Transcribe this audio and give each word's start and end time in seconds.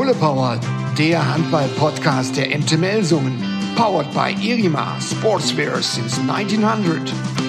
Fulle 0.00 0.14
Power, 0.14 0.58
der 0.96 1.20
Handball-Podcast 1.34 2.34
der 2.34 2.58
MT 2.58 2.78
Melsungen. 2.78 3.36
Powered 3.76 4.10
by 4.14 4.34
Irima 4.42 4.98
Sportswear 4.98 5.82
since 5.82 6.18
1900. 6.18 7.39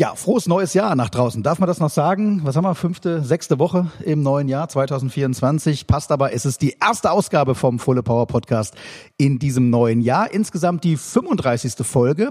Ja, 0.00 0.14
frohes 0.14 0.46
neues 0.46 0.72
Jahr 0.72 0.96
nach 0.96 1.10
draußen. 1.10 1.42
Darf 1.42 1.58
man 1.58 1.66
das 1.66 1.78
noch 1.78 1.90
sagen? 1.90 2.40
Was 2.44 2.56
haben 2.56 2.64
wir? 2.64 2.74
Fünfte, 2.74 3.22
sechste 3.22 3.58
Woche 3.58 3.90
im 4.02 4.22
neuen 4.22 4.48
Jahr 4.48 4.66
2024. 4.66 5.86
Passt 5.86 6.10
aber, 6.10 6.32
es 6.32 6.46
ist 6.46 6.62
die 6.62 6.74
erste 6.80 7.10
Ausgabe 7.10 7.54
vom 7.54 7.78
Fulle 7.78 8.02
Power 8.02 8.26
Podcast 8.26 8.74
in 9.18 9.38
diesem 9.38 9.68
neuen 9.68 10.00
Jahr. 10.00 10.32
Insgesamt 10.32 10.84
die 10.84 10.96
35. 10.96 11.86
Folge. 11.86 12.30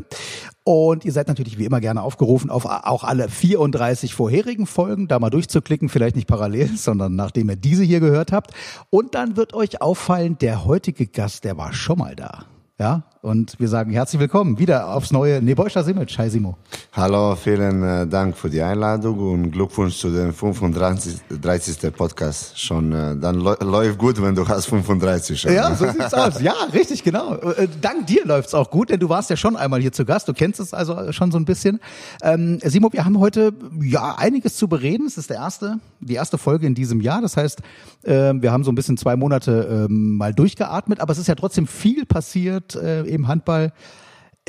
Und 0.64 1.06
ihr 1.06 1.12
seid 1.12 1.28
natürlich 1.28 1.60
wie 1.60 1.66
immer 1.66 1.80
gerne 1.80 2.02
aufgerufen, 2.02 2.50
auf 2.50 2.66
auch 2.66 3.04
alle 3.04 3.30
34 3.30 4.16
vorherigen 4.16 4.66
Folgen 4.66 5.08
da 5.08 5.20
mal 5.20 5.30
durchzuklicken. 5.30 5.90
Vielleicht 5.90 6.16
nicht 6.16 6.28
parallel, 6.28 6.70
sondern 6.76 7.16
nachdem 7.16 7.52
ihr 7.52 7.56
diese 7.56 7.84
hier 7.84 8.00
gehört 8.00 8.32
habt. 8.32 8.50
Und 8.90 9.14
dann 9.14 9.38
wird 9.38 9.54
euch 9.54 9.80
auffallen, 9.80 10.40
der 10.40 10.66
heutige 10.66 11.06
Gast, 11.06 11.44
der 11.44 11.56
war 11.56 11.72
schon 11.72 12.00
mal 12.00 12.16
da. 12.16 12.46
Ja, 12.80 13.04
und 13.22 13.60
wir 13.60 13.68
sagen 13.68 13.92
herzlich 13.92 14.20
willkommen 14.20 14.60
wieder 14.60 14.94
aufs 14.94 15.12
neue 15.12 15.42
Nebojscha 15.42 15.84
Simic. 15.84 16.18
Hi 16.18 16.30
Simo. 16.30 16.58
Hallo, 16.94 17.36
vielen 17.36 17.84
äh, 17.84 18.08
Dank 18.08 18.38
für 18.38 18.50
die 18.50 18.62
Einladung 18.62 19.20
und 19.20 19.52
Glückwunsch 19.52 19.98
zu 19.98 20.10
dem 20.10 20.34
35. 20.34 21.20
30. 21.42 21.94
Podcast. 21.94 22.58
Schon, 22.58 22.94
äh, 22.94 23.18
dann 23.18 23.42
läuft 23.42 23.98
gut, 23.98 24.22
wenn 24.22 24.36
du 24.36 24.48
hast 24.48 24.68
35 24.68 25.40
schon. 25.40 25.54
Ja, 25.54 25.76
so 25.76 25.86
sieht's 25.90 26.14
aus. 26.14 26.42
Ja, 26.42 26.54
richtig, 26.74 27.04
genau. 27.04 27.36
Äh, 27.36 27.68
dank 27.82 28.08
dir 28.08 28.26
läuft's 28.26 28.54
auch 28.54 28.70
gut, 28.70 28.90
denn 28.90 29.00
du 29.00 29.10
warst 29.10 29.30
ja 29.30 29.36
schon 29.36 29.58
einmal 29.58 29.82
hier 29.82 29.92
zu 29.92 30.06
Gast. 30.06 30.28
Du 30.28 30.34
kennst 30.34 30.60
es 30.62 30.74
also 30.74 31.12
schon 31.12 31.32
so 31.32 31.38
ein 31.38 31.46
bisschen. 31.46 31.82
Ähm, 32.22 32.60
Simo, 32.64 32.94
wir 32.94 33.04
haben 33.04 33.20
heute 33.20 33.52
ja 33.82 34.16
einiges 34.18 34.56
zu 34.56 34.70
bereden. 34.70 35.06
Es 35.06 35.18
ist 35.18 35.30
der 35.30 35.38
erste, 35.38 35.80
die 36.00 36.14
erste 36.16 36.38
Folge 36.38 36.68
in 36.68 36.76
diesem 36.76 37.02
Jahr. 37.02 37.22
Das 37.22 37.36
heißt, 37.36 37.62
äh, 38.04 38.34
wir 38.36 38.52
haben 38.54 38.64
so 38.64 38.72
ein 38.72 38.76
bisschen 38.76 38.96
zwei 38.96 39.18
Monate 39.18 39.88
äh, 39.90 39.92
mal 39.92 40.34
durchgeatmet, 40.34 41.02
aber 41.02 41.12
es 41.12 41.18
ist 41.18 41.28
ja 41.28 41.36
trotzdem 41.36 41.68
viel 41.68 42.06
passiert 42.06 42.76
äh, 42.76 43.09
im 43.10 43.28
Handball. 43.28 43.74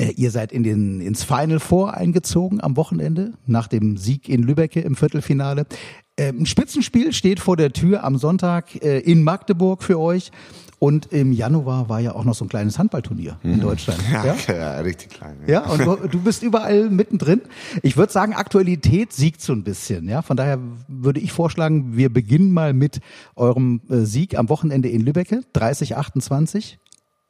Äh, 0.01 0.11
ihr 0.15 0.31
seid 0.31 0.51
in 0.51 0.63
den, 0.63 0.99
ins 0.99 1.23
Final 1.23 1.59
Four 1.59 1.93
eingezogen 1.93 2.61
am 2.61 2.75
Wochenende 2.77 3.33
nach 3.45 3.67
dem 3.67 3.97
Sieg 3.97 4.29
in 4.29 4.43
Lübeck 4.43 4.75
im 4.75 4.95
Viertelfinale. 4.95 5.65
Äh, 6.15 6.29
ein 6.29 6.45
Spitzenspiel 6.45 7.13
steht 7.13 7.39
vor 7.39 7.57
der 7.57 7.71
Tür 7.71 8.03
am 8.03 8.17
Sonntag 8.17 8.75
äh, 8.83 8.99
in 8.99 9.23
Magdeburg 9.23 9.83
für 9.83 9.99
euch. 9.99 10.31
Und 10.79 11.13
im 11.13 11.31
Januar 11.31 11.89
war 11.89 11.99
ja 11.99 12.15
auch 12.15 12.23
noch 12.23 12.33
so 12.33 12.43
ein 12.43 12.49
kleines 12.49 12.79
Handballturnier 12.79 13.37
in 13.43 13.57
mhm. 13.57 13.61
Deutschland. 13.61 13.99
Ja, 14.11 14.25
ja? 14.25 14.35
ja 14.47 14.79
richtig 14.79 15.11
klein. 15.11 15.37
Ja, 15.45 15.53
ja 15.53 15.69
und 15.69 15.85
du, 15.85 16.07
du, 16.07 16.19
bist 16.23 16.41
überall 16.41 16.89
mittendrin. 16.89 17.41
Ich 17.83 17.97
würde 17.97 18.11
sagen, 18.11 18.33
Aktualität 18.33 19.13
siegt 19.13 19.41
so 19.41 19.53
ein 19.53 19.63
bisschen. 19.63 20.09
Ja, 20.09 20.23
von 20.23 20.37
daher 20.37 20.57
würde 20.87 21.19
ich 21.19 21.31
vorschlagen, 21.31 21.95
wir 21.95 22.11
beginnen 22.11 22.51
mal 22.51 22.73
mit 22.73 22.99
eurem 23.35 23.81
Sieg 23.89 24.35
am 24.35 24.49
Wochenende 24.49 24.89
in 24.89 25.01
Lübeck, 25.01 25.29
30-28. 25.55 26.77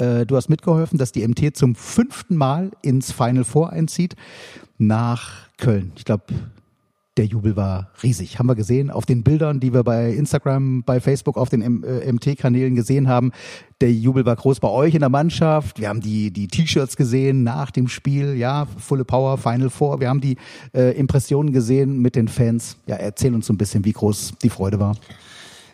Äh, 0.01 0.25
du 0.25 0.35
hast 0.35 0.49
mitgeholfen, 0.49 0.97
dass 0.97 1.11
die 1.11 1.27
MT 1.27 1.55
zum 1.55 1.75
fünften 1.75 2.35
Mal 2.35 2.71
ins 2.81 3.11
Final 3.11 3.43
Four 3.43 3.71
einzieht 3.71 4.15
nach 4.79 5.47
Köln. 5.57 5.91
Ich 5.95 6.05
glaube, 6.05 6.23
der 7.17 7.25
Jubel 7.25 7.55
war 7.55 7.91
riesig. 8.01 8.39
Haben 8.39 8.47
wir 8.47 8.55
gesehen 8.55 8.89
auf 8.89 9.05
den 9.05 9.21
Bildern, 9.21 9.59
die 9.59 9.73
wir 9.73 9.83
bei 9.83 10.11
Instagram, 10.11 10.83
bei 10.83 10.99
Facebook, 10.99 11.37
auf 11.37 11.49
den 11.49 11.61
MT-Kanälen 11.61 12.73
äh, 12.73 12.75
gesehen 12.75 13.07
haben. 13.07 13.31
Der 13.79 13.91
Jubel 13.91 14.25
war 14.25 14.35
groß 14.35 14.59
bei 14.59 14.69
euch 14.69 14.95
in 14.95 15.01
der 15.01 15.09
Mannschaft. 15.09 15.79
Wir 15.79 15.89
haben 15.89 16.01
die, 16.01 16.31
die 16.31 16.47
T-Shirts 16.47 16.95
gesehen 16.95 17.43
nach 17.43 17.69
dem 17.69 17.87
Spiel. 17.87 18.35
Ja, 18.35 18.65
Fulle 18.77 19.05
Power, 19.05 19.37
Final 19.37 19.69
Four. 19.69 19.99
Wir 19.99 20.09
haben 20.09 20.21
die 20.21 20.37
äh, 20.73 20.97
Impressionen 20.97 21.53
gesehen 21.53 21.99
mit 21.99 22.15
den 22.15 22.27
Fans. 22.27 22.77
Ja, 22.87 22.95
erzähl 22.95 23.35
uns 23.35 23.45
so 23.45 23.53
ein 23.53 23.57
bisschen, 23.57 23.85
wie 23.85 23.93
groß 23.93 24.33
die 24.41 24.49
Freude 24.49 24.79
war. 24.79 24.95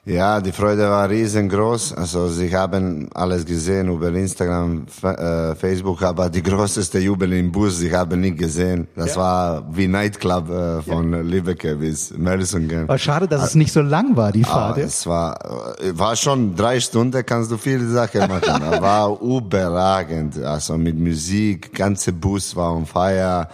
Ja, 0.07 0.39
die 0.39 0.53
Freude 0.53 0.89
war 0.89 1.09
riesengroß. 1.09 1.91
Also 1.91 2.29
sie 2.29 2.55
haben 2.55 3.09
alles 3.13 3.45
gesehen 3.45 3.89
über 3.89 4.07
Instagram, 4.07 4.85
äh, 5.03 5.53
Facebook, 5.53 6.01
aber 6.01 6.29
die 6.29 6.41
größte 6.41 6.97
Jubel 6.99 7.33
im 7.33 7.51
Bus, 7.51 7.81
ich 7.81 7.93
habe 7.93 8.15
nicht 8.15 8.37
gesehen. 8.37 8.87
Das 8.95 9.15
ja. 9.15 9.21
war 9.21 9.67
wie 9.69 9.85
Nightclub 9.85 10.49
äh, 10.49 10.81
von 10.81 11.11
ja. 11.11 11.19
Lübeck 11.19 11.77
bis 11.77 12.17
Melsungen. 12.17 12.87
War 12.87 12.97
schade, 12.97 13.27
dass 13.27 13.49
es 13.49 13.55
nicht 13.55 13.73
so 13.73 13.81
lang 13.81 14.15
war, 14.15 14.31
die 14.31 14.45
Fahrt. 14.45 14.77
Es 14.77 15.05
war, 15.05 15.75
äh, 15.81 15.99
war 15.99 16.15
schon 16.15 16.55
drei 16.55 16.79
Stunden, 16.79 17.25
kannst 17.25 17.51
du 17.51 17.57
viele 17.57 17.85
Sachen 17.89 18.21
machen. 18.29 18.61
war 18.81 19.21
überragend. 19.21 20.41
Also 20.41 20.77
mit 20.77 20.97
Musik, 20.97 21.73
ganze 21.73 22.13
Bus 22.13 22.55
war 22.55 22.73
on 22.73 22.85
fire. 22.85 23.49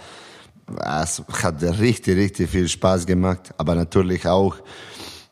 Es 1.02 1.20
hat 1.42 1.60
richtig, 1.80 2.16
richtig 2.16 2.48
viel 2.48 2.68
Spaß 2.68 3.06
gemacht, 3.06 3.52
aber 3.58 3.74
natürlich 3.74 4.24
auch 4.24 4.54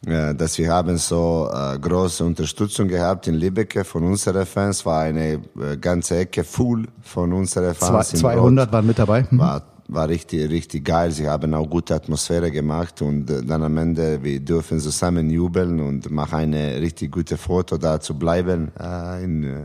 dass 0.04 0.58
wir 0.58 0.72
haben 0.72 0.96
so 0.96 1.48
äh, 1.52 1.78
große 1.78 2.24
Unterstützung 2.24 2.88
gehabt 2.88 3.28
in 3.28 3.34
Lübeck 3.34 3.86
von 3.86 4.02
unseren 4.02 4.44
Fans, 4.46 4.84
war 4.84 5.02
eine 5.02 5.34
äh, 5.34 5.76
ganze 5.80 6.16
Ecke 6.16 6.42
full 6.42 6.88
von 7.02 7.32
unseren 7.32 7.72
Fans. 7.74 8.08
Zwei, 8.08 8.18
200 8.18 8.72
waren 8.72 8.86
mit 8.86 8.98
dabei. 8.98 9.24
Mhm. 9.30 9.38
War, 9.38 9.62
war 9.86 10.08
richtig, 10.08 10.50
richtig 10.50 10.84
geil. 10.84 11.12
Sie 11.12 11.28
haben 11.28 11.54
auch 11.54 11.68
gute 11.68 11.94
Atmosphäre 11.94 12.50
gemacht 12.50 13.00
und 13.00 13.30
äh, 13.30 13.44
dann 13.44 13.62
am 13.62 13.76
Ende, 13.76 14.22
wir 14.22 14.40
dürfen 14.40 14.80
zusammen 14.80 15.30
jubeln 15.30 15.80
und 15.80 16.10
machen 16.10 16.38
eine 16.38 16.80
richtig 16.80 17.12
gute 17.12 17.36
Foto 17.36 17.78
da 17.78 18.00
zu 18.00 18.18
bleiben 18.18 18.72
äh, 18.80 19.22
in, 19.22 19.44
äh, 19.44 19.64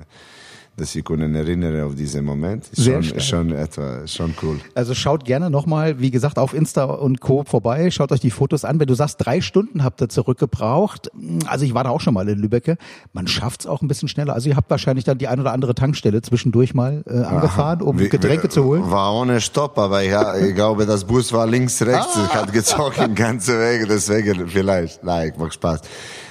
dass 0.77 0.91
Sie 0.91 1.01
können 1.01 1.33
erinnern 1.33 1.81
auf 1.81 1.95
diesen 1.95 2.23
Moment. 2.23 2.65
Sehr 2.71 3.01
schon, 3.01 3.19
schon 3.19 3.51
etwa, 3.51 4.05
schon 4.05 4.35
cool. 4.43 4.59
Also 4.75 4.93
schaut 4.93 5.25
gerne 5.25 5.49
nochmal, 5.49 5.99
wie 5.99 6.11
gesagt, 6.11 6.38
auf 6.38 6.53
Insta 6.53 6.83
und 6.83 7.19
Co. 7.19 7.43
vorbei. 7.43 7.89
Schaut 7.89 8.11
euch 8.11 8.19
die 8.19 8.29
Fotos 8.29 8.63
an. 8.63 8.79
Wenn 8.79 8.85
du 8.85 8.93
sagst, 8.93 9.17
drei 9.19 9.41
Stunden 9.41 9.83
habt 9.83 10.01
ihr 10.01 10.09
zurückgebraucht. 10.09 11.09
Also 11.47 11.66
ich 11.66 11.73
war 11.73 11.83
da 11.83 11.89
auch 11.89 11.99
schon 11.99 12.13
mal 12.13 12.29
in 12.29 12.37
Lübeck. 12.37 12.77
Man 13.11 13.27
schafft 13.27 13.61
es 13.61 13.67
auch 13.67 13.81
ein 13.81 13.87
bisschen 13.87 14.07
schneller. 14.07 14.33
Also 14.33 14.49
ihr 14.49 14.55
habt 14.55 14.69
wahrscheinlich 14.69 15.03
dann 15.03 15.17
die 15.17 15.27
ein 15.27 15.39
oder 15.39 15.51
andere 15.51 15.73
Tankstelle 15.73 16.21
zwischendurch 16.21 16.75
mal 16.75 17.03
äh, 17.07 17.23
angefahren, 17.23 17.81
um 17.81 17.97
wie, 17.97 18.09
Getränke 18.09 18.45
wie, 18.45 18.49
zu 18.49 18.63
holen. 18.63 18.89
War 18.91 19.16
ohne 19.16 19.41
Stopp, 19.41 19.79
aber 19.79 20.01
ja, 20.01 20.37
ich 20.37 20.53
glaube, 20.53 20.85
das 20.85 21.05
Bus 21.05 21.33
war 21.33 21.47
links, 21.47 21.81
rechts. 21.81 22.16
Ah. 22.16 22.25
Ich 22.27 22.35
hat 22.35 22.53
gezogen, 22.53 23.16
ganze 23.16 23.59
Wege. 23.59 23.87
Deswegen 23.87 24.47
vielleicht. 24.47 25.03
Nein, 25.03 25.33
macht 25.39 25.55
Spaß. 25.55 25.81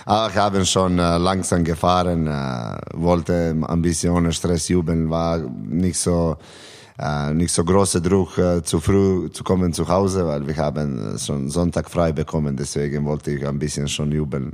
Aber 0.08 0.30
ich 0.30 0.36
habe 0.36 0.64
schon 0.64 1.00
äh, 1.00 1.18
langsam 1.18 1.64
gefahren, 1.64 2.28
äh, 2.28 2.78
wollte 2.94 3.56
ein 3.60 3.82
bisschen 3.82 4.12
ohne 4.12 4.32
Stress 4.32 4.68
jubeln, 4.68 5.10
war 5.10 5.38
nicht 5.38 5.98
so 5.98 6.36
äh, 6.96 7.34
nicht 7.34 7.52
so 7.52 7.64
großer 7.64 8.00
Druck, 8.00 8.38
äh, 8.38 8.62
zu 8.62 8.80
früh 8.80 9.28
zu 9.30 9.42
kommen 9.42 9.72
zu 9.72 9.88
Hause, 9.88 10.24
weil 10.26 10.46
wir 10.46 10.56
haben 10.56 11.18
schon 11.18 11.50
Sonntag 11.50 11.90
frei 11.90 12.12
bekommen, 12.12 12.56
deswegen 12.56 13.04
wollte 13.04 13.32
ich 13.32 13.46
ein 13.46 13.58
bisschen 13.58 13.88
schon 13.88 14.12
jubeln 14.12 14.52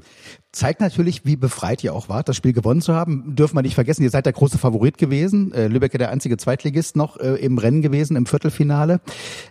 zeigt 0.52 0.80
natürlich, 0.80 1.24
wie 1.24 1.36
befreit 1.36 1.82
ihr 1.82 1.94
auch 1.94 2.10
wart, 2.10 2.28
das 2.28 2.36
Spiel 2.36 2.52
gewonnen 2.52 2.82
zu 2.82 2.94
haben. 2.94 3.34
Dürfen 3.34 3.56
wir 3.56 3.62
nicht 3.62 3.74
vergessen, 3.74 4.02
ihr 4.02 4.10
seid 4.10 4.26
der 4.26 4.34
große 4.34 4.58
Favorit 4.58 4.98
gewesen. 4.98 5.52
Äh, 5.52 5.68
Lübeck 5.68 5.92
der 5.92 6.10
einzige 6.10 6.36
Zweitligist 6.36 6.94
noch 6.94 7.16
äh, 7.18 7.36
im 7.36 7.56
Rennen 7.56 7.80
gewesen, 7.80 8.16
im 8.16 8.26
Viertelfinale. 8.26 9.00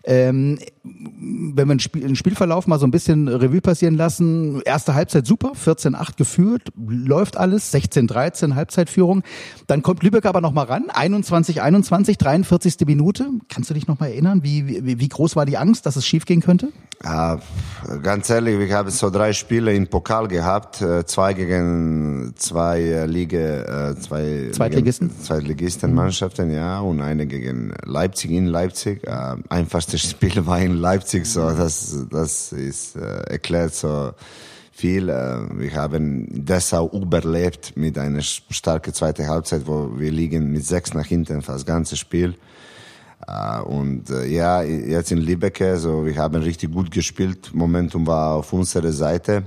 Ähm, 0.04 0.60
wenn 0.84 1.68
wir 1.68 1.72
einen, 1.72 2.16
Spielverlauf 2.16 2.68
mal 2.68 2.78
so 2.78 2.86
ein 2.86 2.92
bisschen 2.92 3.28
Revue 3.28 3.62
passieren 3.62 3.96
lassen, 3.96 4.62
erste 4.62 4.94
Halbzeit 4.94 5.26
super, 5.26 5.54
14-8 5.54 6.18
geführt, 6.18 6.70
läuft 6.78 7.36
alles, 7.36 7.74
16-13 7.74 8.54
Halbzeitführung. 8.54 9.24
Dann 9.66 9.82
kommt 9.82 10.04
Lübeck 10.04 10.26
aber 10.26 10.40
noch 10.40 10.54
mal 10.54 10.66
ran, 10.66 10.86
21-21, 10.90 12.18
43. 12.20 12.76
Minute. 12.86 13.28
Kannst 13.50 13.70
du 13.70 13.74
dich 13.74 13.88
noch 13.88 14.00
mal 14.00 14.08
erinnern, 14.08 14.44
wie, 14.44 14.86
wie, 14.86 15.00
wie 15.00 15.10
groß 15.10 15.36
war 15.36 15.46
die 15.46 15.58
Angst, 15.58 15.86
dass 15.88 15.96
es 15.96 16.06
schief 16.06 16.26
gehen 16.26 16.42
könnte? 16.42 16.72
Ja, 17.04 17.40
ganz 18.04 18.30
ehrlich, 18.30 18.60
wir 18.60 18.78
haben 18.78 18.92
so 18.92 19.10
drei 19.10 19.34
Spiele 19.34 19.74
im 19.74 19.88
Pokal 19.88 20.28
gehabt 20.28 20.82
äh, 20.82 21.04
zwei 21.04 21.34
gegen 21.34 22.34
zwei 22.36 22.80
äh, 22.80 23.06
Liga, 23.08 23.90
äh, 23.90 24.00
zwei 24.00 24.50
Zweitligisten, 24.52 25.08
Liga, 25.08 25.24
Zweitligistenmannschaften, 25.24 26.54
ja, 26.54 26.80
und 26.80 27.02
eine 27.02 27.26
gegen 27.26 27.74
Leipzig 27.86 28.32
in 28.32 28.46
Leipzig. 28.46 29.02
Einfachstes 29.50 30.02
Spiel 30.12 30.46
war 30.46 30.60
in 30.60 30.76
Leipzig, 30.76 31.26
so 31.26 31.50
das, 31.50 32.06
das 32.12 32.52
ist 32.52 32.96
erklärt 32.96 33.74
so 33.74 34.12
viel. 34.72 35.08
Wir 35.08 35.74
haben 35.74 36.28
deshalb 36.30 36.94
überlebt 36.94 37.76
mit 37.76 37.98
einer 37.98 38.22
starken 38.22 38.94
zweiten 38.94 39.28
Halbzeit, 39.28 39.66
wo 39.66 39.92
wir 39.98 40.12
liegen 40.12 40.52
mit 40.52 40.66
sechs 40.66 40.94
nach 40.94 41.06
hinten 41.06 41.42
fast 41.42 41.60
das 41.60 41.66
ganze 41.66 41.98
Spiel. 41.98 42.36
Uh, 43.28 43.64
und 43.64 44.10
uh, 44.10 44.22
ja, 44.22 44.64
jetzt 44.64 45.12
in 45.12 45.20
Lübeck, 45.20 45.64
so 45.76 46.06
wir 46.06 46.16
haben 46.16 46.42
richtig 46.42 46.72
gut 46.72 46.90
gespielt. 46.90 47.52
Momentum 47.54 48.08
war 48.08 48.36
auf 48.36 48.52
unserer 48.52 48.92
Seite. 48.92 49.44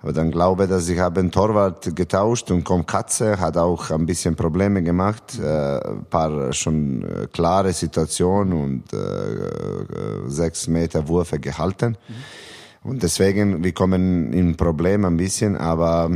Aber 0.00 0.12
dann 0.12 0.30
glaube 0.30 0.64
ich, 0.64 0.70
dass 0.70 0.88
ich 0.88 0.98
habe 0.98 1.28
Torwart 1.30 1.94
getauscht 1.96 2.50
und 2.52 2.62
kommt 2.62 2.86
Katze, 2.86 3.40
hat 3.40 3.56
auch 3.56 3.90
ein 3.90 4.06
bisschen 4.06 4.36
Probleme 4.36 4.82
gemacht, 4.82 5.38
äh, 5.40 5.80
paar 6.08 6.52
schon 6.52 7.02
äh, 7.02 7.26
klare 7.32 7.72
Situationen 7.72 8.52
und 8.52 8.92
äh, 8.92 8.96
äh, 8.96 10.28
sechs 10.28 10.68
Meter 10.68 11.08
Würfe 11.08 11.40
gehalten. 11.40 11.96
Mhm. 12.08 12.90
Und 12.90 13.02
deswegen, 13.02 13.64
wir 13.64 13.72
kommen 13.72 14.32
in 14.32 14.56
Problem 14.56 15.04
ein 15.04 15.16
bisschen, 15.16 15.56
aber 15.56 16.10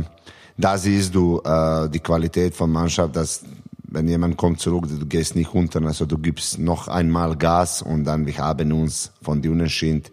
da 0.57 0.77
siehst 0.77 1.13
du 1.13 1.41
äh, 1.43 1.89
die 1.89 1.99
Qualität 1.99 2.55
von 2.55 2.71
Mannschaft, 2.71 3.15
dass 3.17 3.43
wenn 3.93 4.07
jemand 4.07 4.37
kommt 4.37 4.59
zurück, 4.59 4.87
du 4.89 5.05
gehst 5.05 5.35
nicht 5.35 5.53
runter, 5.53 5.81
also 5.83 6.05
du 6.05 6.17
gibst 6.17 6.57
noch 6.57 6.87
einmal 6.87 7.37
Gas 7.37 7.81
und 7.81 8.05
dann 8.05 8.25
wir 8.25 8.37
haben 8.37 8.71
uns 8.71 9.11
von 9.21 9.41
den 9.41 9.51
Unentschieden 9.53 10.03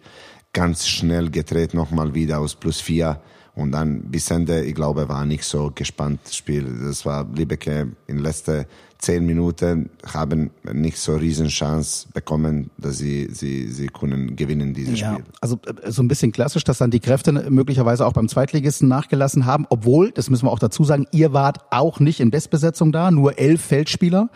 ganz 0.53 0.87
schnell 0.87 1.29
gedreht, 1.29 1.73
nochmal 1.73 2.13
wieder 2.13 2.39
aus 2.39 2.55
plus 2.55 2.79
vier 2.79 3.19
Und 3.53 3.71
dann 3.71 4.03
bis 4.03 4.31
Ende, 4.31 4.63
ich 4.63 4.75
glaube, 4.75 5.09
war 5.09 5.25
nicht 5.25 5.43
so 5.43 5.71
gespannt 5.73 6.21
Spiel. 6.31 6.65
Das 6.85 7.05
war 7.05 7.27
Lübeck 7.35 7.67
in 8.07 8.19
letzter 8.19 8.65
zehn 9.01 9.25
Minuten 9.25 9.89
haben 10.05 10.51
nicht 10.71 10.97
so 10.97 11.15
riesen 11.15 11.47
Chance 11.47 12.07
bekommen, 12.13 12.69
dass 12.77 12.99
sie, 12.99 13.29
sie, 13.31 13.67
sie 13.67 13.87
können 13.87 14.35
gewinnen 14.35 14.73
dieses 14.75 14.99
ja, 14.99 15.13
Spiel. 15.13 15.25
Also 15.41 15.59
äh, 15.65 15.91
so 15.91 16.03
ein 16.03 16.07
bisschen 16.07 16.31
klassisch, 16.31 16.63
dass 16.63 16.77
dann 16.77 16.91
die 16.91 16.99
Kräfte 16.99 17.31
möglicherweise 17.49 18.05
auch 18.05 18.13
beim 18.13 18.27
Zweitligisten 18.27 18.87
nachgelassen 18.87 19.45
haben, 19.45 19.65
obwohl, 19.69 20.11
das 20.11 20.29
müssen 20.29 20.45
wir 20.45 20.51
auch 20.51 20.59
dazu 20.59 20.83
sagen, 20.83 21.07
ihr 21.11 21.33
wart 21.33 21.59
auch 21.71 21.99
nicht 21.99 22.19
in 22.19 22.29
Bestbesetzung 22.29 22.91
da, 22.91 23.09
nur 23.09 23.39
elf 23.39 23.61
Feldspieler. 23.61 24.29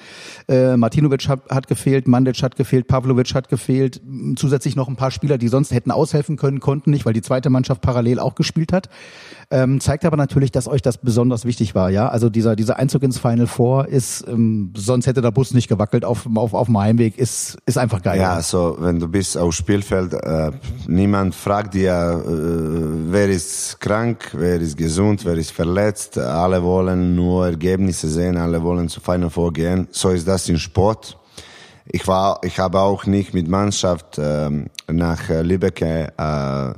Äh, 0.48 0.78
Martinovic 0.78 1.28
hat, 1.28 1.42
hat 1.50 1.68
gefehlt, 1.68 2.08
Mandic 2.08 2.42
hat 2.42 2.56
gefehlt, 2.56 2.88
Pavlovic 2.88 3.36
hat 3.36 3.50
gefehlt, 3.50 4.02
zusätzlich 4.36 4.76
noch 4.76 4.88
ein 4.88 4.96
paar 4.96 5.12
Spieler, 5.12 5.38
die 5.38 5.48
sonst 5.48 5.72
hätten 5.72 5.92
aushelfen 5.92 6.38
können, 6.38 6.60
konnten 6.60 6.90
nicht, 6.90 7.06
weil 7.06 7.14
die 7.14 7.22
zweite 7.22 7.52
Mannschaft 7.52 7.82
parallel 7.82 8.20
auch 8.20 8.34
gespielt 8.34 8.74
hat. 8.74 8.90
Ähm, 9.52 9.80
zeigt 9.80 10.06
aber 10.06 10.18
natürlich, 10.18 10.52
dass 10.52 10.68
euch 10.68 10.82
das 10.82 10.98
besonders 10.98 11.46
wichtig 11.46 11.76
war, 11.76 11.92
ja. 11.92 12.10
Also 12.10 12.32
dieser, 12.32 12.56
dieser 12.56 12.80
Einzug 12.80 13.04
ins 13.04 13.20
Final 13.20 13.46
Four 13.46 13.88
ist, 13.88 14.26
ähm, 14.28 14.55
sonst 14.75 15.07
hätte 15.07 15.22
der 15.22 15.31
Bus 15.31 15.54
nicht 15.54 15.68
gewackelt 15.68 16.06
auf, 16.06 16.28
auf, 16.36 16.54
auf 16.54 16.68
dem 16.68 16.78
Heimweg, 16.78 17.18
ist, 17.18 17.57
ist 17.66 17.78
einfach 17.78 18.02
geil. 18.02 18.19
Ja, 18.19 18.42
so, 18.42 18.78
wenn 18.80 19.00
du 19.00 19.07
bist 19.07 19.38
auf 19.38 19.54
Spielfeld, 19.54 20.13
äh, 20.13 20.52
niemand 20.88 21.36
fragt 21.36 21.74
dir, 21.74 22.24
äh, 22.25 22.31
wer 23.12 23.30
ist 23.30 23.80
krank, 23.80 24.31
wer 24.34 24.60
ist 24.60 24.78
gesund, 24.78 25.25
wer 25.25 25.36
ist 25.36 25.52
verletzt. 25.52 26.18
Alle 26.18 26.62
wollen 26.63 27.16
nur 27.16 27.48
Ergebnisse 27.48 28.10
sehen, 28.10 28.38
alle 28.38 28.62
wollen 28.62 28.90
zu 28.90 29.00
Final 29.00 29.30
Four 29.30 29.54
gehen. 29.54 29.88
So 29.92 30.10
ist 30.10 30.28
das 30.28 30.50
im 30.50 30.57
Sport. 30.57 31.18
Ich 31.88 32.07
war, 32.07 32.40
ich 32.44 32.60
habe 32.60 32.80
auch 32.80 33.06
nicht 33.06 33.34
mit 33.34 33.48
Mannschaft 33.48 34.18
ähm, 34.18 34.68
nach 34.88 35.30
Lübeck 35.30 35.81
äh, 35.81 36.74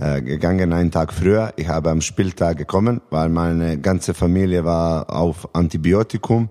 äh, 0.00 0.22
gegangen, 0.22 0.72
einen 0.72 0.92
Tag 0.92 1.12
früher. 1.12 1.52
Ich 1.56 1.66
habe 1.66 1.90
am 1.90 2.00
Spieltag 2.00 2.56
gekommen, 2.56 3.00
weil 3.10 3.28
meine 3.28 3.78
ganze 3.78 4.14
Familie 4.14 4.64
war 4.64 5.10
auf 5.10 5.48
Antibiotikum 5.56 6.50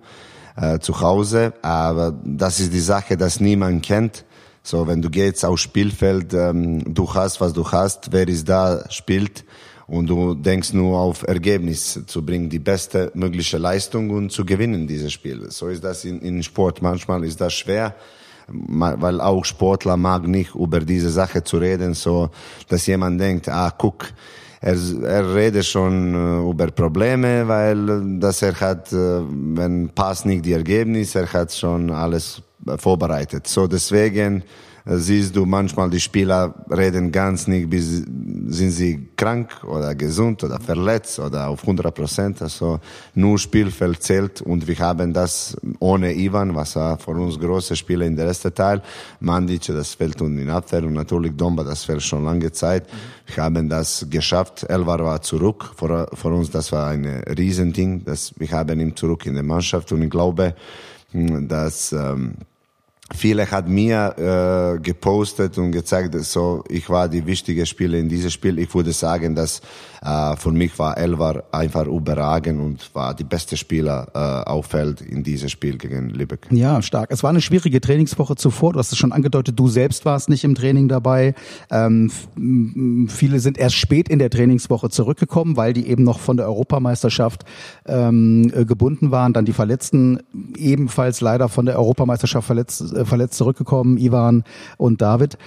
äh, 0.58 0.80
zu 0.80 1.00
Hause. 1.00 1.54
Aber 1.62 2.14
das 2.24 2.60
ist 2.60 2.74
die 2.74 2.80
Sache, 2.80 3.16
dass 3.16 3.40
niemand 3.40 3.86
kennt. 3.86 4.26
So, 4.64 4.86
wenn 4.86 5.02
du 5.02 5.10
gehst 5.10 5.46
aufs 5.46 5.62
Spielfeld, 5.62 6.34
ähm, 6.34 6.94
du 6.94 7.14
hast, 7.14 7.40
was 7.40 7.54
du 7.54 7.72
hast, 7.72 8.12
wer 8.12 8.28
ist 8.28 8.50
da, 8.50 8.84
spielt 8.90 9.46
und 9.88 10.08
du 10.08 10.36
denkst 10.36 10.74
nur 10.74 11.00
auf 11.00 11.24
Ergebnis 11.24 12.02
zu 12.06 12.26
bringen, 12.26 12.50
die 12.50 12.60
beste 12.60 13.10
mögliche 13.14 13.58
Leistung 13.58 14.10
und 14.10 14.32
zu 14.32 14.44
gewinnen 14.46 14.86
dieses 14.86 15.14
Spiel. 15.14 15.50
So 15.50 15.70
ist 15.70 15.84
das 15.84 16.04
in, 16.04 16.20
in 16.20 16.44
Sport. 16.44 16.82
Manchmal 16.82 17.24
ist 17.24 17.40
das 17.40 17.54
schwer 17.54 17.96
weil 18.48 19.22
auch 19.22 19.44
Sportler 19.44 19.98
mag 19.98 20.28
nicht 20.28 20.56
über 20.56 20.80
diese 20.80 21.10
Sache 21.10 21.44
zu 21.44 21.58
reden, 21.58 21.94
so 21.94 22.30
dass 22.70 22.88
jemand 22.88 23.20
denkt, 23.20 23.50
ah, 23.50 23.74
guck, 23.78 24.08
er, 24.62 24.76
er 25.04 25.36
redet 25.36 25.66
schon 25.66 26.14
äh, 26.14 26.50
über 26.50 26.68
Probleme, 26.72 27.48
weil 27.48 28.20
dass 28.20 28.42
er 28.42 28.60
hat, 28.60 28.92
äh, 28.92 29.22
wenn 29.56 29.90
passt 29.90 30.26
nicht 30.26 30.46
die 30.46 30.54
Ergebnisse, 30.54 31.20
er 31.20 31.34
hat 31.34 31.52
schon 31.54 31.92
alles 31.92 32.42
vorbereitet. 32.78 33.48
So 33.48 33.68
deswegen 33.68 34.44
siehst 34.90 35.36
du 35.36 35.46
manchmal 35.46 35.90
die 35.90 36.00
Spieler 36.00 36.54
reden 36.70 37.12
ganz 37.12 37.48
nicht, 37.48 37.70
bis 37.70 38.04
sind 38.48 38.72
sie 38.72 39.10
krank 39.18 39.64
oder 39.66 39.94
gesund 39.96 40.44
oder 40.44 40.60
verletzt 40.60 41.20
oder 41.20 41.50
auf 41.50 41.62
100 41.62 41.94
Prozent. 41.94 42.42
Also 42.42 42.80
nur 43.14 43.38
Spielfeld 43.38 44.02
zählt 44.02 44.42
und 44.42 44.66
wir 44.66 44.80
haben 44.80 45.12
das 45.14 45.58
ohne 45.80 46.16
Ivan, 46.16 46.56
was 46.56 46.78
war 46.78 46.98
für 46.98 47.12
uns 47.12 47.38
große 47.38 47.76
Spieler 47.76 48.06
in 48.06 48.16
der 48.16 48.28
ersten 48.28 48.54
Teil. 48.54 48.82
Mandic, 49.20 49.68
das 49.68 49.94
fällt 49.94 50.22
uns 50.22 50.40
in 50.40 50.50
Abwehr 50.50 50.84
und 50.84 50.94
natürlich 50.94 51.36
Domba, 51.36 51.64
das 51.64 51.84
fällt 51.84 52.04
schon 52.04 52.24
lange 52.24 52.52
Zeit. 52.54 52.88
Wir 53.26 53.44
haben 53.44 53.68
das 53.68 54.06
geschafft. 54.10 54.64
Elvar 54.70 55.00
war 55.00 55.22
zurück. 55.22 55.72
Für, 55.76 56.08
für 56.14 56.30
uns, 56.30 56.50
das 56.50 56.72
war 56.72 56.88
ein 56.88 57.06
Riesending. 57.06 58.06
Das, 58.06 58.34
wir 58.38 58.50
haben 58.52 58.80
ihn 58.80 58.96
zurück 58.96 59.26
in 59.26 59.34
der 59.34 59.44
Mannschaft 59.44 59.92
und 59.92 60.02
ich 60.02 60.10
glaube, 60.10 60.56
dass, 61.14 61.92
ähm, 61.92 62.36
Viele 63.16 63.50
hat 63.50 63.70
mir 63.70 64.76
äh, 64.78 64.80
gepostet 64.80 65.58
und 65.58 65.72
gezeigt, 65.72 66.14
so 66.26 66.64
ich 66.68 66.90
war 66.90 67.08
die 67.08 67.26
wichtige 67.26 67.66
Spieler 67.66 67.98
in 67.98 68.10
diesem 68.10 68.30
Spiel. 68.30 68.60
Ich 68.60 68.74
würde 68.76 68.92
sagen, 68.92 69.34
dass 69.34 69.62
äh, 70.02 70.36
für 70.36 70.52
mich 70.52 70.78
war 70.80 70.98
Elvar 70.98 71.44
einfach 71.52 71.86
überragend 71.86 72.62
und 72.62 72.96
war 72.96 73.14
die 73.14 73.24
beste 73.24 73.58
Spieler 73.58 74.08
äh, 74.14 74.50
auf 74.50 74.68
Feld 74.68 75.02
in 75.02 75.24
diesem 75.24 75.50
Spiel 75.50 75.78
gegen 75.78 76.10
Lübeck. 76.10 76.48
Ja, 76.52 76.82
stark. 76.82 77.12
Es 77.12 77.24
war 77.24 77.30
eine 77.30 77.42
schwierige 77.42 77.82
Trainingswoche 77.82 78.36
zuvor. 78.36 78.74
Du 78.74 78.80
hast 78.80 78.92
es 78.92 78.98
schon 78.98 79.12
angedeutet. 79.12 79.60
Du 79.60 79.68
selbst 79.68 80.06
warst 80.06 80.30
nicht 80.30 80.44
im 80.44 80.56
Training 80.56 80.88
dabei. 80.88 81.34
Ähm, 81.72 82.12
viele 83.10 83.40
sind 83.40 83.58
erst 83.58 83.76
spät 83.76 84.10
in 84.10 84.20
der 84.20 84.30
Trainingswoche 84.30 84.90
zurückgekommen, 84.90 85.58
weil 85.58 85.74
die 85.74 85.88
eben 85.88 86.04
noch 86.04 86.20
von 86.20 86.38
der 86.38 86.48
Europameisterschaft 86.48 87.44
ähm, 87.86 88.52
gebunden 88.68 89.12
waren. 89.12 89.34
Dann 89.34 89.46
die 89.46 89.54
Verletzten 89.54 90.20
ebenfalls 90.56 91.22
leider 91.22 91.50
von 91.50 91.66
der 91.66 91.78
Europameisterschaft 91.78 92.46
verletzt 92.46 92.82
äh, 92.94 93.06
verletzt 93.06 93.38
zurückgekommen, 93.38 93.98
Ivan 93.98 94.44
und 94.78 95.02
David. 95.02 95.38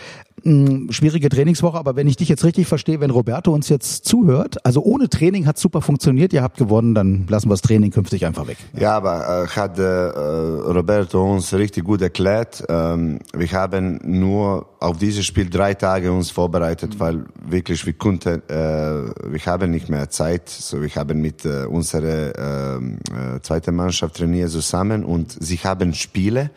Schwierige 0.90 1.28
Trainingswoche, 1.28 1.78
aber 1.78 1.96
wenn 1.96 2.08
ich 2.08 2.16
dich 2.16 2.28
jetzt 2.28 2.44
richtig 2.44 2.66
verstehe, 2.66 3.00
wenn 3.00 3.10
Roberto 3.10 3.52
uns 3.52 3.68
jetzt 3.68 4.04
zuhört, 4.04 4.64
also 4.64 4.82
ohne 4.82 5.08
Training 5.08 5.46
hat 5.46 5.58
super 5.58 5.82
funktioniert, 5.82 6.32
ihr 6.32 6.42
habt 6.42 6.58
gewonnen, 6.58 6.94
dann 6.94 7.26
lassen 7.28 7.48
wir 7.48 7.54
das 7.54 7.62
Training 7.62 7.90
künftig 7.90 8.26
einfach 8.26 8.46
weg. 8.46 8.56
Ja, 8.78 8.96
aber 8.96 9.44
äh, 9.44 9.46
hat 9.48 9.78
äh, 9.78 9.82
Roberto 9.82 11.22
uns 11.22 11.52
richtig 11.54 11.84
gut 11.84 12.02
erklärt. 12.02 12.64
Ähm, 12.68 13.18
wir 13.34 13.50
haben 13.52 14.00
nur 14.04 14.66
auf 14.80 14.96
dieses 14.98 15.26
Spiel 15.26 15.50
drei 15.50 15.74
Tage 15.74 16.12
uns 16.12 16.30
vorbereitet, 16.30 16.94
mhm. 16.94 17.00
weil 17.00 17.24
wirklich 17.48 17.84
wir 17.84 17.92
konnten, 17.92 18.42
äh, 18.48 18.54
wir 18.54 19.46
haben 19.46 19.70
nicht 19.70 19.88
mehr 19.88 20.08
Zeit. 20.10 20.48
So, 20.48 20.80
wir 20.80 20.90
haben 20.90 21.20
mit 21.20 21.44
äh, 21.44 21.64
unserer 21.64 22.76
ähm, 22.76 22.98
äh, 23.10 23.40
zweiten 23.40 23.74
Mannschaft 23.74 24.16
trainiert 24.16 24.50
zusammen 24.50 25.04
und 25.04 25.36
sie 25.38 25.58
haben 25.58 25.94
Spiele 25.94 26.50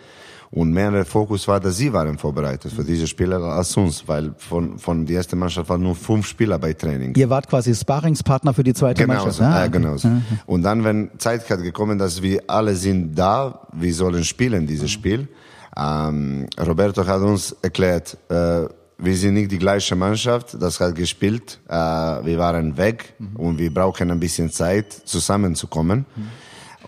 und 0.56 0.72
mehr 0.72 0.92
der 0.92 1.04
Fokus 1.04 1.48
war, 1.48 1.60
dass 1.60 1.78
sie 1.78 1.92
waren 1.92 2.16
vorbereitet 2.20 2.72
für 2.72 2.84
diese 2.84 3.08
Spieler 3.08 3.42
als 3.42 3.76
uns, 3.76 4.08
weil 4.08 4.36
von, 4.38 4.78
von 4.78 5.04
der 5.04 5.18
ersten 5.18 5.40
Mannschaft 5.40 5.68
waren 5.68 5.82
nur 5.82 5.96
fünf 5.96 6.28
Spieler 6.28 6.60
bei 6.60 6.74
Training. 6.74 7.16
Ihr 7.16 7.28
wart 7.28 7.50
quasi 7.50 7.74
Sparringspartner 7.74 8.54
für 8.54 8.64
die 8.64 8.76
zweite 8.76 9.02
genau 9.02 9.16
Mannschaft. 9.16 9.38
So, 9.38 9.44
ah, 9.44 9.66
genau 9.66 9.98
so. 9.98 10.10
Und 10.46 10.62
dann, 10.62 10.84
wenn 10.84 11.10
Zeit 11.18 11.50
hat 11.50 11.64
gekommen, 11.64 11.98
dass 11.98 12.22
wir 12.22 12.44
alle 12.46 12.76
sind 12.76 13.16
da, 13.18 13.68
wir 13.74 13.94
sollen 13.96 14.24
spielen 14.24 14.68
dieses 14.68 14.92
Spiel. 14.92 15.28
Ähm, 15.76 16.48
Roberto 16.60 17.04
hat 17.04 17.22
uns 17.22 17.56
erklärt, 17.64 18.16
äh, 18.30 18.68
wir 19.00 19.16
sind 19.16 19.34
nicht 19.34 19.52
die 19.52 19.58
gleiche 19.58 19.96
Mannschaft, 19.96 20.56
das 20.62 20.80
hat 20.80 20.94
gespielt. 20.94 21.60
Äh, 21.68 21.74
wir 21.74 22.38
waren 22.38 22.78
weg 22.78 23.16
mhm. 23.18 23.36
und 23.38 23.58
wir 23.58 23.74
brauchen 23.74 24.12
ein 24.12 24.20
bisschen 24.20 24.52
Zeit, 24.52 24.94
zusammenzukommen. 24.94 26.06
Mhm. 26.16 26.43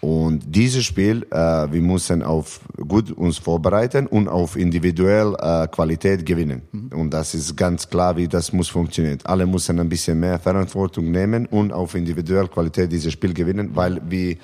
Und 0.06 0.44
dieses 0.46 0.86
Spiel, 0.86 1.26
äh, 1.32 1.36
wir 1.36 1.82
müssen 1.82 2.22
auf 2.22 2.60
gut 2.88 3.10
uns 3.10 3.40
vorbereiten 3.40 4.06
und 4.06 4.28
auf 4.28 4.56
individuell 4.56 5.34
äh, 5.40 5.68
Qualität 5.68 6.24
gewinnen. 6.24 6.62
Mhm. 6.72 6.90
Und 6.90 7.10
das 7.10 7.34
ist 7.34 7.58
ganz 7.58 7.90
klar, 7.90 8.16
wie 8.16 8.28
das 8.28 8.54
muss 8.54 8.68
funktionieren. 8.68 9.18
Alle 9.24 9.48
müssen 9.48 9.80
ein 9.80 9.90
bisschen 9.90 10.20
mehr 10.20 10.38
Verantwortung 10.38 11.10
nehmen 11.10 11.48
und 11.48 11.74
auf 11.74 11.96
individuell 11.96 12.48
Qualität 12.50 12.92
dieses 12.92 13.14
Spiel 13.14 13.34
gewinnen, 13.34 13.72
weil 13.74 14.00
wie, 14.08 14.38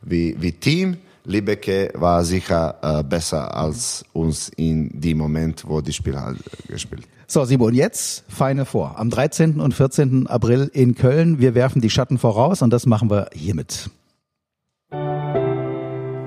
wie, 0.00 0.36
wie 0.40 0.52
Team, 0.52 0.96
Liebeke 1.26 1.92
war 1.96 2.24
sicher 2.24 2.78
äh, 2.80 3.02
besser 3.04 3.54
als 3.54 4.06
uns 4.14 4.50
in 4.56 4.88
dem 4.98 5.18
Moment, 5.18 5.64
wo 5.66 5.82
die 5.82 5.92
Spiel 5.92 6.18
halt 6.18 6.38
gespielt. 6.66 7.02
So, 7.26 7.44
Simon, 7.44 7.74
jetzt 7.74 8.24
feine 8.28 8.64
vor. 8.64 8.98
Am 8.98 9.10
13. 9.10 9.60
und 9.60 9.74
14. 9.74 10.28
April 10.28 10.70
in 10.72 10.94
Köln. 10.94 11.40
Wir 11.40 11.54
werfen 11.54 11.82
die 11.82 11.90
Schatten 11.90 12.16
voraus 12.16 12.62
und 12.62 12.70
das 12.70 12.86
machen 12.86 13.10
wir 13.10 13.28
hiermit. 13.34 13.90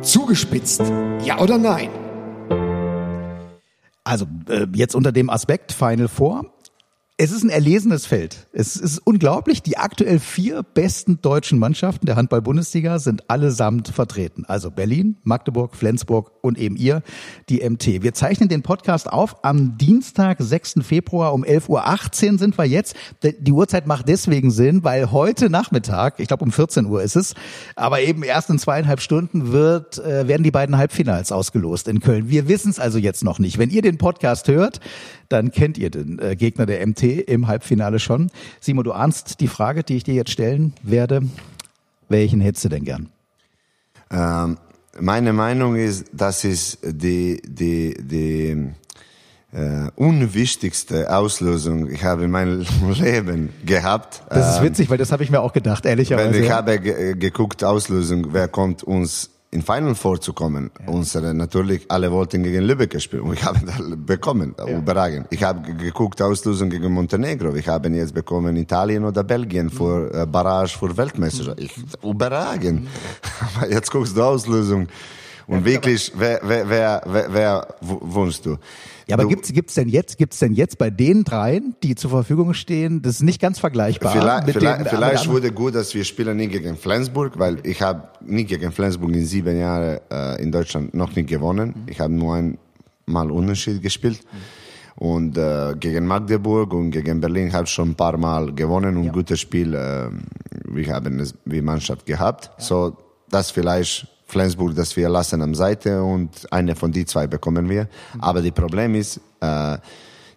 Zugespitzt, 0.01 0.81
ja 1.24 1.39
oder 1.39 1.57
nein? 1.57 1.89
Also 4.03 4.25
äh, 4.47 4.67
jetzt 4.74 4.95
unter 4.95 5.12
dem 5.12 5.29
Aspekt 5.29 5.74
Final 5.74 6.07
Four 6.07 6.45
es 7.19 7.31
ist 7.31 7.43
ein 7.43 7.50
erlesenes 7.50 8.05
Feld. 8.05 8.45
Es 8.53 8.75
ist 8.75 9.00
unglaublich. 9.00 9.63
Die 9.63 9.79
aktuell 9.79 10.19
vier 10.19 10.62
besten 10.62 11.19
deutschen 11.19 11.57
Mannschaften 11.57 12.05
der 12.05 12.15
Handball-Bundesliga 12.15 13.00
sind 13.00 13.27
allesamt 13.27 13.88
vertreten. 13.88 14.45
Also 14.45 14.69
Berlin, 14.69 15.17
Magdeburg, 15.24 15.75
Flensburg 15.75 16.31
und 16.41 16.59
eben 16.59 16.75
ihr, 16.75 17.01
die 17.50 17.67
MT. 17.67 18.03
Wir 18.03 18.13
zeichnen 18.13 18.50
den 18.50 18.62
Podcast 18.62 19.12
auf 19.12 19.43
am 19.43 19.79
Dienstag, 19.79 20.38
6. 20.39 20.75
Februar 20.83 21.33
um 21.33 21.43
11.18 21.43 22.33
Uhr 22.33 22.38
sind 22.38 22.57
wir 22.59 22.65
jetzt. 22.65 22.95
Die 23.24 23.51
Uhrzeit 23.51 23.88
macht 23.88 24.07
deswegen 24.07 24.51
Sinn, 24.51 24.83
weil 24.83 25.12
heute 25.12 25.50
Nachmittag, 25.50 26.19
ich 26.19 26.27
glaube 26.27 26.45
um 26.45 26.51
14 26.51 26.86
Uhr 26.86 27.01
ist 27.01 27.15
es, 27.15 27.33
aber 27.75 28.00
eben 28.00 28.21
erst 28.21 28.51
in 28.51 28.59
zweieinhalb 28.59 29.01
Stunden 29.01 29.51
wird, 29.51 29.97
äh, 29.97 30.27
werden 30.27 30.43
die 30.43 30.51
beiden 30.51 30.77
Halbfinals 30.77 31.31
ausgelost 31.31 31.88
in 31.88 32.00
Köln. 32.00 32.29
Wir 32.29 32.47
wissen 32.47 32.69
es 32.69 32.79
also 32.79 33.00
jetzt 33.00 33.24
noch 33.24 33.39
nicht. 33.39 33.57
Wenn 33.57 33.71
ihr 33.71 33.81
den 33.81 33.97
Podcast 33.97 34.47
hört, 34.50 34.81
dann 35.29 35.51
kennt 35.51 35.77
ihr 35.77 35.89
den 35.89 36.19
äh, 36.19 36.36
Gegner 36.36 36.65
der 36.65 36.86
MT 36.86 37.03
im 37.03 37.48
Halbfinale 37.48 38.00
schon. 38.00 38.29
Simon, 38.60 38.84
du 38.84 38.91
ahnst 38.91 39.39
die 39.39 39.48
Frage, 39.48 39.84
die 39.84 39.98
ich 39.98 40.03
dir 40.03 40.13
jetzt 40.13 40.31
stellen 40.31 40.74
werde. 40.84 41.22
Welchen 42.10 42.41
hättest 42.41 42.65
du 42.65 42.69
denn 42.69 42.84
gern? 42.84 43.10
Ähm, 44.12 44.57
meine 45.00 45.34
Meinung 45.34 45.75
ist, 45.75 46.05
das 46.13 46.43
ist 46.43 46.79
die, 46.84 47.41
die, 47.46 47.96
die, 48.00 48.74
äh, 49.53 49.89
unwichtigste 49.96 51.15
Auslösung 51.15 51.89
ich 51.89 52.03
habe 52.03 52.25
in 52.25 52.31
meinem 52.31 52.65
Leben 53.00 53.50
gehabt. 53.65 54.24
Das 54.29 54.57
ist 54.57 54.63
witzig, 54.63 54.89
weil 54.89 54.98
das 54.98 55.12
habe 55.12 55.24
ich 55.24 55.31
mir 55.31 55.39
auch 55.39 55.53
gedacht, 55.53 55.86
ehrlicherweise. 55.86 56.38
Ich 56.38 56.51
habe 56.51 56.79
ge 56.79 57.15
geguckt, 57.15 57.63
Auslösung, 57.63 58.34
wer 58.34 58.48
kommt 58.48 58.84
uns 58.84 59.29
in 59.51 59.62
Final 59.62 59.96
Four 59.96 60.20
zu 60.20 60.34
kommen. 60.34 60.72
Ja. 60.80 60.92
Unsere, 60.92 61.34
natürlich, 61.34 61.86
alle 61.89 62.12
wollten 62.12 62.44
gegen 62.44 62.63
Lübeck 62.63 63.00
spielen 63.01 63.24
und 63.24 63.34
ich 63.38 63.44
habe 63.44 63.60
das 63.66 63.77
bekommen, 63.96 64.56
ja. 64.58 64.77
überragend. 64.77 65.27
Ich 65.30 65.44
habe 65.44 65.74
geguckt, 65.74 66.22
Auslösung 66.22 66.70
gegen 66.70 66.92
Montenegro. 66.92 67.56
Ich 67.56 67.68
habe 67.68 67.89
jetzt 67.89 68.13
bekommen 68.13 68.56
Italien 68.58 69.06
oder 69.06 69.24
Belgien 69.24 69.70
für 69.70 70.13
äh, 70.13 70.25
Barrage 70.25 70.77
für 70.77 70.96
Weltmeisterschaft. 70.96 71.60
Ich, 71.60 71.72
überragend. 72.04 72.82
Mhm. 72.82 72.88
Aber 73.58 73.72
jetzt 73.72 73.92
guckst 73.92 74.16
du 74.18 74.24
Auslösung 74.24 74.88
und 75.48 75.60
ja, 75.60 75.66
wirklich, 75.66 76.12
wer, 76.16 76.42
wer, 76.44 76.70
wer, 76.70 77.01
wer, 77.06 77.34
wer 77.34 77.68
wohnst 77.80 78.46
du? 78.46 78.58
Ja, 79.08 79.16
aber 79.16 79.24
du, 79.24 79.30
gibt's 79.30 79.54
gibt's 79.54 79.74
denn 79.74 79.88
jetzt 79.88 80.18
gibt's 80.18 80.40
denn 80.40 80.54
jetzt 80.54 80.78
bei 80.78 80.90
den 80.90 81.24
dreien, 81.24 81.76
die 81.82 81.96
zur 81.96 82.12
Verfügung 82.12 82.54
stehen, 82.54 83.02
das 83.02 83.16
ist 83.16 83.24
nicht 83.24 83.40
ganz 83.40 83.58
vergleichbar. 83.58 84.12
Vielleicht, 84.12 84.52
vielleicht, 84.52 84.80
den, 84.82 84.86
vielleicht 84.86 85.30
wurde 85.30 85.52
gut, 85.52 85.76
dass 85.76 85.94
wir 85.94 86.04
spielen 86.04 86.36
nicht 86.38 86.52
gegen 86.52 86.76
Flensburg, 86.76 87.40
weil 87.40 87.60
ich 87.64 87.82
habe 87.82 88.10
nie 88.26 88.44
gegen 88.44 88.72
Flensburg 88.72 89.14
in 89.14 89.26
sieben 89.26 89.58
Jahren 89.58 90.00
äh, 90.12 90.42
in 90.42 90.52
Deutschland 90.52 90.94
noch 90.94 91.16
nicht 91.16 91.30
gewonnen. 91.30 91.70
Mhm. 91.70 91.92
Ich 91.92 92.00
habe 92.02 92.14
nur 92.14 92.36
einmal 92.36 93.32
Unterschied 93.32 93.82
gespielt. 93.82 94.20
Mhm. 94.24 94.38
Und 94.98 95.38
äh, 95.38 95.76
gegen 95.80 96.08
Magdeburg 96.08 96.74
und 96.74 96.90
gegen 96.90 97.22
Berlin 97.22 97.54
habe 97.54 97.66
ich 97.66 97.70
schon 97.70 97.92
ein 97.92 97.96
paar 97.96 98.18
Mal 98.18 98.52
gewonnen 98.54 98.98
und 98.98 99.04
ja. 99.06 99.12
gutes 99.12 99.40
Spiel. 99.40 99.74
Äh, 99.76 100.10
wir 100.66 100.94
haben 100.94 101.20
es 101.20 101.36
wie 101.46 101.62
Mannschaft 101.62 102.06
gehabt. 102.06 102.46
Ja. 102.58 102.64
So, 102.64 102.98
das 103.30 103.52
vielleicht 103.52 104.08
Flensburg, 104.27 104.75
das 104.75 104.96
wir 104.96 105.10
lassen 105.10 105.41
am 105.41 105.55
Seite 105.55 106.03
und 106.03 106.51
eine 106.51 106.75
von 106.75 106.91
die 106.91 107.05
zwei 107.05 107.27
bekommen 107.27 107.69
wir. 107.69 107.84
Mhm. 108.13 108.22
Aber 108.22 108.41
das 108.41 108.51
Problem 108.51 108.96
ist, 108.96 109.19
äh, 109.39 109.77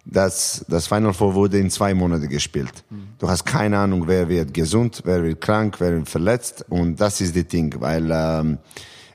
dass 0.05 0.65
das 0.67 0.87
Final 0.87 1.13
Four 1.13 1.35
wurde 1.35 1.59
in 1.59 1.69
zwei 1.69 1.93
Monaten 1.93 2.27
gespielt. 2.27 2.83
Mhm. 2.89 3.09
Du 3.19 3.29
hast 3.29 3.45
keine 3.45 3.77
Ahnung, 3.77 4.07
wer 4.07 4.27
wird 4.27 4.53
gesund, 4.53 5.01
wer 5.05 5.23
wird 5.23 5.41
krank, 5.41 5.75
wer 5.79 5.93
wird 5.93 6.09
verletzt 6.09 6.65
und 6.69 6.99
das 6.99 7.21
ist 7.21 7.35
das 7.35 7.47
Ding, 7.47 7.75
weil 7.79 8.09
ähm, 8.11 8.57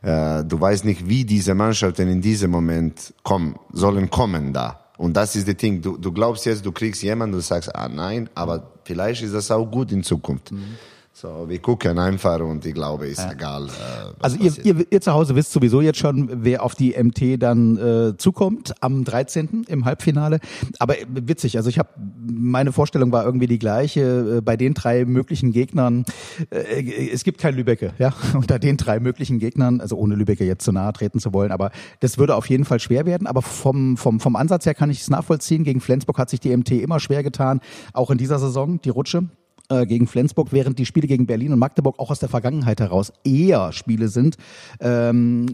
äh, 0.02 0.44
du 0.44 0.60
weißt 0.60 0.84
nicht, 0.84 1.08
wie 1.08 1.24
diese 1.24 1.54
Mannschaften 1.54 2.08
in 2.08 2.20
diesem 2.20 2.50
Moment 2.50 3.14
kommen, 3.22 3.56
sollen 3.72 4.10
kommen 4.10 4.52
da. 4.52 4.80
Und 4.98 5.14
das 5.14 5.36
ist 5.36 5.46
das 5.46 5.56
Ding. 5.56 5.82
Du, 5.82 5.96
du 5.98 6.12
glaubst 6.12 6.46
jetzt, 6.46 6.64
du 6.64 6.72
kriegst 6.72 7.02
jemanden, 7.02 7.34
du 7.34 7.40
sagst, 7.40 7.74
ah 7.74 7.88
nein, 7.88 8.30
aber 8.34 8.70
vielleicht 8.84 9.22
ist 9.22 9.34
das 9.34 9.50
auch 9.50 9.66
gut 9.66 9.92
in 9.92 10.02
Zukunft. 10.02 10.52
Mhm. 10.52 10.76
So, 11.18 11.48
wir 11.48 11.60
gucken 11.60 11.98
einfach 11.98 12.40
und 12.40 12.66
ich 12.66 12.74
glaube, 12.74 13.06
ist 13.06 13.20
ja. 13.20 13.32
egal. 13.32 13.68
Äh, 13.68 14.12
also 14.20 14.36
ihr, 14.36 14.52
ihr, 14.66 14.86
ihr, 14.90 15.00
zu 15.00 15.14
Hause 15.14 15.34
wisst 15.34 15.50
sowieso 15.50 15.80
jetzt 15.80 15.98
schon, 15.98 16.28
wer 16.44 16.62
auf 16.62 16.74
die 16.74 16.94
MT 16.94 17.42
dann 17.42 17.78
äh, 17.78 18.16
zukommt 18.18 18.74
am 18.82 19.02
13. 19.02 19.64
im 19.66 19.86
Halbfinale. 19.86 20.40
Aber 20.78 20.94
witzig, 21.08 21.56
also 21.56 21.70
ich 21.70 21.78
habe 21.78 21.88
meine 22.20 22.70
Vorstellung 22.70 23.12
war 23.12 23.24
irgendwie 23.24 23.46
die 23.46 23.58
gleiche. 23.58 24.36
Äh, 24.36 24.40
bei 24.42 24.58
den 24.58 24.74
drei 24.74 25.06
möglichen 25.06 25.52
Gegnern, 25.52 26.04
äh, 26.50 27.10
es 27.10 27.24
gibt 27.24 27.40
kein 27.40 27.54
Lübecke, 27.54 27.94
ja, 27.98 28.12
unter 28.34 28.58
den 28.58 28.76
drei 28.76 29.00
möglichen 29.00 29.38
Gegnern, 29.38 29.80
also 29.80 29.96
ohne 29.96 30.16
Lübecke 30.16 30.44
jetzt 30.44 30.66
zu 30.66 30.72
nahe 30.72 30.92
treten 30.92 31.18
zu 31.18 31.32
wollen, 31.32 31.50
aber 31.50 31.70
das 32.00 32.18
würde 32.18 32.34
auf 32.34 32.50
jeden 32.50 32.66
Fall 32.66 32.78
schwer 32.78 33.06
werden. 33.06 33.26
Aber 33.26 33.40
vom, 33.40 33.96
vom, 33.96 34.20
vom 34.20 34.36
Ansatz 34.36 34.66
her 34.66 34.74
kann 34.74 34.90
ich 34.90 35.00
es 35.00 35.08
nachvollziehen. 35.08 35.64
Gegen 35.64 35.80
Flensburg 35.80 36.18
hat 36.18 36.28
sich 36.28 36.40
die 36.40 36.54
MT 36.54 36.72
immer 36.72 37.00
schwer 37.00 37.22
getan, 37.22 37.60
auch 37.94 38.10
in 38.10 38.18
dieser 38.18 38.38
Saison, 38.38 38.82
die 38.82 38.90
Rutsche 38.90 39.30
äh, 39.68 39.86
gegen 39.86 40.06
Flensburg, 40.06 40.52
während 40.52 40.78
die 40.78 40.86
Spiele 40.86 41.06
gegen 41.06 41.26
Berlin 41.26 41.52
und 41.52 41.58
Magdeburg 41.58 41.98
auch 41.98 42.10
aus 42.10 42.18
der 42.18 42.28
Vergangenheit 42.28 42.80
heraus 42.80 43.12
eher 43.24 43.72
Spiele 43.72 44.08
sind, 44.08 44.36
ähm, 44.80 45.46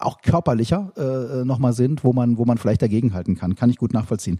auch 0.00 0.22
körperlicher 0.22 0.92
äh, 0.96 1.44
nochmal 1.44 1.72
sind, 1.72 2.04
wo 2.04 2.12
man, 2.12 2.38
wo 2.38 2.44
man 2.44 2.58
vielleicht 2.58 2.82
dagegenhalten 2.82 3.36
kann. 3.36 3.54
Kann 3.54 3.70
ich 3.70 3.76
gut 3.76 3.92
nachvollziehen. 3.92 4.38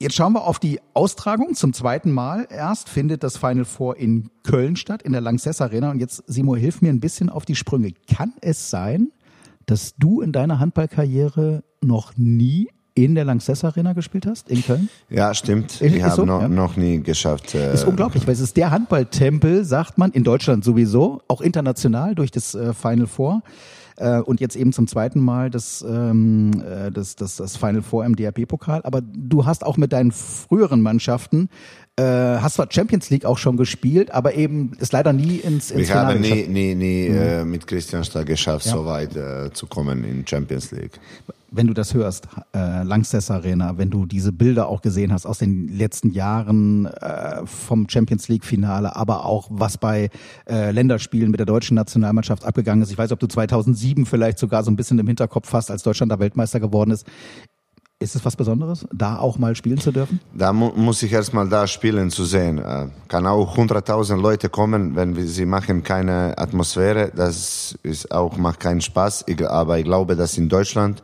Jetzt 0.00 0.14
schauen 0.14 0.32
wir 0.32 0.44
auf 0.44 0.60
die 0.60 0.78
Austragung. 0.94 1.54
Zum 1.54 1.72
zweiten 1.72 2.12
Mal 2.12 2.46
erst 2.50 2.88
findet 2.88 3.24
das 3.24 3.36
Final 3.36 3.64
Four 3.64 3.96
in 3.96 4.30
Köln 4.44 4.76
statt, 4.76 5.02
in 5.02 5.10
der 5.10 5.20
Lanxess 5.20 5.60
Arena. 5.60 5.90
Und 5.90 5.98
jetzt, 5.98 6.22
Simo, 6.28 6.54
hilf 6.54 6.82
mir 6.82 6.90
ein 6.90 7.00
bisschen 7.00 7.28
auf 7.30 7.44
die 7.44 7.56
Sprünge. 7.56 7.92
Kann 8.06 8.32
es 8.40 8.70
sein, 8.70 9.10
dass 9.66 9.96
du 9.96 10.20
in 10.20 10.30
deiner 10.30 10.60
Handballkarriere 10.60 11.64
noch 11.82 12.16
nie 12.16 12.68
in 13.04 13.14
der 13.14 13.24
Lanxess 13.24 13.64
Arena 13.64 13.92
gespielt 13.92 14.26
hast, 14.26 14.48
in 14.48 14.62
Köln? 14.64 14.88
Ja, 15.10 15.34
stimmt. 15.34 15.80
Ich 15.80 16.02
habe 16.02 16.14
so? 16.14 16.24
noch, 16.24 16.42
ja. 16.42 16.48
noch 16.48 16.76
nie 16.76 17.02
geschafft. 17.02 17.54
Äh 17.54 17.74
ist 17.74 17.84
unglaublich, 17.84 18.26
weil 18.26 18.34
es 18.34 18.40
ist 18.40 18.56
der 18.56 18.70
Handballtempel, 18.70 19.64
sagt 19.64 19.98
man, 19.98 20.12
in 20.12 20.24
Deutschland 20.24 20.64
sowieso, 20.64 21.22
auch 21.28 21.40
international 21.40 22.14
durch 22.14 22.30
das 22.30 22.54
äh, 22.54 22.72
Final 22.74 23.06
Four. 23.06 23.42
Äh, 23.96 24.20
und 24.20 24.40
jetzt 24.40 24.54
eben 24.54 24.72
zum 24.72 24.86
zweiten 24.86 25.20
Mal 25.20 25.50
das, 25.50 25.84
ähm, 25.88 26.62
äh, 26.62 26.90
das, 26.90 27.16
das, 27.16 27.36
das 27.36 27.56
Final 27.56 27.82
Four 27.82 28.04
im 28.04 28.14
DRB-Pokal. 28.14 28.82
Aber 28.84 29.00
du 29.00 29.44
hast 29.44 29.64
auch 29.66 29.76
mit 29.76 29.92
deinen 29.92 30.12
früheren 30.12 30.80
Mannschaften 30.80 31.48
äh, 31.98 32.38
hast 32.40 32.54
zwar 32.54 32.68
Champions 32.70 33.10
League 33.10 33.24
auch 33.24 33.38
schon 33.38 33.56
gespielt, 33.56 34.12
aber 34.12 34.34
eben 34.34 34.72
ist 34.78 34.92
leider 34.92 35.12
nie 35.12 35.38
ins, 35.38 35.70
ins 35.70 35.82
ich 35.82 35.88
Finale 35.88 36.10
habe 36.10 36.20
nie, 36.20 36.46
nie, 36.46 36.74
nie 36.74 37.08
mhm. 37.08 37.16
äh, 37.16 37.44
mit 37.44 37.66
Christian 37.66 38.04
Stahl 38.04 38.24
geschafft, 38.24 38.66
ja. 38.66 38.72
so 38.72 38.84
weit 38.84 39.16
äh, 39.16 39.52
zu 39.52 39.66
kommen 39.66 40.04
in 40.04 40.24
Champions 40.26 40.70
League 40.70 41.00
wenn 41.50 41.66
du 41.66 41.74
das 41.74 41.94
hörst, 41.94 42.28
äh, 42.54 42.82
Lanxess 42.82 43.30
Arena, 43.30 43.78
wenn 43.78 43.90
du 43.90 44.06
diese 44.06 44.32
Bilder 44.32 44.68
auch 44.68 44.82
gesehen 44.82 45.12
hast 45.12 45.26
aus 45.26 45.38
den 45.38 45.68
letzten 45.68 46.10
Jahren 46.10 46.86
äh, 46.86 47.46
vom 47.46 47.88
Champions 47.88 48.28
League 48.28 48.44
Finale, 48.44 48.94
aber 48.96 49.24
auch 49.24 49.48
was 49.50 49.78
bei 49.78 50.10
äh, 50.48 50.70
Länderspielen 50.70 51.30
mit 51.30 51.40
der 51.40 51.46
deutschen 51.46 51.74
Nationalmannschaft 51.74 52.44
abgegangen 52.44 52.82
ist. 52.82 52.90
Ich 52.90 52.98
weiß, 52.98 53.12
ob 53.12 53.20
du 53.20 53.26
2007 53.26 54.06
vielleicht 54.06 54.38
sogar 54.38 54.62
so 54.62 54.70
ein 54.70 54.76
bisschen 54.76 54.98
im 54.98 55.06
Hinterkopf 55.06 55.52
hast, 55.52 55.70
als 55.70 55.82
Deutschland 55.82 56.12
da 56.12 56.18
Weltmeister 56.18 56.60
geworden 56.60 56.90
ist. 56.90 57.06
Ist 58.00 58.14
es 58.14 58.24
was 58.24 58.36
Besonderes, 58.36 58.86
da 58.92 59.18
auch 59.18 59.38
mal 59.38 59.56
spielen 59.56 59.78
zu 59.78 59.90
dürfen? 59.90 60.20
Da 60.32 60.52
mu 60.52 60.70
muss 60.76 61.02
ich 61.02 61.12
erstmal 61.12 61.48
da 61.48 61.66
spielen 61.66 62.10
zu 62.10 62.24
sehen. 62.24 62.58
Äh, 62.58 62.86
kann 63.08 63.26
auch 63.26 63.56
100.000 63.56 64.20
Leute 64.20 64.48
kommen, 64.48 64.94
wenn 64.94 65.16
wir, 65.16 65.26
sie 65.26 65.46
machen 65.46 65.82
keine 65.82 66.38
Atmosphäre. 66.38 67.10
Das 67.16 67.76
ist 67.82 68.12
auch 68.12 68.36
macht 68.36 68.60
keinen 68.60 68.82
Spaß. 68.82 69.24
Aber 69.48 69.78
ich 69.78 69.84
glaube, 69.84 70.14
dass 70.14 70.38
in 70.38 70.48
Deutschland 70.48 71.02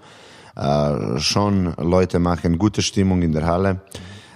äh, 0.57 1.19
schon 1.19 1.75
Leute 1.79 2.19
machen 2.19 2.59
gute 2.59 2.83
Stimmung 2.83 3.23
in 3.23 3.33
der 3.33 3.47
Halle. 3.47 3.81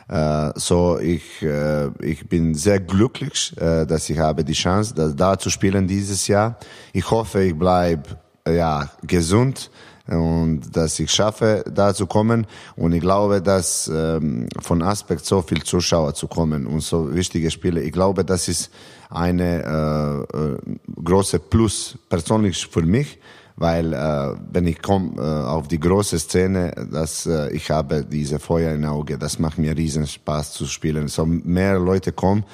Äh, 0.09 0.53
so 0.57 0.99
ich 0.99 1.43
äh, 1.43 1.89
ich 2.01 2.29
bin 2.29 2.55
sehr 2.55 2.81
glücklich, 2.81 3.55
äh, 3.59 3.85
dass 3.85 4.09
ich 4.09 4.19
habe 4.19 4.43
die 4.43 4.55
Chance, 4.55 4.95
da, 4.95 5.09
da 5.09 5.39
zu 5.39 5.51
spielen 5.51 5.87
dieses 5.87 6.27
Jahr. 6.27 6.59
Ich 6.93 7.11
hoffe, 7.11 7.43
ich 7.43 7.59
bleib 7.59 8.19
ja 8.47 8.91
gesund 9.07 9.71
und 10.09 10.75
dass 10.75 10.99
ich 10.99 11.11
schaffe, 11.11 11.65
da 11.71 11.93
zu 11.93 12.07
kommen. 12.07 12.47
Und 12.77 12.93
ich 12.93 13.01
glaube, 13.01 13.43
dass 13.43 13.91
ähm, 13.93 14.49
von 14.59 14.83
Aspekt 14.83 15.27
so 15.27 15.43
viel 15.43 15.63
Zuschauer 15.63 16.15
zu 16.15 16.27
kommen 16.27 16.67
und 16.67 16.81
so 16.81 17.15
wichtige 17.15 17.51
Spiele, 17.51 17.83
ich 17.83 17.93
glaube, 17.93 18.25
das 18.25 18.49
ist 18.49 18.71
eine 19.11 20.27
äh, 20.33 20.37
äh, 20.39 20.59
große 21.05 21.39
Plus 21.39 21.99
persönlich 22.09 22.67
für 22.67 22.83
mich 22.83 23.19
weil 23.59 23.93
äh, 23.93 24.37
wenn 24.53 24.67
ich 24.69 24.81
komme 24.81 25.21
äh, 25.21 25.47
auf 25.49 25.67
die 25.67 25.81
große 25.81 26.19
Szene, 26.19 26.89
dass 26.93 27.27
äh, 27.27 27.51
ich 27.51 27.71
habe 27.71 28.05
diese 28.05 28.39
Feuer 28.39 28.73
im 28.73 28.85
Auge, 28.85 29.19
das 29.19 29.41
macht 29.41 29.59
mir 29.59 29.77
riesen 29.77 30.07
Spaß 30.07 30.53
zu 30.53 30.67
spielen. 30.67 31.09
So 31.09 31.27
mehr 31.27 31.79
Leute 31.79 32.13
kommen, 32.13 32.45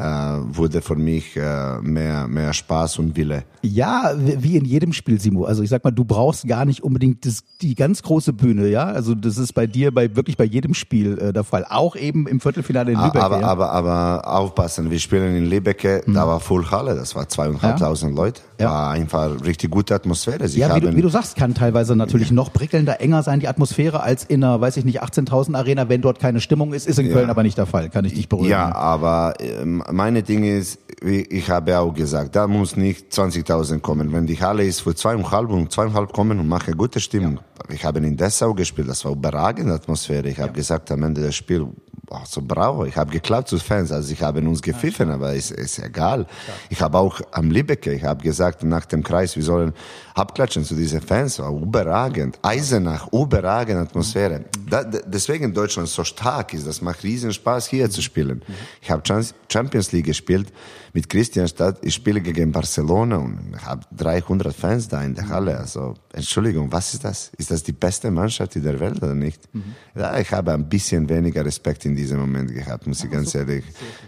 wurde 0.00 0.82
für 0.82 0.96
mich 0.96 1.36
äh, 1.36 1.80
mehr 1.80 2.26
mehr 2.28 2.52
Spaß 2.52 2.98
und 2.98 3.16
Wille. 3.16 3.44
Ja, 3.62 4.12
wie 4.16 4.56
in 4.56 4.64
jedem 4.64 4.92
Spiel, 4.92 5.20
Simo. 5.20 5.44
Also 5.44 5.62
ich 5.62 5.68
sag 5.68 5.84
mal, 5.84 5.90
du 5.90 6.04
brauchst 6.04 6.46
gar 6.46 6.64
nicht 6.64 6.82
unbedingt 6.82 7.26
das, 7.26 7.44
die 7.60 7.74
ganz 7.74 8.02
große 8.02 8.32
Bühne, 8.32 8.68
ja. 8.68 8.84
Also 8.84 9.14
das 9.14 9.36
ist 9.36 9.52
bei 9.52 9.66
dir 9.66 9.92
bei 9.92 10.16
wirklich 10.16 10.36
bei 10.36 10.44
jedem 10.44 10.74
Spiel 10.74 11.18
äh, 11.18 11.32
der 11.32 11.44
Fall. 11.44 11.66
Auch 11.68 11.96
eben 11.96 12.26
im 12.26 12.40
Viertelfinale 12.40 12.92
in 12.92 12.98
Lübeck. 12.98 13.22
Aber 13.22 13.40
ja? 13.40 13.46
aber 13.46 13.72
aber 13.72 14.22
aufpassen. 14.26 14.90
Wir 14.90 14.98
spielen 14.98 15.36
in 15.36 15.46
Lübeck, 15.46 16.06
mhm. 16.06 16.14
da 16.14 16.26
war 16.26 16.40
Full 16.40 16.70
Halle, 16.70 16.94
das 16.94 17.14
war 17.14 17.28
zweieinhalbtausend 17.28 18.16
ja. 18.16 18.24
Leute. 18.24 18.40
Ja. 18.58 18.70
War 18.70 18.90
einfach 18.90 19.44
richtig 19.44 19.70
gute 19.70 19.94
Atmosphäre. 19.94 20.48
Sie 20.48 20.60
ja, 20.60 20.74
wie 20.76 20.80
du, 20.80 20.96
wie 20.96 21.02
du 21.02 21.08
sagst, 21.08 21.36
kann 21.36 21.54
teilweise 21.54 21.96
natürlich 21.96 22.30
noch 22.30 22.52
prickelnder, 22.52 23.00
enger 23.00 23.22
sein 23.22 23.40
die 23.40 23.48
Atmosphäre 23.48 24.02
als 24.02 24.24
in 24.24 24.44
einer, 24.44 24.60
weiß 24.60 24.76
ich 24.76 24.84
nicht, 24.84 25.02
18.000 25.02 25.56
Arena, 25.56 25.88
wenn 25.88 26.00
dort 26.00 26.18
keine 26.18 26.40
Stimmung 26.40 26.72
ist. 26.72 26.86
Ist 26.86 26.98
in 26.98 27.12
Köln 27.12 27.30
aber 27.30 27.42
nicht 27.42 27.58
der 27.58 27.66
Fall. 27.66 27.90
Kann 27.90 28.04
ich 28.04 28.14
dich 28.14 28.28
beruhigen. 28.28 28.50
Ja, 28.50 28.74
aber 28.74 29.34
äh, 29.40 29.64
meine 29.92 30.22
Ding 30.22 30.44
ist, 30.44 30.78
wie 31.02 31.22
ich 31.22 31.48
habe 31.48 31.78
auch 31.78 31.92
gesagt, 31.92 32.36
da 32.36 32.46
muss 32.46 32.76
nicht 32.76 33.12
20.000 33.12 33.80
kommen. 33.80 34.12
Wenn 34.12 34.26
die 34.26 34.40
Halle 34.40 34.64
ist 34.64 34.80
für 34.80 34.94
zweieinhalb 34.94 35.50
und 35.50 35.72
zweieinhalb 35.72 36.12
kommen 36.12 36.38
und 36.38 36.48
machen 36.48 36.76
gute 36.76 37.00
Stimmung. 37.00 37.36
Ja. 37.36 37.74
Ich 37.74 37.84
habe 37.84 37.98
in 37.98 38.16
Dessau 38.16 38.54
gespielt, 38.54 38.88
das 38.88 39.04
war 39.04 39.12
überragende 39.12 39.74
Atmosphäre. 39.74 40.28
Ich 40.28 40.38
habe 40.38 40.52
gesagt 40.52 40.90
am 40.90 41.02
Ende 41.02 41.20
des 41.22 41.36
Spiels, 41.36 41.66
ach 42.10 42.26
so 42.26 42.42
bravo, 42.42 42.84
ich 42.84 42.96
habe 42.96 43.10
geklappt 43.10 43.48
zu 43.48 43.58
Fans, 43.58 43.92
also 43.92 44.12
ich 44.12 44.20
habe 44.20 44.40
uns 44.40 44.60
gepfiffen, 44.60 45.08
ja, 45.08 45.14
aber 45.14 45.32
ist, 45.34 45.52
ist 45.52 45.78
egal. 45.78 46.20
Ja. 46.20 46.54
Ich 46.68 46.80
habe 46.80 46.98
auch 46.98 47.20
am 47.30 47.50
Liebecke, 47.50 47.92
ich 47.92 48.04
habe 48.04 48.22
gesagt 48.22 48.64
nach 48.64 48.84
dem 48.86 49.02
Kreis, 49.02 49.36
wir 49.36 49.42
sollen 49.42 49.72
abklatschen 50.14 50.64
zu 50.64 50.74
diesen 50.74 51.00
Fans, 51.00 51.38
war 51.38 51.52
überragend. 51.52 52.38
Eisenach, 52.42 53.08
überragende 53.12 53.82
Atmosphäre. 53.82 54.44
Da, 54.70 54.84
deswegen 54.84 55.52
Deutschland 55.52 55.88
so 55.88 56.04
stark 56.04 56.54
ist. 56.54 56.66
Das 56.66 56.80
macht 56.80 57.02
riesen 57.02 57.32
Spaß 57.32 57.68
hier 57.68 57.90
zu 57.90 58.02
spielen. 58.02 58.42
Ich 58.80 58.90
habe 58.90 59.02
Champions 59.48 59.92
League 59.92 60.06
gespielt 60.06 60.52
mit 60.92 61.08
Christianstadt. 61.08 61.78
Ich 61.82 61.94
spiele 61.94 62.20
gegen 62.20 62.52
Barcelona 62.52 63.16
und 63.16 63.56
habe 63.64 63.82
300 63.96 64.54
Fans 64.54 64.88
da 64.88 65.02
in 65.02 65.14
der 65.14 65.28
Halle. 65.28 65.58
Also 65.58 65.94
Entschuldigung, 66.12 66.72
was 66.72 66.94
ist 66.94 67.04
das? 67.04 67.30
Ist 67.36 67.50
das 67.50 67.62
die 67.62 67.72
beste 67.72 68.10
Mannschaft 68.10 68.56
in 68.56 68.62
der 68.62 68.78
Welt 68.80 69.02
oder 69.02 69.14
nicht? 69.14 69.42
Mhm. 69.54 69.74
Ja, 69.94 70.18
ich 70.18 70.30
habe 70.32 70.52
ein 70.52 70.68
bisschen 70.68 71.08
weniger 71.08 71.44
Respekt 71.44 71.84
in 71.84 71.94
diesem 71.94 72.20
Moment 72.20 72.52
gehabt, 72.52 72.86
muss 72.86 73.04
ich 73.04 73.10
ganz 73.10 73.34
ehrlich, 73.34 73.64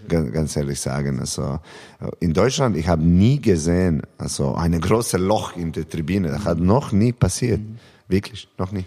ganz, 0.09 0.33
ganz 0.33 0.57
ehrlich 0.57 0.81
sagen. 0.81 1.21
Also 1.21 1.61
in 2.21 2.33
Deutschland, 2.33 2.77
ich 2.77 2.89
habe 2.89 3.03
nie 3.03 3.41
gesehen, 3.41 4.03
also 4.19 4.55
eine 4.55 4.81
große 4.81 5.19
Loch 5.19 5.57
in 5.57 5.73
der 5.73 5.89
Tribüne. 5.89 6.29
Das 6.29 6.45
hat 6.45 6.59
noch 6.59 6.93
nie 6.93 7.13
passiert. 7.13 7.61
Mhm. 7.61 7.79
Wirklich, 8.09 8.49
noch 8.59 8.73
nie. 8.73 8.85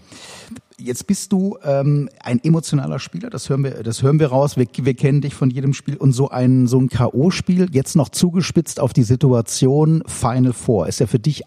Jetzt 0.78 1.06
bist 1.06 1.32
du 1.32 1.56
ähm, 1.64 2.10
ein 2.20 2.42
emotionaler 2.44 2.98
Spieler, 2.98 3.30
das 3.30 3.48
hören 3.48 3.64
wir, 3.64 3.82
das 3.82 4.02
hören 4.02 4.20
wir 4.20 4.28
raus. 4.28 4.56
Wir, 4.56 4.66
wir 4.76 4.94
kennen 4.94 5.22
dich 5.22 5.34
von 5.34 5.50
jedem 5.50 5.72
Spiel 5.72 5.96
und 5.96 6.12
so 6.12 6.28
ein 6.28 6.66
so 6.66 6.78
ein 6.78 6.88
KO-Spiel 6.88 7.68
jetzt 7.72 7.96
noch 7.96 8.10
zugespitzt 8.10 8.78
auf 8.78 8.92
die 8.92 9.02
Situation 9.02 10.02
Final 10.06 10.52
Four 10.52 10.88
ist 10.88 11.00
ja 11.00 11.06
für 11.06 11.18
dich 11.18 11.44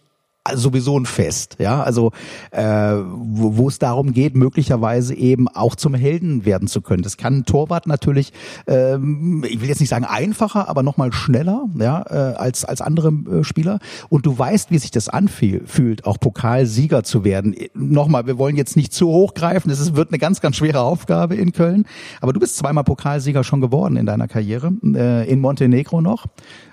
sowieso 0.55 0.99
ein 0.99 1.05
Fest, 1.05 1.57
ja, 1.59 1.81
also 1.83 2.11
äh, 2.51 2.63
wo, 2.63 3.57
wo 3.57 3.67
es 3.67 3.79
darum 3.79 4.13
geht, 4.13 4.35
möglicherweise 4.35 5.15
eben 5.15 5.47
auch 5.47 5.75
zum 5.75 5.93
Helden 5.93 6.45
werden 6.45 6.67
zu 6.67 6.81
können. 6.81 7.03
Das 7.03 7.17
kann 7.17 7.39
ein 7.39 7.45
Torwart 7.45 7.87
natürlich, 7.87 8.33
ähm, 8.67 9.43
ich 9.47 9.61
will 9.61 9.69
jetzt 9.69 9.79
nicht 9.79 9.89
sagen 9.89 10.05
einfacher, 10.05 10.69
aber 10.69 10.83
nochmal 10.83 11.11
schneller, 11.13 11.65
ja, 11.77 12.03
äh, 12.09 12.35
als 12.35 12.65
als 12.65 12.81
andere 12.81 13.09
äh, 13.09 13.43
Spieler. 13.43 13.79
Und 14.09 14.25
du 14.25 14.37
weißt, 14.37 14.71
wie 14.71 14.77
sich 14.77 14.91
das 14.91 15.09
anfühlt, 15.09 16.05
auch 16.05 16.19
Pokalsieger 16.19 17.03
zu 17.03 17.23
werden. 17.23 17.55
Nochmal, 17.73 18.27
wir 18.27 18.37
wollen 18.37 18.55
jetzt 18.55 18.75
nicht 18.75 18.93
zu 18.93 19.07
hoch 19.07 19.33
greifen, 19.33 19.69
es 19.69 19.95
wird 19.95 20.09
eine 20.09 20.19
ganz, 20.19 20.41
ganz 20.41 20.55
schwere 20.55 20.81
Aufgabe 20.81 21.35
in 21.35 21.51
Köln. 21.51 21.85
Aber 22.21 22.33
du 22.33 22.39
bist 22.39 22.57
zweimal 22.57 22.83
Pokalsieger 22.83 23.43
schon 23.43 23.61
geworden 23.61 23.97
in 23.97 24.05
deiner 24.05 24.27
Karriere, 24.27 24.71
äh, 24.95 25.29
in 25.29 25.39
Montenegro 25.39 26.01
noch. 26.01 26.25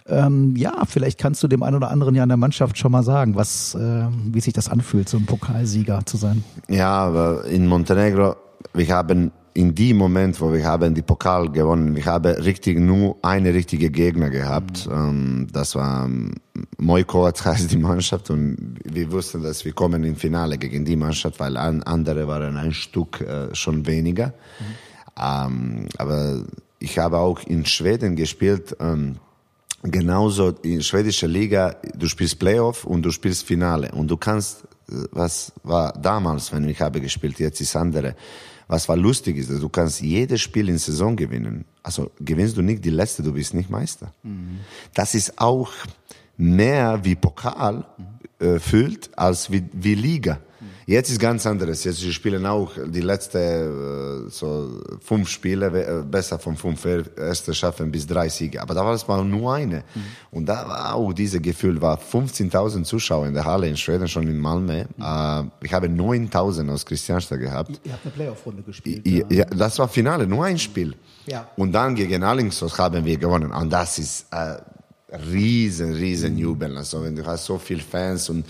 Ähm, 0.09 0.55
ja, 0.57 0.85
vielleicht 0.87 1.19
kannst 1.19 1.43
du 1.43 1.49
dem 1.49 1.63
einen 1.63 1.77
oder 1.77 1.91
anderen 1.91 2.15
ja 2.15 2.23
in 2.23 2.29
der 2.29 2.37
Mannschaft 2.37 2.79
schon 2.79 2.93
mal 2.93 3.03
sagen, 3.03 3.35
was, 3.35 3.66
äh, 3.75 4.09
wie 4.33 4.41
sich 4.41 4.53
das 4.53 4.69
anfühlt, 4.69 5.09
so 5.09 5.17
ein 5.17 5.27
Pokalsieger 5.27 6.05
zu 6.07 6.17
sein. 6.17 6.45
Ja, 6.69 6.91
aber 6.91 7.45
in 7.47 7.67
Montenegro, 7.67 8.37
wir 8.75 8.89
haben 8.89 9.33
in 9.57 9.75
dem 9.75 9.97
Moment, 9.97 10.39
wo 10.41 10.53
wir 10.53 10.65
haben 10.65 10.95
die 10.95 11.03
Pokal 11.03 11.51
gewonnen, 11.51 11.97
wir 11.97 12.05
haben 12.05 12.35
richtig 12.35 12.79
nur 12.79 13.17
eine 13.23 13.55
richtige 13.55 13.91
Gegner 13.91 14.29
gehabt. 14.29 14.87
Mhm. 14.87 15.49
Das 15.51 15.75
war 15.75 16.05
ähm, 16.05 16.35
Mojkovac 16.77 17.45
heißt 17.45 17.71
die 17.73 17.79
Mannschaft 17.79 18.31
und 18.31 18.77
wir 18.85 19.11
wussten, 19.11 19.43
dass 19.43 19.65
wir 19.65 19.73
kommen 19.73 20.05
im 20.05 20.17
Finale 20.17 20.59
gegen 20.59 20.85
die 20.85 20.97
Mannschaft, 20.97 21.41
weil 21.41 21.57
andere 21.57 22.29
waren 22.29 22.57
ein 22.57 22.73
Stück 22.73 23.23
äh, 23.23 23.55
schon 23.55 23.87
weniger. 23.87 24.35
Mhm. 25.17 25.89
aber 25.97 26.45
ich 26.79 26.99
habe 26.99 27.19
auch 27.19 27.41
in 27.47 27.65
Schweden 27.65 28.17
gespielt. 28.17 28.77
Genauso 29.89 30.51
in 30.63 30.83
schwedischer 30.83 31.29
Liga, 31.29 31.77
du 31.95 32.09
spielst 32.09 32.39
Playoff 32.39 32.85
und 32.85 33.03
du 33.03 33.11
spielst 33.11 33.45
Finale 33.45 33.91
und 33.93 34.09
du 34.09 34.17
kannst, 34.17 34.65
was 35.13 35.53
war 35.63 35.93
damals, 35.93 36.53
wenn 36.53 36.69
ich 36.69 36.81
habe 36.81 37.01
gespielt, 37.01 37.39
jetzt 37.39 37.61
ist 37.61 37.77
andere, 37.77 38.17
was 38.69 38.89
war 38.89 38.97
lustig 38.97 39.37
ist, 39.37 39.51
du 39.51 39.69
kannst 39.69 40.01
jedes 40.01 40.41
Spiel 40.41 40.69
in 40.69 40.79
Saison 40.79 41.15
gewinnen. 41.15 41.65
Also 41.83 42.11
gewinnst 42.19 42.57
du 42.57 42.63
nicht 42.63 42.85
die 42.85 42.91
letzte, 42.91 43.23
du 43.23 43.33
bist 43.33 43.55
nicht 43.55 43.71
Meister. 43.71 44.13
Mhm. 44.25 44.59
Das 44.93 45.15
ist 45.15 45.39
auch 45.39 45.71
mehr 46.37 47.01
wie 47.05 47.15
Pokal 47.15 47.85
äh, 48.41 48.59
fühlt 48.59 49.17
als 49.17 49.51
wie, 49.53 49.65
wie 49.73 49.95
Liga. 49.95 50.41
Jetzt 50.89 51.11
ist 51.11 51.19
ganz 51.19 51.45
anderes. 51.47 51.83
Jetzt 51.83 52.01
wir 52.05 52.13
spielen 52.13 52.47
auch 52.47 52.71
die 52.87 53.01
letzten 53.01 53.39
äh, 53.39 54.31
so 54.31 54.81
fünf 55.01 55.29
Spiele 55.29 55.67
äh, 55.67 56.03
besser 56.05 56.39
von 56.39 56.57
fünf 56.57 56.87
erste 57.17 57.53
schaffen 57.55 57.91
bis 57.91 58.07
drei 58.07 58.29
Siege. 58.29 58.63
Aber 58.63 58.73
da 58.73 58.85
war 58.85 58.95
es 58.95 59.07
mal 59.09 59.25
nur 59.25 59.53
eine. 59.53 59.79
Mhm. 59.79 60.03
Und 60.31 60.47
da 60.47 60.69
war 60.69 60.95
auch 60.95 61.13
dieses 61.13 61.43
Gefühl, 61.43 61.83
war 61.83 61.99
15.000 61.99 62.85
Zuschauer 62.85 63.27
in 63.27 63.35
der 63.35 63.45
Halle 63.45 63.69
in 63.69 63.77
Schweden, 63.77 64.07
schon 64.07 64.29
in 64.29 64.39
Malmö. 64.39 64.85
Mhm. 64.97 65.03
Uh, 65.03 65.51
ich 65.61 65.75
habe 65.75 65.89
9.000 65.89 66.71
aus 66.73 66.87
Christianstadt 66.87 67.41
gehabt. 67.41 67.81
Ihr 67.83 67.93
habt 67.93 68.05
eine 68.05 68.15
Playoff-Runde 68.15 68.63
gespielt. 68.63 69.05
Ja, 69.05 69.25
ja, 69.29 69.45
das 69.47 69.81
war 69.81 69.89
Finale, 69.89 70.25
nur 70.29 70.45
ein 70.45 70.59
Spiel. 70.59 70.95
Ja. 71.27 71.49
Und 71.57 71.73
dann 71.73 71.97
gegen 71.97 72.23
Alingsås 72.23 72.79
haben 72.79 73.05
wir 73.05 73.17
gewonnen. 73.17 73.51
Und 73.51 73.73
das 73.73 73.99
ist 73.99 74.27
uh, 74.33 74.55
riesen, 75.13 75.93
riesen 75.93 76.37
Jubel. 76.37 76.77
Also 76.77 77.03
wenn 77.03 77.15
du 77.15 77.25
hast 77.25 77.45
so 77.45 77.59
viele 77.59 77.81
Fans 77.81 78.29
und 78.29 78.45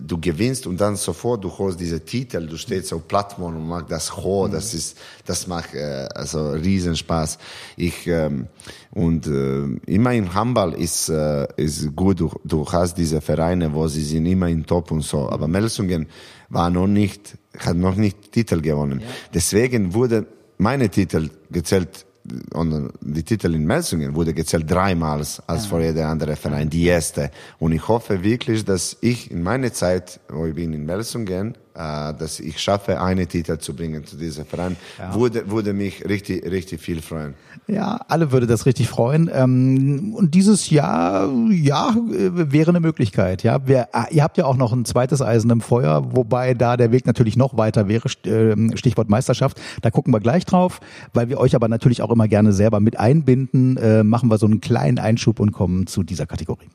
du 0.00 0.18
gewinnst 0.18 0.66
und 0.66 0.80
dann 0.80 0.96
sofort 0.96 1.44
du 1.44 1.50
holst 1.50 1.78
diese 1.78 2.00
Titel, 2.00 2.46
du 2.46 2.56
stehst 2.56 2.92
auf 2.94 3.06
Plattform 3.06 3.56
und 3.56 3.68
machst 3.68 3.90
das 3.90 4.16
hoch, 4.16 4.48
mhm. 4.48 4.52
das 4.52 4.72
ist, 4.72 4.96
das 5.26 5.46
macht 5.46 5.74
äh, 5.74 6.08
also 6.14 6.52
riesen 6.52 6.96
Spaß. 6.96 7.38
Ich 7.76 8.06
ähm, 8.06 8.46
und 8.92 9.26
äh, 9.26 9.64
immer 9.86 10.14
im 10.14 10.32
Handball 10.32 10.72
ist 10.72 11.10
äh, 11.10 11.46
ist 11.56 11.94
gut. 11.94 12.20
Du, 12.20 12.30
du 12.44 12.66
hast 12.66 12.94
diese 12.96 13.20
Vereine, 13.20 13.72
wo 13.72 13.86
sie 13.86 14.02
sind 14.02 14.24
immer 14.24 14.48
in 14.48 14.64
Top 14.64 14.90
und 14.90 15.02
so. 15.02 15.28
Aber 15.28 15.48
Melsungen 15.48 16.06
war 16.48 16.70
noch 16.70 16.86
nicht, 16.86 17.36
hat 17.58 17.76
noch 17.76 17.96
nicht 17.96 18.32
Titel 18.32 18.62
gewonnen. 18.62 19.00
Ja. 19.00 19.06
Deswegen 19.34 19.92
wurde 19.92 20.26
meine 20.56 20.88
Titel 20.88 21.28
gezählt 21.50 22.06
und 22.52 22.90
die 23.00 23.22
Titel 23.22 23.54
in 23.54 23.64
Melsungen 23.64 24.14
wurde 24.14 24.34
gezählt 24.34 24.70
dreimal 24.70 25.20
als 25.20 25.42
ja. 25.46 25.56
vor 25.56 25.80
jeder 25.80 26.08
andere 26.08 26.36
Verein, 26.36 26.68
die 26.68 26.86
erste. 26.86 27.30
Und 27.58 27.72
ich 27.72 27.88
hoffe 27.88 28.22
wirklich, 28.22 28.64
dass 28.64 28.96
ich 29.00 29.30
in 29.30 29.42
meiner 29.42 29.72
Zeit, 29.72 30.20
wo 30.28 30.46
ich 30.46 30.54
bin 30.54 30.72
in 30.72 30.84
Melsungen, 30.84 31.56
dass 31.74 32.40
ich 32.40 32.60
schaffe, 32.60 33.00
eine 33.00 33.26
Titel 33.26 33.58
zu 33.58 33.74
bringen 33.74 34.04
zu 34.04 34.16
diesem 34.16 34.44
Verein, 34.44 34.76
ja. 34.98 35.14
würde, 35.14 35.50
würde 35.50 35.72
mich 35.72 36.04
richtig, 36.04 36.44
richtig 36.50 36.80
viel 36.80 37.00
freuen. 37.00 37.34
Ja, 37.66 38.00
alle 38.08 38.32
würde 38.32 38.46
das 38.46 38.66
richtig 38.66 38.88
freuen. 38.88 39.30
Ähm, 39.32 40.14
und 40.16 40.34
dieses 40.34 40.70
Jahr, 40.70 41.30
ja, 41.50 41.94
wäre 42.08 42.70
eine 42.70 42.80
Möglichkeit. 42.80 43.42
Ja, 43.42 43.60
Wer, 43.64 43.88
ah, 43.92 44.06
ihr 44.10 44.22
habt 44.22 44.36
ja 44.38 44.46
auch 44.46 44.56
noch 44.56 44.72
ein 44.72 44.84
zweites 44.84 45.22
Eisen 45.22 45.50
im 45.50 45.60
Feuer, 45.60 46.14
wobei 46.14 46.54
da 46.54 46.76
der 46.76 46.90
Weg 46.92 47.06
natürlich 47.06 47.36
noch 47.36 47.56
weiter 47.56 47.88
wäre. 47.88 48.08
Ähm, 48.24 48.76
Stichwort 48.76 49.08
Meisterschaft. 49.08 49.60
Da 49.82 49.90
gucken 49.90 50.12
wir 50.12 50.20
gleich 50.20 50.44
drauf, 50.44 50.80
weil 51.12 51.28
wir 51.28 51.38
euch 51.38 51.54
aber 51.54 51.68
natürlich 51.68 52.02
auch 52.02 52.10
immer 52.10 52.26
gerne 52.26 52.52
selber 52.52 52.80
mit 52.80 52.98
einbinden. 52.98 53.76
Äh, 53.76 54.02
machen 54.02 54.30
wir 54.30 54.38
so 54.38 54.46
einen 54.46 54.60
kleinen 54.60 54.98
Einschub 54.98 55.40
und 55.40 55.52
kommen 55.52 55.86
zu 55.86 56.02
dieser 56.02 56.26
Kategorie. 56.26 56.68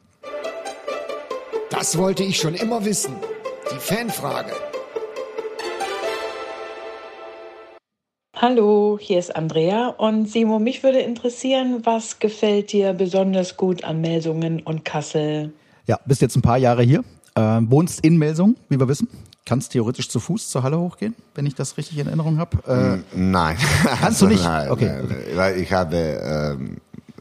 Das 1.70 1.98
wollte 1.98 2.24
ich 2.24 2.38
schon 2.38 2.54
immer 2.54 2.86
wissen. 2.86 3.14
Die 3.72 3.80
Fanfrage. 3.80 4.54
Hallo, 8.38 9.00
hier 9.00 9.18
ist 9.18 9.34
Andrea 9.34 9.88
und 9.98 10.30
Simo, 10.30 10.60
mich 10.60 10.84
würde 10.84 11.00
interessieren, 11.00 11.84
was 11.86 12.20
gefällt 12.20 12.74
dir 12.74 12.92
besonders 12.92 13.56
gut 13.56 13.86
an 13.86 14.02
Melsungen 14.02 14.60
und 14.62 14.84
Kassel? 14.84 15.54
Ja, 15.88 16.02
bist 16.06 16.22
jetzt 16.22 16.36
ein 16.36 16.42
paar 16.42 16.58
Jahre 16.58 16.84
hier, 16.84 17.06
äh, 17.36 17.42
wohnst 17.42 18.02
in 18.04 18.18
Melsungen, 18.18 18.58
wie 18.68 18.78
wir 18.78 18.90
wissen. 18.90 19.08
Kannst 19.46 19.72
theoretisch 19.72 20.10
zu 20.10 20.20
Fuß 20.20 20.50
zur 20.50 20.64
Halle 20.64 20.78
hochgehen, 20.78 21.16
wenn 21.34 21.46
ich 21.46 21.56
das 21.56 21.78
richtig 21.78 21.98
in 21.98 22.08
Erinnerung 22.08 22.38
habe? 22.38 23.04
Äh, 23.14 23.18
nein. 23.18 23.56
Kannst 24.02 24.22
du 24.22 24.28
nicht? 24.28 24.44
Nein, 24.44 24.70
okay, 24.70 25.02
nein. 25.08 25.18
Weil 25.36 25.58
ich 25.58 25.72
habe 25.72 25.96
ähm, 25.96 26.78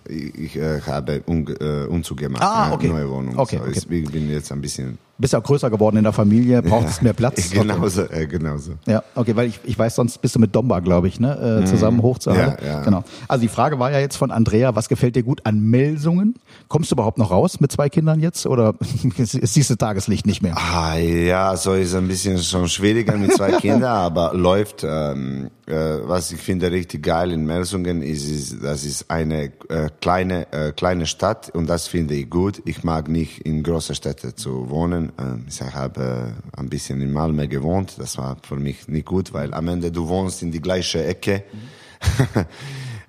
ich 0.09 0.57
äh, 0.57 0.81
habe 0.81 1.23
un, 1.29 1.47
äh, 1.61 1.87
Umzug 1.87 2.19
gemacht, 2.19 2.43
ah, 2.43 2.73
okay. 2.73 2.89
neue 2.89 3.09
Wohnung. 3.09 3.39
Okay, 3.39 3.59
so. 3.59 3.63
okay. 3.63 3.79
Ich 3.79 4.11
bin 4.11 4.29
jetzt 4.29 4.51
ein 4.51 4.61
bisschen 4.61 4.99
bist 5.19 5.33
ja 5.33 5.39
auch 5.39 5.45
größer 5.45 5.71
geworden 5.71 5.97
in 5.97 6.05
der 6.05 6.13
Familie, 6.13 6.63
brauchst 6.63 6.99
ja, 6.99 7.05
mehr 7.05 7.13
Platz. 7.13 7.51
Genauso, 7.55 8.03
okay. 8.03 8.23
äh, 8.23 8.27
genauso. 8.27 8.73
Ja, 8.87 9.03
okay, 9.15 9.37
weil 9.37 9.49
ich, 9.49 9.61
ich 9.65 9.79
weiß, 9.79 9.95
sonst 9.95 10.21
bist 10.21 10.35
du 10.35 10.41
mit 10.41 10.55
Domba, 10.55 10.81
glaube 10.81 11.09
ich, 11.09 11.21
ne, 11.21 11.37
äh, 11.37 11.61
mhm. 11.61 11.67
zusammen 11.67 12.03
hoch 12.03 12.19
zur 12.19 12.37
Halle. 12.37 12.57
Ja, 12.61 12.67
ja. 12.67 12.81
Genau. 12.83 13.05
Also 13.29 13.43
die 13.43 13.49
Frage 13.49 13.79
war 13.79 13.93
ja 13.93 14.01
jetzt 14.01 14.17
von 14.17 14.31
Andrea, 14.31 14.75
was 14.75 14.89
gefällt 14.89 15.17
dir 15.17 15.23
gut 15.23 15.41
an 15.45 15.61
Melsungen? 15.61 16.35
Kommst 16.69 16.91
du 16.91 16.97
überhaupt 16.97 17.19
noch 17.19 17.31
raus 17.31 17.61
mit 17.61 17.71
zwei 17.71 17.89
Kindern 17.89 18.21
jetzt 18.21 18.47
oder 18.47 18.75
siehst 19.19 19.71
du 19.71 19.77
Tageslicht 19.77 20.27
nicht 20.27 20.43
mehr? 20.43 20.57
Ah, 20.57 20.97
ja, 20.97 21.57
so 21.57 21.75
ist 21.75 21.95
ein 21.95 22.09
bisschen 22.09 22.39
schon 22.39 22.69
schwieriger 22.69 23.17
mit 23.17 23.33
zwei 23.35 23.53
Kindern, 23.61 23.93
aber 23.93 24.35
läuft. 24.35 24.85
Ähm, 24.85 25.51
äh, 25.67 25.75
was 26.03 26.31
ich 26.31 26.41
finde 26.41 26.71
richtig 26.71 27.03
geil 27.03 27.33
in 27.33 27.47
Melsungen 27.47 28.03
ist, 28.03 28.29
ist 28.29 28.63
das 28.63 28.85
ist 28.85 29.11
eine 29.11 29.45
äh, 29.69 29.89
kleine 30.01 30.53
äh, 30.53 30.73
kleine 30.73 31.07
Stadt 31.07 31.51
und 31.55 31.69
das 31.69 31.87
finde 31.87 32.15
ich 32.15 32.29
gut. 32.29 32.61
Ich 32.67 32.85
mag 32.85 33.09
nicht 33.09 33.41
in 33.41 33.63
großen 33.63 33.95
Städten 33.95 34.37
zu 34.37 34.69
wohnen 34.69 35.13
ich 35.49 35.61
habe 35.61 36.35
äh, 36.57 36.61
ein 36.61 36.69
bisschen 36.69 37.01
in 37.01 37.13
Malmö 37.13 37.47
gewohnt. 37.47 37.95
Das 37.99 38.19
war 38.19 38.37
für 38.43 38.57
mich 38.57 38.89
nicht 38.89 39.07
gut, 39.07 39.33
weil 39.33 39.55
am 39.55 39.69
Ende 39.69 39.91
du 39.91 40.09
wohnst 40.09 40.43
in 40.43 40.51
die 40.51 40.61
gleiche 40.61 41.05
Ecke 41.05 41.45
mhm. 41.53 42.45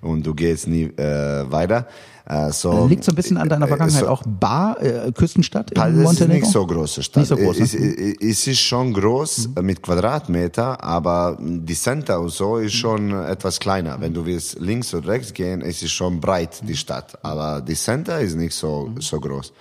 und 0.08 0.26
du 0.26 0.34
gehst 0.34 0.66
nie 0.68 0.84
äh, 0.84 1.50
weiter. 1.50 1.86
Äh, 2.28 2.50
so, 2.50 2.86
Liegt 2.86 3.04
so 3.04 3.12
ein 3.12 3.14
bisschen 3.14 3.36
an 3.36 3.48
deiner 3.48 3.68
Vergangenheit 3.68 4.00
so, 4.00 4.08
auch 4.08 4.22
Bar, 4.26 4.82
äh, 4.82 5.12
Küstenstadt 5.12 5.70
in 5.70 5.76
das 5.76 5.92
Montenegro? 5.92 6.24
ist 6.24 6.42
nicht 6.42 6.52
so 6.52 6.66
große 6.66 7.02
Stadt. 7.04 7.20
Nicht 7.20 7.28
so 7.28 7.36
groß, 7.36 7.58
ne? 7.58 7.64
es, 7.64 7.74
es, 8.20 8.46
ist 8.48 8.60
schon 8.60 8.92
groß 8.92 9.48
mhm. 9.48 9.64
mit 9.64 9.80
Quadratmeter, 9.80 10.82
aber 10.82 11.38
die 11.40 11.74
Center 11.74 12.20
und 12.20 12.30
so 12.30 12.56
ist 12.56 12.74
schon 12.74 13.12
etwas 13.12 13.60
kleiner. 13.60 14.00
Wenn 14.00 14.12
du 14.12 14.26
willst 14.26 14.58
links 14.58 14.92
oder 14.92 15.08
rechts 15.08 15.32
gehen, 15.32 15.62
es 15.62 15.82
ist 15.82 15.92
schon 15.92 16.20
breit, 16.20 16.62
die 16.66 16.76
Stadt. 16.76 17.16
Aber 17.22 17.60
die 17.60 17.76
Center 17.76 18.20
ist 18.20 18.34
nicht 18.34 18.54
so, 18.54 18.90
so 18.98 19.20
groß. 19.20 19.52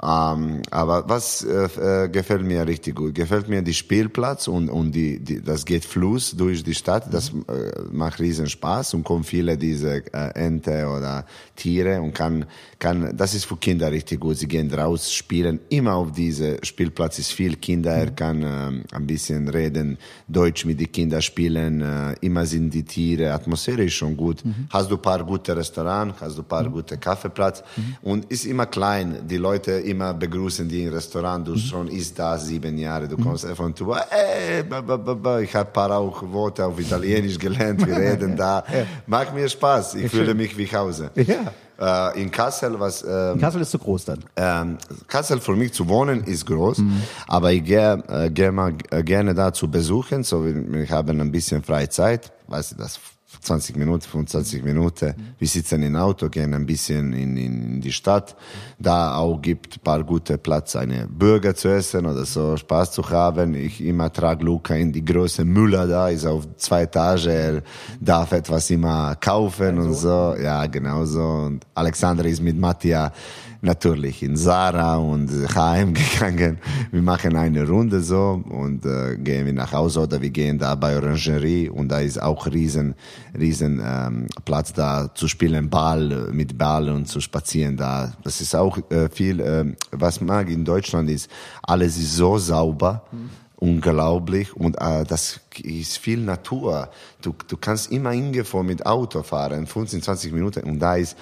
Ähm, 0.00 0.62
aber 0.70 1.08
was 1.08 1.42
äh, 1.42 2.04
äh, 2.04 2.08
gefällt 2.08 2.44
mir 2.44 2.64
richtig 2.64 2.94
gut? 2.94 3.16
Gefällt 3.16 3.48
mir 3.48 3.62
die 3.62 3.74
Spielplatz 3.74 4.46
und, 4.46 4.68
und 4.68 4.92
die, 4.92 5.18
die, 5.18 5.42
das 5.42 5.64
geht 5.64 5.84
Fluss 5.84 6.36
durch 6.36 6.62
die 6.62 6.74
Stadt. 6.74 7.12
Das 7.12 7.30
äh, 7.30 7.82
macht 7.90 8.20
riesen 8.20 8.46
Spaß 8.46 8.94
und 8.94 9.02
kommen 9.02 9.24
viele 9.24 9.58
diese 9.58 10.04
äh, 10.14 10.46
Ente 10.46 10.86
oder 10.86 11.26
Tiere 11.56 12.00
und 12.00 12.14
kann, 12.14 12.46
kann, 12.78 13.16
das 13.16 13.34
ist 13.34 13.46
für 13.46 13.56
Kinder 13.56 13.90
richtig 13.90 14.20
gut. 14.20 14.36
Sie 14.36 14.46
gehen 14.46 14.72
raus, 14.72 15.12
spielen 15.12 15.58
immer 15.68 15.94
auf 15.94 16.12
diese 16.12 16.58
Spielplatz 16.62 17.18
ist 17.18 17.32
viel 17.32 17.56
Kinder. 17.56 17.90
Er 17.90 18.12
kann 18.12 18.42
äh, 18.42 18.94
ein 18.94 19.06
bisschen 19.06 19.48
reden, 19.48 19.98
Deutsch 20.28 20.64
mit 20.64 20.78
den 20.78 20.92
Kindern 20.92 21.22
spielen. 21.22 21.80
Äh, 21.80 22.14
immer 22.20 22.46
sind 22.46 22.72
die 22.72 22.84
Tiere, 22.84 23.32
Atmosphäre 23.32 23.82
ist 23.82 23.94
schon 23.94 24.16
gut. 24.16 24.44
Mhm. 24.44 24.68
Hast 24.70 24.92
du 24.92 24.94
ein 24.94 25.02
paar 25.02 25.24
gute 25.24 25.56
Restaurants, 25.56 26.20
hast 26.20 26.38
du 26.38 26.42
ein 26.42 26.48
paar 26.48 26.62
mhm. 26.62 26.72
gute 26.72 26.98
Kaffeeplatz 26.98 27.64
mhm. 27.76 27.96
und 28.02 28.24
ist 28.26 28.44
immer 28.44 28.66
klein. 28.66 29.26
Die 29.28 29.38
Leute 29.38 29.87
immer 29.88 30.14
begrüßen 30.14 30.68
die 30.68 30.84
im 30.84 30.92
Restaurant, 30.92 31.46
du 31.46 31.52
mhm. 31.52 31.58
schon 31.58 31.88
ist 31.88 32.18
da 32.18 32.38
sieben 32.38 32.76
Jahre, 32.78 33.08
du 33.08 33.16
mhm. 33.16 33.22
kommst 33.22 33.46
einfach 33.46 33.64
und 33.64 33.78
du, 33.78 33.92
ey, 33.92 34.62
ba, 34.62 34.80
ba, 34.80 34.96
ba, 34.96 35.40
ich 35.40 35.54
habe 35.54 35.70
paar 35.70 35.90
auch 35.96 36.22
Worte 36.32 36.64
auf 36.64 36.78
Italienisch 36.78 37.38
gelernt, 37.38 37.86
wir 37.86 37.96
reden 38.04 38.36
da, 38.36 38.64
ja. 38.72 38.86
macht 39.06 39.34
mir 39.34 39.48
Spaß, 39.48 39.96
ich 39.96 40.10
fühle 40.10 40.34
mich 40.34 40.56
wie 40.56 40.66
Hause. 40.66 41.10
Ja. 41.14 42.10
Äh, 42.12 42.22
in 42.22 42.30
Kassel, 42.30 42.78
was... 42.78 43.02
Ähm, 43.02 43.34
in 43.34 43.40
Kassel 43.40 43.62
ist 43.62 43.70
zu 43.70 43.78
groß 43.78 44.04
dann? 44.04 44.24
Ähm, 44.36 44.78
Kassel 45.06 45.40
für 45.40 45.54
mich 45.54 45.72
zu 45.72 45.88
wohnen 45.88 46.24
ist 46.24 46.46
groß, 46.46 46.78
mhm. 46.78 47.02
aber 47.26 47.52
ich 47.52 47.64
gehe 47.64 48.02
äh, 48.08 48.30
geh 48.30 48.50
mal, 48.50 48.74
äh, 48.90 49.02
gerne 49.02 49.34
da 49.34 49.52
zu 49.52 49.70
besuchen, 49.70 50.24
so 50.24 50.44
wir 50.44 50.88
haben 50.90 51.20
ein 51.20 51.30
bisschen 51.30 51.62
freie 51.62 51.88
Zeit, 51.88 52.32
weiß 52.48 52.72
ich, 52.72 52.78
das 52.78 52.98
20 53.40 53.76
Minuten, 53.76 54.02
25 54.02 54.62
Minuten. 54.62 55.14
Wir 55.38 55.48
sitzen 55.48 55.82
im 55.82 55.96
Auto, 55.96 56.28
gehen 56.28 56.54
ein 56.54 56.66
bisschen 56.66 57.12
in, 57.12 57.36
in 57.36 57.80
die 57.80 57.92
Stadt. 57.92 58.36
Da 58.78 59.16
auch 59.16 59.40
gibt 59.40 59.82
paar 59.82 60.04
gute 60.04 60.38
Platz, 60.38 60.76
eine 60.76 61.06
Burger 61.06 61.54
zu 61.54 61.68
essen 61.68 62.06
oder 62.06 62.24
so, 62.24 62.56
Spaß 62.56 62.92
zu 62.92 63.08
haben. 63.08 63.54
Ich 63.54 63.80
immer 63.80 64.12
trage 64.12 64.44
Luca 64.44 64.74
in 64.74 64.92
die 64.92 65.04
große 65.04 65.44
Müller 65.44 65.86
da, 65.86 66.08
ist 66.08 66.26
auf 66.26 66.46
zwei 66.56 66.82
Etagen, 66.82 67.28
er 67.28 67.62
darf 68.00 68.32
etwas 68.32 68.70
immer 68.70 69.16
kaufen 69.16 69.78
und 69.78 69.94
so. 69.94 70.34
Ja, 70.40 70.66
genau 70.66 71.04
so. 71.04 71.22
Und 71.22 71.64
Alexander 71.74 72.24
ist 72.24 72.42
mit 72.42 72.58
Mattia 72.58 73.12
natürlich 73.60 74.22
in 74.22 74.36
Sarah 74.36 74.96
und 74.96 75.30
H&M 75.54 75.94
gegangen. 75.94 76.58
Wir 76.90 77.02
machen 77.02 77.36
eine 77.36 77.66
Runde 77.66 78.00
so 78.00 78.42
und 78.48 78.84
äh, 78.84 79.16
gehen 79.16 79.46
wir 79.46 79.52
nach 79.52 79.72
Hause 79.72 80.00
oder 80.00 80.20
wir 80.20 80.30
gehen 80.30 80.58
da 80.58 80.74
bei 80.74 80.96
Orangerie 80.96 81.68
und 81.68 81.88
da 81.88 82.00
ist 82.00 82.20
auch 82.22 82.46
riesen, 82.46 82.94
riesen 83.38 83.80
ähm, 83.84 84.26
Platz 84.44 84.72
da 84.72 85.10
zu 85.14 85.28
spielen, 85.28 85.68
Ball 85.70 86.28
mit 86.32 86.56
Ball 86.56 86.88
und 86.88 87.06
zu 87.06 87.20
spazieren 87.20 87.76
da. 87.76 88.12
Das 88.22 88.40
ist 88.40 88.54
auch 88.54 88.78
äh, 88.90 89.08
viel, 89.08 89.40
äh, 89.40 89.64
was 89.92 90.20
mag 90.20 90.48
in 90.50 90.64
Deutschland 90.64 91.10
ist, 91.10 91.30
alles 91.62 91.96
ist 91.96 92.16
so 92.16 92.38
sauber. 92.38 93.02
Mhm 93.12 93.30
unglaublich 93.60 94.54
und 94.54 94.80
äh, 94.80 95.04
das 95.04 95.40
ist 95.64 95.98
viel 95.98 96.20
Natur. 96.20 96.90
Du, 97.22 97.34
du 97.46 97.56
kannst 97.56 97.90
immer 97.90 98.12
irgendwo 98.12 98.62
mit 98.62 98.86
Auto 98.86 99.22
fahren, 99.22 99.66
15, 99.66 100.02
20 100.02 100.32
Minuten 100.32 100.64
und 100.64 100.78
da 100.78 100.96
ist 100.96 101.16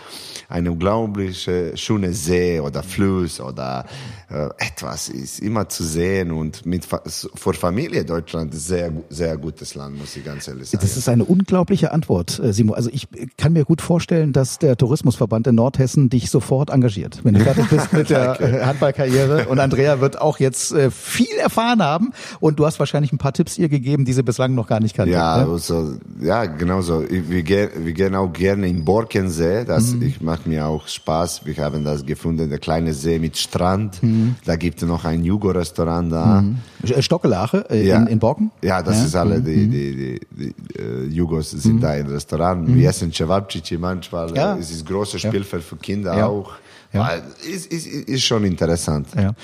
eine 0.49 0.70
unglaubliche 0.70 1.77
schöne 1.77 2.12
See 2.12 2.61
oder 2.61 2.83
Fluss 2.83 3.40
oder 3.40 3.87
äh, 4.29 4.49
etwas 4.59 5.09
ist 5.09 5.40
immer 5.40 5.68
zu 5.68 5.85
sehen 5.85 6.33
und 6.33 6.66
mit 6.66 6.87
vor 6.87 7.55
Familie 7.55 8.05
Deutschland 8.05 8.55
sehr 8.55 8.92
sehr 9.09 9.37
gutes 9.37 9.75
Land, 9.75 9.99
muss 9.99 10.16
ich 10.16 10.25
ganz 10.25 10.49
ehrlich 10.49 10.68
sagen. 10.68 10.83
Das 10.83 10.96
ist 10.96 11.09
eine 11.09 11.25
unglaubliche 11.25 11.92
Antwort, 11.92 12.38
äh, 12.38 12.53
Simo. 12.53 12.75
Also 12.75 12.90
ich 12.92 13.09
kann 13.37 13.53
mir 13.53 13.64
gut 13.64 13.81
vorstellen, 13.81 14.33
dass 14.33 14.59
der 14.59 14.77
Tourismusverband 14.77 15.46
in 15.46 15.55
Nordhessen 15.55 16.11
dich 16.11 16.31
sofort 16.31 16.70
engagiert, 16.70 17.20
wenn 17.25 17.35
du 17.35 17.40
fertig 17.44 17.68
bist 17.68 17.92
mit 17.92 18.11
der 18.11 18.38
Handballkarriere 18.66 19.49
und 19.49 19.59
Andrea 19.59 20.01
wird 20.01 20.20
auch 20.20 20.38
jetzt 20.38 20.72
äh, 20.72 20.90
viel 20.90 21.37
erfahren 21.38 21.83
haben 21.83 22.12
und 22.40 22.59
du 22.59 22.66
hast 22.66 22.79
wahrscheinlich 22.79 23.12
ein 23.12 23.18
paar 23.18 23.33
Tipps 23.33 23.59
ihr 23.59 23.68
gegeben, 23.68 24.05
die 24.05 24.12
sie 24.12 24.22
bislang 24.27 24.55
noch 24.55 24.67
gar 24.67 24.81
nicht 24.81 24.95
kannte. 24.95 25.12
Ja, 25.12 25.39
ne? 25.39 25.51
also, 25.51 25.95
ja, 26.21 26.45
genau 26.45 26.83
so. 26.83 27.03
Wir 27.09 27.43
gehen, 27.43 27.71
wir 27.79 27.93
gehen 27.95 28.15
auch 28.15 28.31
gerne 28.31 28.69
in 28.69 28.85
Borkensee. 28.85 29.65
Das 29.65 29.95
mhm. 29.95 30.03
ich 30.03 30.21
macht 30.21 30.47
mir 30.47 30.67
auch 30.67 30.87
Spaß. 30.87 31.47
Wir 31.47 31.57
haben 31.57 31.85
das 31.85 32.05
gefunden, 32.05 32.51
der 32.51 32.59
kleine 32.59 32.93
See 32.93 33.19
mit 33.19 33.39
Strand. 33.39 34.03
Mhm. 34.03 34.35
Da 34.45 34.57
gibt 34.57 34.83
es 34.83 34.89
noch 34.89 35.05
ein 35.07 35.25
Jugo-Restaurant 35.25 36.12
da. 36.12 36.43
Mhm. 36.43 36.59
Äh, 36.83 37.01
Stockelache 37.01 37.65
äh, 37.71 37.87
ja. 37.87 37.97
in, 37.97 38.09
in 38.09 38.19
Borken? 38.19 38.51
Ja, 38.62 38.83
das 38.83 38.99
ja. 38.99 39.05
ist 39.07 39.17
alle, 39.17 39.41
die, 39.41 39.57
mhm. 39.57 39.71
die, 39.71 39.97
die, 39.97 40.21
die, 40.31 40.83
uh, 40.83 41.05
Jugos 41.09 41.53
sind 41.53 41.77
mhm. 41.77 41.81
da 41.81 41.95
im 41.95 42.09
Restaurant. 42.09 42.75
Wir 42.75 42.91
essen 42.91 43.12
Cevapcici 43.12 43.79
manchmal. 43.79 44.35
Ja. 44.37 44.57
Es 44.57 44.71
ist 44.71 44.87
großes 44.87 45.23
Spielfeld 45.23 45.62
für 45.62 45.77
Kinder 45.77 46.29
auch. 46.29 46.53
Ja. 46.97 47.09
Ist, 47.49 47.67
ist, 47.73 47.87
ist 47.87 48.23
schon 48.23 48.45
interessant. 48.45 49.09
Ja. 49.15 49.35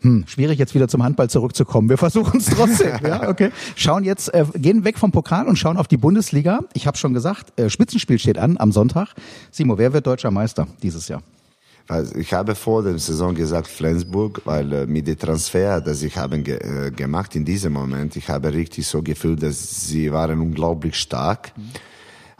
Hm, 0.00 0.24
schwierig 0.26 0.58
jetzt 0.58 0.74
wieder 0.74 0.88
zum 0.88 1.02
Handball 1.02 1.30
zurückzukommen. 1.30 1.88
Wir 1.88 1.98
versuchen 1.98 2.38
es 2.38 2.46
trotzdem. 2.46 2.98
ja, 3.06 3.28
okay. 3.28 3.50
Schauen 3.76 4.04
jetzt, 4.04 4.32
äh, 4.34 4.44
gehen 4.54 4.84
weg 4.84 4.98
vom 4.98 5.12
Pokal 5.12 5.46
und 5.46 5.56
schauen 5.56 5.76
auf 5.76 5.88
die 5.88 5.96
Bundesliga. 5.96 6.60
Ich 6.74 6.86
habe 6.86 6.96
schon 6.96 7.14
gesagt, 7.14 7.58
äh, 7.58 7.70
Spitzenspiel 7.70 8.18
steht 8.18 8.38
an 8.38 8.56
am 8.58 8.72
Sonntag. 8.72 9.08
Simo, 9.50 9.78
wer 9.78 9.92
wird 9.92 10.06
deutscher 10.06 10.30
Meister 10.30 10.66
dieses 10.82 11.08
Jahr? 11.08 11.22
Also 11.88 12.14
ich 12.14 12.32
habe 12.32 12.54
vor 12.54 12.82
der 12.82 12.98
Saison 12.98 13.34
gesagt 13.34 13.66
Flensburg, 13.66 14.40
weil 14.44 14.72
äh, 14.72 14.86
mit 14.86 15.06
dem 15.06 15.18
Transfer, 15.18 15.80
das 15.80 16.02
ich 16.02 16.16
habe 16.16 16.38
ge 16.38 16.56
äh, 16.56 16.90
gemacht 16.90 17.34
in 17.34 17.44
diesem 17.44 17.72
Moment, 17.72 18.16
ich 18.16 18.28
habe 18.28 18.52
richtig 18.52 18.86
so 18.86 19.02
gefühlt, 19.02 19.42
dass 19.42 19.86
sie 19.88 20.12
waren 20.12 20.40
unglaublich 20.40 20.96
stark. 20.96 21.52
Mhm 21.56 21.91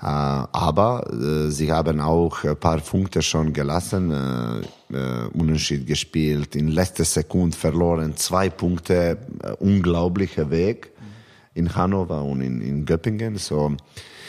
aber 0.02 1.06
äh, 1.12 1.50
sie 1.50 1.70
haben 1.70 2.00
auch 2.00 2.42
ein 2.44 2.56
paar 2.56 2.78
Punkte 2.78 3.22
schon 3.22 3.52
gelassen, 3.52 4.10
äh, 4.10 5.26
Unentschied 5.32 5.86
gespielt, 5.86 6.56
in 6.56 6.68
letzter 6.68 7.04
Sekunde 7.04 7.56
verloren, 7.56 8.16
zwei 8.16 8.50
Punkte, 8.50 9.16
unglaublicher 9.60 10.50
Weg 10.50 10.90
in 11.54 11.74
Hannover 11.74 12.24
und 12.24 12.40
in, 12.40 12.60
in 12.60 12.84
Göppingen. 12.84 13.36
So, 13.36 13.76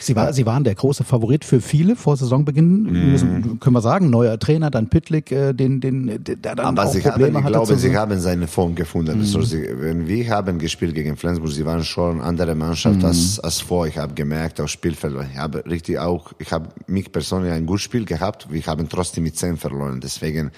Sie, 0.06 0.16
war, 0.16 0.34
Sie 0.34 0.46
waren 0.46 0.64
der 0.64 0.76
große 0.76 1.04
Favorit 1.04 1.46
für 1.46 1.62
viele 1.62 1.96
vor 1.96 2.18
Saisonbeginn, 2.18 2.84
mm. 2.84 3.12
müssen, 3.12 3.60
können 3.60 3.76
wir 3.76 3.82
sagen. 3.82 4.10
Neuer 4.10 4.38
Trainer, 4.38 4.70
dann 4.70 4.90
Pitlick, 4.90 5.32
äh, 5.32 5.54
den, 5.54 5.80
den, 5.82 6.24
der 6.24 6.36
dann 6.36 6.60
Aber 6.60 6.86
auch 6.86 6.92
Sie 6.92 7.00
Probleme 7.00 7.40
haben, 7.40 7.46
ich 7.46 7.52
glaube, 7.52 7.76
Sie 7.78 7.96
haben 7.96 8.20
seine 8.20 8.48
Form 8.48 8.76
gefunden. 8.76 9.20
Mm. 9.20 9.22
Also 9.22 9.42
sie, 9.42 9.68
wenn 9.76 10.08
wir 10.08 10.30
haben 10.30 10.60
gespielt 10.60 10.94
gegen 10.94 11.16
Flensburg, 11.16 11.52
Sie 11.52 11.66
waren 11.66 11.84
schon 11.84 12.16
eine 12.16 12.24
andere 12.24 12.56
Mannschaft 12.56 13.02
mm. 13.02 13.06
als, 13.06 13.40
als 13.40 13.62
vor. 13.62 13.88
Ich 13.88 13.98
habe 13.98 14.14
gemerkt 14.14 14.60
auf 14.60 14.70
Spielfeld. 14.70 15.16
Ich 15.32 15.38
habe 15.38 15.66
richtig 15.66 16.00
auch, 16.00 16.34
ich 16.40 16.52
habe 16.52 16.70
mich 16.88 17.12
persönlich 17.12 17.52
ein 17.52 17.66
gutes 17.66 17.84
Spiel 17.84 18.06
gehabt. 18.06 18.48
Wir 18.52 18.62
haben 18.66 18.90
trotzdem 18.90 19.24
mit 19.24 19.38
10 19.38 19.58
verloren. 19.58 20.00
Deswegen, 20.02 20.52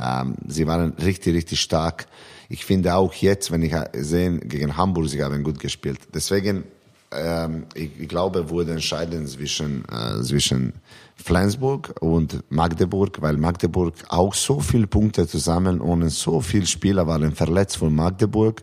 ähm, 0.00 0.34
Sie 0.46 0.66
waren 0.66 0.94
richtig, 0.94 1.34
richtig 1.34 1.60
stark. 1.60 2.06
Ich 2.48 2.64
finde 2.64 2.94
auch 2.94 3.12
jetzt, 3.14 3.52
wenn 3.52 3.62
ich 3.62 3.74
sehe, 3.92 4.38
gegen 4.38 4.76
Hamburg, 4.76 5.08
Sie 5.08 5.22
haben 5.22 5.42
gut 5.44 5.60
gespielt. 5.60 6.00
Deswegen, 6.12 6.64
ähm, 7.12 7.66
ich, 7.74 7.90
ich, 7.98 8.08
glaube, 8.08 8.50
wurde 8.50 8.72
entscheidend 8.72 9.28
zwischen, 9.28 9.84
äh, 9.88 10.22
zwischen 10.22 10.74
Flensburg 11.16 11.94
und 12.00 12.42
Magdeburg, 12.50 13.20
weil 13.20 13.36
Magdeburg 13.36 13.94
auch 14.08 14.34
so 14.34 14.60
viele 14.60 14.86
Punkte 14.86 15.26
zusammen 15.26 15.80
ohne 15.80 16.10
so 16.10 16.40
viele 16.40 16.66
Spieler 16.66 17.06
waren 17.06 17.32
verletzt 17.32 17.76
von 17.78 17.94
Magdeburg. 17.94 18.62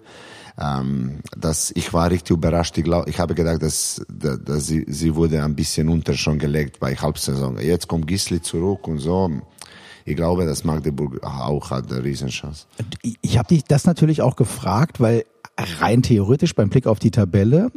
Ähm, 0.60 1.20
dass 1.38 1.72
ich 1.76 1.94
war 1.94 2.10
richtig 2.10 2.36
überrascht. 2.36 2.76
Ich, 2.80 2.84
glaub, 2.84 3.08
ich 3.08 3.20
habe 3.20 3.36
gedacht, 3.36 3.62
dass, 3.62 4.04
dass, 4.10 4.44
dass 4.44 4.66
sie, 4.66 4.86
sie 4.88 5.14
wurde 5.14 5.44
ein 5.44 5.56
bisschen 5.56 5.88
unter 5.88 6.16
schon 6.16 6.40
gelegt 6.40 6.80
bei 6.80 6.96
Halbsaison. 6.96 7.60
Jetzt 7.60 7.88
kommt 7.88 8.08
Gisli 8.08 8.42
zurück 8.42 8.88
und 8.88 8.98
so. 8.98 9.30
Ich 10.04 10.16
glaube, 10.16 10.46
dass 10.46 10.64
Magdeburg 10.64 11.22
auch 11.22 11.70
hat 11.70 11.92
eine 11.92 12.04
Riesenchance. 12.04 12.66
Ich 13.22 13.38
habe 13.38 13.50
dich 13.50 13.66
das 13.66 13.86
natürlich 13.86 14.24
auch 14.24 14.36
gefragt, 14.36 15.00
weil 15.00 15.26
rein 15.80 16.02
theoretisch 16.02 16.56
beim 16.56 16.70
Blick 16.70 16.88
auf 16.88 16.98
die 16.98 17.12
Tabelle 17.12 17.72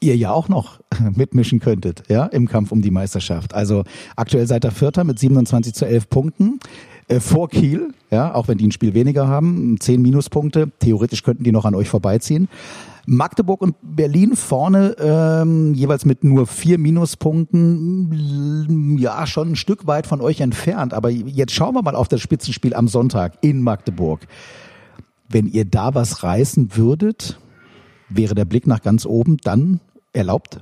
ihr 0.00 0.16
ja 0.16 0.32
auch 0.32 0.48
noch 0.48 0.80
mitmischen 1.14 1.60
könntet, 1.60 2.04
ja, 2.08 2.26
im 2.26 2.48
Kampf 2.48 2.72
um 2.72 2.82
die 2.82 2.90
Meisterschaft. 2.90 3.54
Also 3.54 3.84
aktuell 4.16 4.46
seid 4.46 4.64
ihr 4.64 4.70
Vierter 4.70 5.04
mit 5.04 5.18
27 5.18 5.74
zu 5.74 5.86
11 5.86 6.08
Punkten 6.08 6.60
äh, 7.08 7.20
vor 7.20 7.48
Kiel, 7.48 7.94
ja, 8.10 8.34
auch 8.34 8.48
wenn 8.48 8.58
die 8.58 8.66
ein 8.66 8.72
Spiel 8.72 8.94
weniger 8.94 9.28
haben, 9.28 9.78
10 9.80 10.02
Minuspunkte. 10.02 10.70
Theoretisch 10.78 11.22
könnten 11.22 11.44
die 11.44 11.52
noch 11.52 11.64
an 11.64 11.74
euch 11.74 11.88
vorbeiziehen. 11.88 12.48
Magdeburg 13.10 13.62
und 13.62 13.74
Berlin 13.80 14.36
vorne 14.36 14.94
ähm, 14.98 15.72
jeweils 15.72 16.04
mit 16.04 16.24
nur 16.24 16.46
vier 16.46 16.76
Minuspunkten, 16.76 18.98
ja, 18.98 19.26
schon 19.26 19.52
ein 19.52 19.56
Stück 19.56 19.86
weit 19.86 20.06
von 20.06 20.20
euch 20.20 20.42
entfernt. 20.42 20.92
Aber 20.92 21.08
jetzt 21.08 21.54
schauen 21.54 21.74
wir 21.74 21.80
mal 21.80 21.96
auf 21.96 22.08
das 22.08 22.20
Spitzenspiel 22.20 22.74
am 22.74 22.86
Sonntag 22.86 23.38
in 23.40 23.62
Magdeburg. 23.62 24.26
Wenn 25.26 25.46
ihr 25.46 25.64
da 25.64 25.94
was 25.94 26.22
reißen 26.22 26.76
würdet, 26.76 27.40
wäre 28.10 28.34
der 28.34 28.44
Blick 28.44 28.66
nach 28.66 28.82
ganz 28.82 29.06
oben 29.06 29.38
dann 29.38 29.80
erlaubt? 30.18 30.60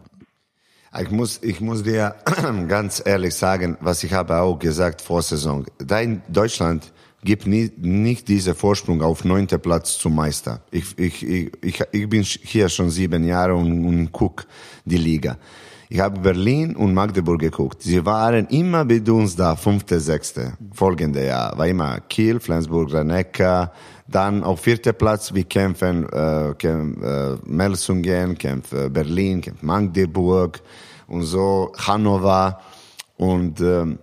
Ich 0.99 1.11
muss, 1.11 1.43
ich 1.43 1.61
muss 1.61 1.83
dir 1.83 2.15
ganz 2.69 3.03
ehrlich 3.05 3.35
sagen, 3.35 3.77
was 3.81 4.03
ich 4.05 4.13
habe 4.13 4.39
auch 4.41 4.59
gesagt 4.59 5.03
vor 5.03 5.21
Saison. 5.21 5.67
Da 5.79 6.01
in 6.01 6.23
Deutschland 6.29 6.93
gibt 7.23 7.47
nie, 7.47 7.71
nicht 7.77 8.29
diese 8.29 8.55
Vorsprung 8.55 9.03
auf 9.03 9.25
neunter 9.25 9.59
Platz 9.59 9.99
zum 9.99 10.15
Meister. 10.15 10.63
Ich, 10.71 10.99
ich, 10.99 11.27
ich, 11.27 11.83
ich, 11.93 12.09
bin 12.09 12.23
hier 12.23 12.69
schon 12.69 12.91
sieben 12.91 13.25
Jahre 13.25 13.55
und, 13.55 13.85
und 13.85 14.13
guck 14.13 14.47
die 14.85 14.97
Liga. 14.97 15.37
Ich 15.89 16.01
habe 16.01 16.19
Berlin 16.19 16.75
und 16.75 16.95
Magdeburg 16.95 17.41
geguckt. 17.41 17.83
Sie 17.83 18.05
waren 18.05 18.47
immer 18.47 18.85
mit 18.85 19.09
uns 19.09 19.37
da, 19.37 19.55
fünfte, 19.55 20.01
sechste, 20.01 20.55
folgende 20.73 21.25
Jahr. 21.25 21.57
War 21.57 21.69
immer 21.69 22.01
Kiel, 22.01 22.41
Flensburg, 22.41 22.93
Rennecker, 22.93 23.73
dann 24.09 24.45
auf 24.45 24.61
vierter 24.61 24.93
Platz, 24.93 25.35
wir 25.35 25.45
kämpfen, 25.45 26.09
äh, 26.09 26.55
kämpfen 26.59 27.03
äh, 27.03 27.37
Melsungen, 27.45 28.39
kämpfen 28.39 28.93
Berlin, 28.93 29.41
kämpfen 29.41 29.67
Magdeburg 29.67 30.61
und 31.09 31.23
so, 31.23 31.73
Hannover 31.77 32.61
und 33.17 33.61
ähm, 33.61 33.99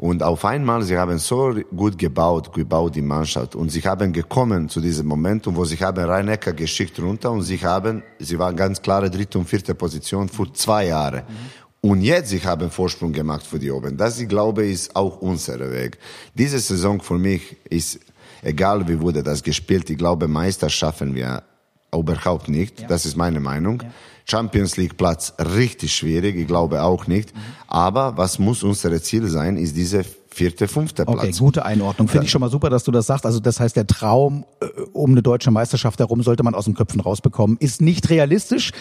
und 0.00 0.22
auf 0.22 0.46
einmal, 0.46 0.82
sie 0.82 0.96
haben 0.96 1.18
so 1.18 1.54
gut 1.76 1.98
gebaut, 1.98 2.54
gebaut 2.54 2.94
die 2.94 3.02
Mannschaft. 3.02 3.54
Und 3.54 3.68
sie 3.68 3.82
haben 3.82 4.14
gekommen 4.14 4.66
zu 4.66 4.80
diesem 4.80 5.06
Moment, 5.06 5.44
wo 5.46 5.62
sie 5.66 5.76
haben 5.76 6.02
Rhein-Neckar 6.02 6.54
geschickt 6.54 6.98
runter 6.98 7.30
und 7.30 7.42
sie 7.42 7.58
haben, 7.58 8.02
sie 8.18 8.38
waren 8.38 8.56
ganz 8.56 8.80
klare 8.80 9.10
dritte 9.10 9.38
und 9.38 9.46
vierte 9.46 9.74
Position 9.74 10.26
für 10.30 10.50
zwei 10.54 10.86
Jahre. 10.86 11.18
Mhm. 11.18 11.90
Und 11.90 12.00
jetzt, 12.00 12.30
sie 12.30 12.40
haben 12.40 12.70
Vorsprung 12.70 13.12
gemacht 13.12 13.46
für 13.46 13.58
die 13.58 13.70
oben. 13.70 13.98
Das, 13.98 14.18
ich 14.18 14.26
glaube, 14.26 14.66
ist 14.66 14.96
auch 14.96 15.20
unser 15.20 15.58
Weg. 15.70 15.98
Diese 16.34 16.58
Saison 16.58 17.02
für 17.02 17.18
mich 17.18 17.58
ist, 17.68 18.00
egal 18.42 18.88
wie 18.88 19.00
wurde 19.00 19.22
das 19.22 19.42
gespielt, 19.42 19.90
ich 19.90 19.98
glaube, 19.98 20.28
Meister 20.28 20.68
schaffen 20.68 21.14
wir 21.14 21.42
überhaupt 21.94 22.48
nicht. 22.48 22.80
Ja. 22.80 22.88
Das 22.88 23.04
ist 23.04 23.16
meine 23.16 23.40
Meinung. 23.40 23.82
Ja. 23.82 23.90
Champions 24.24 24.76
League 24.76 24.96
Platz 24.96 25.34
richtig 25.38 25.92
schwierig, 25.92 26.36
ich 26.36 26.46
glaube 26.46 26.82
auch 26.82 27.06
nicht. 27.06 27.34
Mhm. 27.34 27.40
Aber 27.66 28.16
was 28.16 28.38
muss 28.38 28.62
unser 28.62 29.02
Ziel 29.02 29.26
sein, 29.26 29.56
ist 29.56 29.76
diese 29.76 30.04
vierte, 30.28 30.68
fünfte 30.68 31.04
Platz. 31.04 31.18
Okay, 31.18 31.32
gute 31.38 31.64
Einordnung. 31.64 32.06
Finde 32.06 32.26
ich 32.26 32.30
schon 32.30 32.40
mal 32.40 32.50
super, 32.50 32.70
dass 32.70 32.84
du 32.84 32.92
das 32.92 33.06
sagst. 33.06 33.26
Also 33.26 33.40
das 33.40 33.58
heißt, 33.58 33.74
der 33.74 33.86
Traum 33.86 34.44
äh, 34.60 34.66
um 34.92 35.10
eine 35.10 35.22
deutsche 35.22 35.50
Meisterschaft 35.50 35.98
herum 35.98 36.22
sollte 36.22 36.42
man 36.42 36.54
aus 36.54 36.66
den 36.66 36.74
Köpfen 36.74 37.00
rausbekommen. 37.00 37.56
Ist 37.58 37.82
nicht 37.82 38.08
realistisch. 38.10 38.72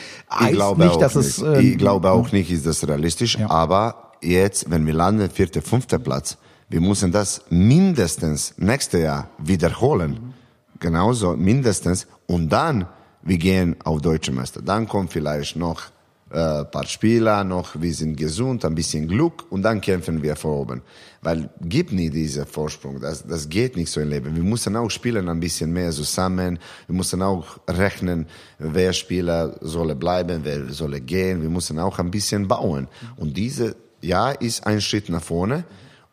ich 0.42 0.52
glaube 0.52 0.86
nicht, 0.86 1.02
dass 1.02 1.16
nicht. 1.16 1.26
es. 1.26 1.42
Äh, 1.42 1.62
ich 1.62 1.78
glaube 1.78 2.12
auch 2.12 2.32
nicht, 2.32 2.52
ist 2.52 2.66
das 2.66 2.88
realistisch. 2.88 3.38
Ja. 3.38 3.50
Aber 3.50 4.12
jetzt, 4.22 4.70
wenn 4.70 4.86
wir 4.86 4.94
landen, 4.94 5.30
vierte, 5.30 5.62
fünfte 5.62 5.98
Platz, 6.00 6.38
wir 6.70 6.82
müssen 6.82 7.12
das 7.12 7.42
mindestens 7.50 8.54
nächstes 8.58 9.02
Jahr 9.02 9.30
wiederholen. 9.40 10.34
Genauso, 10.80 11.36
mindestens. 11.36 12.08
Und 12.28 12.50
dann 12.50 12.88
wir 13.22 13.38
gehen 13.38 13.76
auf 13.84 14.02
Deutsche 14.02 14.32
Meister. 14.32 14.62
Dann 14.62 14.88
kommt 14.88 15.12
vielleicht 15.12 15.56
noch 15.56 15.84
äh, 16.32 16.64
paar 16.66 16.86
Spieler, 16.86 17.44
noch 17.44 17.80
wir 17.80 17.94
sind 17.94 18.16
gesund, 18.16 18.64
ein 18.64 18.76
bisschen 18.76 19.08
Glück 19.08 19.52
und 19.52 19.64
dann 19.64 19.82
kämpfen 19.82 20.22
wir 20.22 20.36
vor 20.36 20.62
oben. 20.62 20.82
Weil 21.22 21.50
gibt 21.62 21.92
nie 21.92 22.10
diesen 22.10 22.46
Vorsprung, 22.46 23.02
das, 23.02 23.26
das 23.26 23.50
geht 23.50 23.76
nicht 23.76 23.92
so 23.92 24.00
im 24.00 24.10
Leben. 24.10 24.36
Wir 24.36 24.44
müssen 24.44 24.76
auch 24.76 24.90
spielen 24.90 25.28
ein 25.28 25.40
bisschen 25.40 25.74
mehr 25.74 25.92
zusammen, 25.92 26.60
wir 26.88 26.96
müssen 26.96 27.22
auch 27.22 27.60
rechnen, 27.68 28.28
wer 28.60 28.94
Spieler 28.94 29.58
soll 29.62 29.96
bleiben, 29.96 30.42
wer 30.44 30.72
soll 30.72 31.00
gehen, 31.02 31.42
wir 31.42 31.50
müssen 31.50 31.80
auch 31.80 31.98
ein 32.00 32.12
bisschen 32.12 32.48
bauen. 32.48 32.88
Und 33.18 33.36
diese 33.36 33.76
Jahr 34.02 34.40
ist 34.40 34.66
ein 34.66 34.82
Schritt 34.82 35.10
nach 35.10 35.24
vorne 35.24 35.66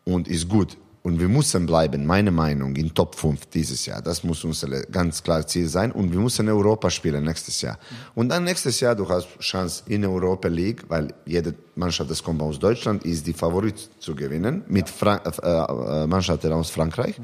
und 0.07 0.27
ist 0.29 0.47
gut. 0.47 0.77
Und 1.03 1.19
wir 1.19 1.27
müssen 1.27 1.65
bleiben, 1.65 2.05
meine 2.05 2.31
Meinung, 2.31 2.75
in 2.75 2.93
Top 2.93 3.15
5 3.15 3.45
dieses 3.47 3.85
Jahr. 3.85 4.01
Das 4.01 4.23
muss 4.23 4.43
unser 4.43 4.67
ganz 4.99 5.23
klar 5.23 5.45
Ziel 5.47 5.67
sein. 5.67 5.91
Und 5.91 6.11
wir 6.11 6.19
müssen 6.19 6.49
Europa 6.49 6.89
spielen 6.89 7.23
nächstes 7.23 7.61
Jahr. 7.61 7.77
Und 8.15 8.29
dann 8.29 8.43
nächstes 8.43 8.79
Jahr, 8.79 8.95
du 8.95 9.07
hast 9.07 9.27
Chance 9.39 9.83
in 9.87 10.05
Europa 10.05 10.47
League, 10.49 10.83
weil 10.89 11.13
jede 11.25 11.53
Mannschaft, 11.75 12.09
das 12.09 12.21
kommt 12.21 12.41
aus 12.41 12.59
Deutschland, 12.59 13.05
ist 13.05 13.25
die 13.25 13.33
Favorit 13.33 13.89
zu 13.99 14.15
gewinnen, 14.15 14.63
mit 14.67 14.89
Fra 14.89 15.15
äh, 15.17 16.03
äh, 16.03 16.07
Mannschaften 16.07 16.51
aus 16.51 16.69
Frankreich. 16.69 17.15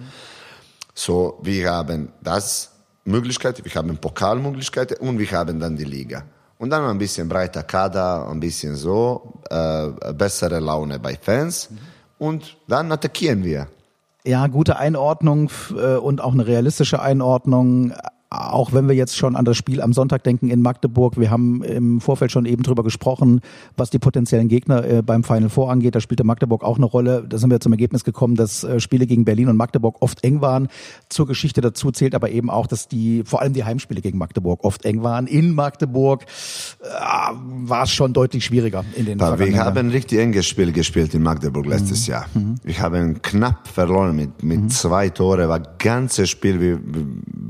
So, 0.93 1.39
wir 1.41 1.71
haben 1.71 2.09
das 2.21 2.71
Möglichkeit, 3.05 3.63
wir 3.65 3.73
haben 3.75 3.97
Pokalmöglichkeiten 3.97 4.97
und 4.97 5.19
wir 5.19 5.31
haben 5.31 5.59
dann 5.59 5.75
die 5.75 5.85
Liga. 5.85 6.23
Und 6.57 6.69
dann 6.69 6.83
ein 6.85 6.97
bisschen 6.97 7.27
breiter 7.27 7.63
Kader, 7.63 8.29
ein 8.29 8.39
bisschen 8.39 8.75
so, 8.75 9.41
äh, 9.49 10.13
bessere 10.13 10.59
Laune 10.59 10.99
bei 10.99 11.17
Fans. 11.21 11.69
Mhm 11.69 11.93
und 12.23 12.55
dann 12.69 12.89
attackieren 12.89 13.43
wir. 13.43 13.67
Ja, 14.23 14.47
gute 14.47 14.77
Einordnung 14.77 15.51
äh, 15.75 15.97
und 15.97 16.21
auch 16.21 16.31
eine 16.31 16.47
realistische 16.47 17.01
Einordnung 17.01 17.91
auch 18.33 18.73
wenn 18.73 18.87
wir 18.87 18.95
jetzt 18.95 19.15
schon 19.15 19.35
an 19.35 19.45
das 19.45 19.57
Spiel 19.57 19.81
am 19.81 19.93
Sonntag 19.93 20.23
denken 20.23 20.49
in 20.49 20.61
Magdeburg, 20.61 21.19
wir 21.19 21.29
haben 21.29 21.63
im 21.63 22.01
Vorfeld 22.01 22.31
schon 22.31 22.45
eben 22.45 22.63
drüber 22.63 22.83
gesprochen, 22.83 23.41
was 23.77 23.89
die 23.89 23.99
potenziellen 23.99 24.47
Gegner 24.47 24.83
äh, 24.83 25.01
beim 25.01 25.23
Final 25.23 25.49
Four 25.49 25.71
angeht. 25.71 25.95
Da 25.95 26.01
spielte 26.01 26.23
Magdeburg 26.23 26.63
auch 26.63 26.77
eine 26.77 26.85
Rolle. 26.85 27.25
Da 27.27 27.37
sind 27.37 27.51
wir 27.51 27.59
zum 27.59 27.71
Ergebnis 27.73 28.03
gekommen, 28.03 28.35
dass 28.35 28.63
äh, 28.63 28.79
Spiele 28.79 29.05
gegen 29.05 29.25
Berlin 29.25 29.49
und 29.49 29.57
Magdeburg 29.57 29.97
oft 29.99 30.23
eng 30.23 30.41
waren. 30.41 30.67
Zur 31.09 31.27
Geschichte 31.27 31.61
dazu 31.61 31.91
zählt 31.91 32.15
aber 32.15 32.29
eben 32.29 32.49
auch, 32.49 32.65
dass 32.65 32.87
die, 32.87 33.23
vor 33.23 33.41
allem 33.41 33.53
die 33.53 33.63
Heimspiele 33.63 34.01
gegen 34.01 34.17
Magdeburg 34.17 34.63
oft 34.63 34.83
eng 34.85 35.03
waren. 35.03 35.27
In 35.27 35.53
Magdeburg 35.53 36.23
äh, 36.23 36.85
war 36.87 37.83
es 37.83 37.91
schon 37.91 38.13
deutlich 38.13 38.45
schwieriger 38.45 38.83
in 38.95 39.05
den 39.05 39.19
ja, 39.19 39.37
Wir 39.37 39.63
haben 39.63 39.77
ein 39.77 39.89
richtig 39.89 40.19
enges 40.19 40.47
Spiel 40.47 40.71
gespielt 40.71 41.13
in 41.13 41.21
Magdeburg 41.21 41.65
letztes 41.65 42.07
mhm. 42.07 42.11
Jahr. 42.11 42.25
Mhm. 42.33 42.55
Wir 42.63 42.79
haben 42.79 43.21
knapp 43.21 43.67
verloren 43.67 44.15
mit, 44.15 44.41
mit 44.43 44.61
mhm. 44.61 44.69
zwei 44.69 45.09
Tore, 45.09 45.47
war 45.49 45.59
ganzes 45.59 46.29
Spiel 46.29 46.59
wie, 46.59 46.77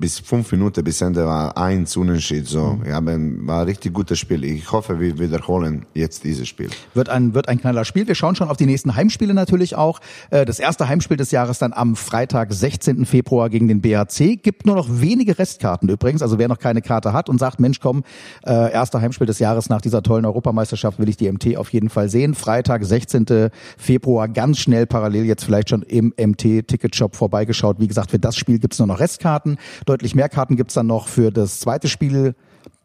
bis 0.04 0.19
fünf 0.19 0.52
Minuten 0.52 0.73
Minute 0.74 0.84
bis 0.84 1.02
Ende 1.02 1.28
war 1.28 1.56
eins 1.56 1.96
Unentschied. 1.96 2.48
So, 2.48 2.80
mhm. 2.80 2.86
ja, 2.88 3.06
war 3.06 3.62
ein 3.62 3.66
richtig 3.68 3.94
gutes 3.94 4.18
Spiel. 4.18 4.44
Ich 4.44 4.72
hoffe, 4.72 5.00
wir 5.00 5.20
wiederholen 5.20 5.86
jetzt 5.94 6.24
dieses 6.24 6.48
Spiel. 6.48 6.70
Wird 6.96 7.10
ein, 7.10 7.36
wird 7.36 7.48
ein 7.48 7.60
knaller 7.60 7.86
Spiel. 7.86 8.08
Wir 8.08 8.16
schauen 8.16 8.36
schon 8.36 8.50
auf 8.50 8.58
die 8.58 8.66
nächsten 8.66 8.96
Heimspiele 8.96 9.36
natürlich 9.36 9.76
auch. 9.76 10.00
Äh, 10.32 10.46
das 10.46 10.58
erste 10.58 10.88
Heimspiel 10.88 11.18
des 11.18 11.30
Jahres 11.30 11.60
dann 11.60 11.74
am 11.74 11.96
Freitag, 11.96 12.52
16. 12.52 13.06
Februar 13.06 13.52
gegen 13.52 13.68
den 13.68 13.82
BHC. 13.82 14.38
Gibt 14.38 14.66
nur 14.66 14.76
noch 14.76 14.88
wenige 14.90 15.38
Restkarten 15.38 15.90
übrigens. 15.90 16.24
Also 16.24 16.40
wer 16.40 16.48
noch 16.48 16.58
keine 16.58 16.82
Karte 16.82 17.14
hat 17.14 17.30
und 17.30 17.38
sagt, 17.38 17.60
Mensch, 17.60 17.80
komm, 17.80 18.04
äh, 18.44 18.72
erster 18.72 19.00
Heimspiel 19.00 19.28
des 19.28 19.38
Jahres 19.38 19.70
nach 19.70 19.82
dieser 19.82 20.02
tollen 20.02 20.26
Europameisterschaft 20.26 20.98
will 20.98 21.10
ich 21.10 21.18
die 21.18 21.32
MT 21.32 21.56
auf 21.58 21.72
jeden 21.72 21.90
Fall 21.90 22.10
sehen. 22.10 22.34
Freitag, 22.34 22.84
16. 22.84 23.52
Februar, 23.78 24.28
ganz 24.28 24.58
schnell 24.58 24.88
parallel 24.88 25.26
jetzt 25.26 25.44
vielleicht 25.44 25.70
schon 25.70 25.84
im 25.84 26.16
MT-Ticketshop 26.18 27.16
vorbeigeschaut. 27.16 27.80
Wie 27.80 27.88
gesagt, 27.88 28.10
für 28.10 28.20
das 28.20 28.36
Spiel 28.36 28.58
gibt's 28.58 28.80
nur 28.80 28.88
noch 28.88 29.00
Restkarten. 29.00 29.58
Deutlich 29.86 30.16
mehr 30.16 30.30
Karten 30.30 30.56
gibt's 30.63 30.76
dann 30.76 30.88
noch 30.88 31.10
für 31.10 31.30
das 31.30 31.60
zweite 31.60 31.89
Spiel 31.89 32.36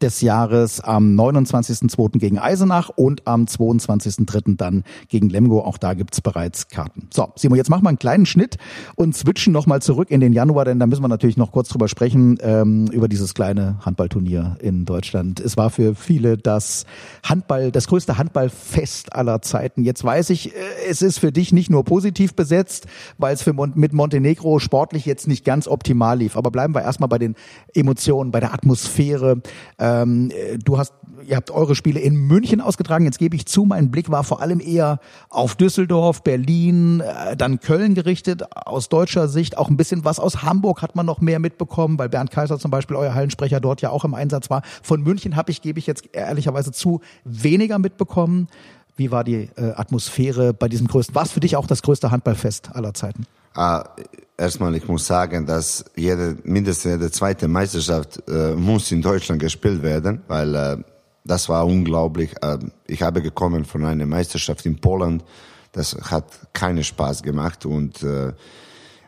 des 0.01 0.21
Jahres 0.21 0.79
am 0.81 1.15
29.02. 1.19 2.19
gegen 2.19 2.39
Eisenach 2.39 2.89
und 2.89 3.27
am 3.27 3.45
22.03. 3.45 4.57
dann 4.57 4.83
gegen 5.07 5.29
Lemgo. 5.29 5.61
Auch 5.61 5.77
da 5.77 5.93
gibt's 5.93 6.21
bereits 6.21 6.67
Karten. 6.69 7.07
So, 7.13 7.29
Simon, 7.35 7.57
jetzt 7.57 7.69
machen 7.69 7.83
wir 7.83 7.89
einen 7.89 7.99
kleinen 7.99 8.25
Schnitt 8.25 8.57
und 8.95 9.15
switchen 9.15 9.53
nochmal 9.53 9.81
zurück 9.81 10.11
in 10.11 10.19
den 10.19 10.33
Januar, 10.33 10.65
denn 10.65 10.79
da 10.79 10.87
müssen 10.87 11.03
wir 11.03 11.07
natürlich 11.07 11.37
noch 11.37 11.51
kurz 11.51 11.69
drüber 11.69 11.87
sprechen, 11.87 12.37
ähm, 12.41 12.87
über 12.91 13.07
dieses 13.07 13.33
kleine 13.33 13.77
Handballturnier 13.85 14.57
in 14.61 14.85
Deutschland. 14.85 15.39
Es 15.39 15.57
war 15.57 15.69
für 15.69 15.95
viele 15.95 16.37
das 16.37 16.85
Handball, 17.23 17.71
das 17.71 17.87
größte 17.87 18.17
Handballfest 18.17 19.13
aller 19.13 19.41
Zeiten. 19.41 19.83
Jetzt 19.83 20.03
weiß 20.03 20.29
ich, 20.29 20.55
äh, 20.55 20.59
es 20.89 21.01
ist 21.01 21.19
für 21.19 21.31
dich 21.31 21.51
nicht 21.51 21.69
nur 21.69 21.83
positiv 21.83 22.35
besetzt, 22.35 22.87
weil 23.17 23.33
es 23.33 23.41
für 23.41 23.53
Mon 23.53 23.73
mit 23.75 23.93
Montenegro 23.93 24.59
sportlich 24.59 25.05
jetzt 25.05 25.27
nicht 25.27 25.45
ganz 25.45 25.67
optimal 25.67 26.17
lief. 26.17 26.37
Aber 26.37 26.51
bleiben 26.51 26.73
wir 26.73 26.81
erstmal 26.81 27.09
bei 27.09 27.17
den 27.17 27.35
Emotionen, 27.73 28.31
bei 28.31 28.39
der 28.39 28.53
Atmosphäre. 28.53 29.41
Äh, 29.77 29.88
ähm, 29.89 30.31
du 30.63 30.77
hast, 30.77 30.93
ihr 31.25 31.35
habt 31.35 31.51
eure 31.51 31.75
Spiele 31.75 31.99
in 31.99 32.15
München 32.15 32.61
ausgetragen. 32.61 33.05
Jetzt 33.05 33.19
gebe 33.19 33.35
ich 33.35 33.45
zu, 33.45 33.65
mein 33.65 33.91
Blick 33.91 34.09
war 34.09 34.23
vor 34.23 34.41
allem 34.41 34.59
eher 34.59 34.99
auf 35.29 35.55
Düsseldorf, 35.55 36.23
Berlin, 36.23 37.01
äh, 37.01 37.35
dann 37.35 37.59
Köln 37.59 37.95
gerichtet. 37.95 38.43
Aus 38.55 38.89
deutscher 38.89 39.27
Sicht 39.27 39.57
auch 39.57 39.69
ein 39.69 39.77
bisschen 39.77 40.05
was 40.05 40.19
aus 40.19 40.43
Hamburg 40.43 40.81
hat 40.81 40.95
man 40.95 41.05
noch 41.05 41.21
mehr 41.21 41.39
mitbekommen, 41.39 41.97
weil 41.97 42.09
Bernd 42.09 42.31
Kaiser 42.31 42.59
zum 42.59 42.71
Beispiel, 42.71 42.95
euer 42.95 43.13
Hallensprecher, 43.13 43.59
dort 43.59 43.81
ja 43.81 43.89
auch 43.89 44.05
im 44.05 44.13
Einsatz 44.13 44.49
war. 44.49 44.61
Von 44.81 45.01
München 45.01 45.35
habe 45.35 45.51
ich, 45.51 45.61
gebe 45.61 45.79
ich 45.79 45.87
jetzt 45.87 46.09
ehrlicherweise 46.13 46.71
zu, 46.71 47.01
weniger 47.23 47.79
mitbekommen. 47.79 48.47
Wie 48.95 49.11
war 49.11 49.23
die 49.23 49.49
äh, 49.55 49.73
Atmosphäre 49.75 50.53
bei 50.53 50.67
diesem 50.67 50.87
größten? 50.87 51.15
War 51.15 51.23
es 51.23 51.31
für 51.31 51.39
dich 51.39 51.55
auch 51.55 51.67
das 51.67 51.81
größte 51.81 52.11
Handballfest 52.11 52.75
aller 52.75 52.93
Zeiten? 52.93 53.25
Ah, 53.53 53.83
erstmal, 54.37 54.75
ich 54.75 54.87
muss 54.87 55.07
sagen, 55.07 55.45
dass 55.45 55.85
jede, 55.95 56.37
mindestens 56.43 56.93
jede 56.93 57.11
zweite 57.11 57.47
Meisterschaft 57.47 58.21
äh, 58.27 58.53
muss 58.55 58.91
in 58.91 59.01
Deutschland 59.01 59.41
gespielt 59.41 59.81
werden, 59.81 60.21
weil 60.27 60.55
äh, 60.55 60.77
das 61.25 61.49
war 61.49 61.65
unglaublich. 61.65 62.31
Äh, 62.41 62.59
ich 62.87 63.01
habe 63.01 63.21
gekommen 63.21 63.65
von 63.65 63.85
einer 63.85 64.05
Meisterschaft 64.05 64.65
in 64.65 64.79
Polen, 64.79 65.23
das 65.71 65.95
hat 65.95 66.25
keinen 66.53 66.83
Spaß 66.83 67.21
gemacht 67.21 67.65
und 67.65 68.01
äh, 68.03 68.33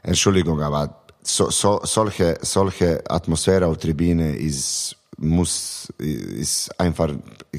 Entschuldigung, 0.04 0.62
aber 0.62 1.02
so, 1.24 1.50
so, 1.50 1.82
solche, 1.84 2.38
solche 2.42 3.04
Atmosphäre 3.10 3.68
auf 3.68 3.78
Tribüne 3.78 4.36
ist 4.36 4.98
muss 5.18 5.94
ist 6.00 6.80
einfach 6.80 7.14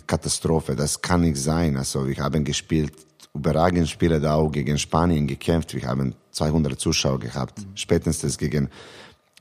Katastrophe. 0.07 0.75
Das 0.75 1.01
kann 1.01 1.21
nicht 1.21 1.37
sein. 1.37 1.77
Also 1.77 2.09
wir 2.09 2.16
haben 2.16 2.45
gespielt 2.45 2.92
überragend 3.35 3.88
Spiele 3.88 4.21
da 4.21 4.35
auch 4.35 4.51
gegen 4.51 4.79
Spanien 4.79 5.27
gekämpft. 5.27 5.75
Wir 5.75 5.87
haben 5.87 6.14
200 6.33 6.79
Zuschauer 6.81 7.21
gehabt. 7.21 7.61
Spätestens 7.75 8.37
gegen 8.37 8.68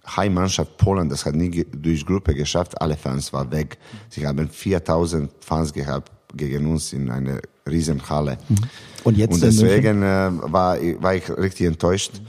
Heimmannschaft 0.05 0.77
Polen, 0.77 1.09
das 1.09 1.25
hat 1.25 1.35
nie 1.35 1.65
durch 1.71 2.05
Gruppe 2.05 2.33
geschafft. 2.33 2.79
Alle 2.81 2.97
Fans 2.97 3.31
waren 3.33 3.51
weg. 3.51 3.77
Sie 4.09 4.25
haben 4.25 4.49
4000 4.49 5.31
Fans 5.39 5.73
gehabt 5.73 6.11
gegen 6.35 6.71
uns 6.71 6.93
in 6.93 7.09
einer 7.09 7.39
riesen 7.67 8.01
Halle. 8.09 8.37
Mhm. 8.47 8.55
Und 9.03 9.17
jetzt 9.17 9.33
Und 9.33 9.43
deswegen 9.43 10.01
äh, 10.01 10.31
war, 10.31 10.77
war 10.99 11.15
ich 11.15 11.29
richtig 11.29 11.67
enttäuscht. 11.67 12.21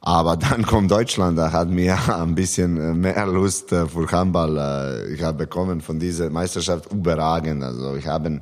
Aber 0.00 0.36
dann 0.36 0.62
kommt 0.66 0.90
Deutschland, 0.90 1.38
da 1.38 1.52
hat 1.52 1.68
mir 1.68 1.96
ein 2.14 2.34
bisschen 2.34 2.76
äh, 2.76 2.92
mehr 2.92 3.26
Lust 3.26 3.72
äh, 3.72 3.86
für 3.86 4.10
Handball. 4.10 5.06
Ich 5.14 5.22
habe 5.22 5.38
bekommen 5.38 5.80
von 5.80 5.98
dieser 5.98 6.28
Meisterschaft 6.28 6.92
überragend. 6.92 7.62
Also 7.62 7.96
ich 7.96 8.06
habe 8.06 8.40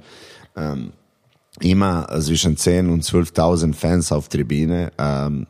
Ähm, 0.57 0.93
immer 1.59 2.09
zwischen 2.21 2.57
10 2.57 2.89
und 2.89 3.03
12.000 3.03 3.75
Fans 3.75 4.13
auf 4.13 4.29
Tribüne. 4.29 4.93
Ähm, 4.99 5.47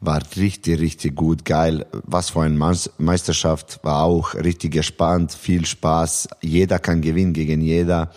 war 0.00 0.20
richtig, 0.36 0.80
richtig 0.80 1.16
gut, 1.16 1.44
geil. 1.44 1.84
Was 2.04 2.30
für 2.30 2.42
eine 2.42 2.76
Meisterschaft, 2.98 3.80
war 3.82 4.04
auch 4.04 4.34
richtig 4.34 4.72
gespannt, 4.72 5.32
viel 5.32 5.66
Spaß. 5.66 6.28
Jeder 6.40 6.78
kann 6.78 7.00
gewinnen 7.00 7.32
gegen 7.32 7.60
jeder. 7.60 8.10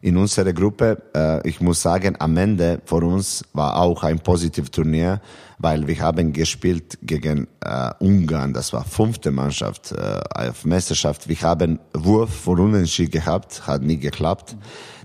In 0.00 0.16
unserer 0.16 0.52
Gruppe, 0.52 1.00
äh, 1.14 1.48
ich 1.48 1.60
muss 1.60 1.80
sagen, 1.80 2.16
am 2.18 2.36
Ende 2.36 2.82
für 2.84 2.96
uns 2.96 3.44
war 3.52 3.76
auch 3.76 4.02
ein 4.02 4.18
positives 4.18 4.72
Turnier, 4.72 5.20
weil 5.58 5.86
wir 5.86 6.00
haben 6.00 6.32
gespielt 6.32 6.98
gegen 7.02 7.46
äh, 7.60 7.90
Ungarn, 8.00 8.52
das 8.52 8.72
war 8.72 8.84
fünfte 8.84 9.30
Mannschaft 9.30 9.92
äh, 9.92 10.20
auf 10.50 10.64
Meisterschaft. 10.64 11.28
Wir 11.28 11.40
haben 11.42 11.78
Wurf 11.94 12.34
vor 12.34 12.58
Unentschieden 12.58 13.12
gehabt, 13.12 13.64
hat 13.68 13.82
nie 13.82 13.98
geklappt. 13.98 14.56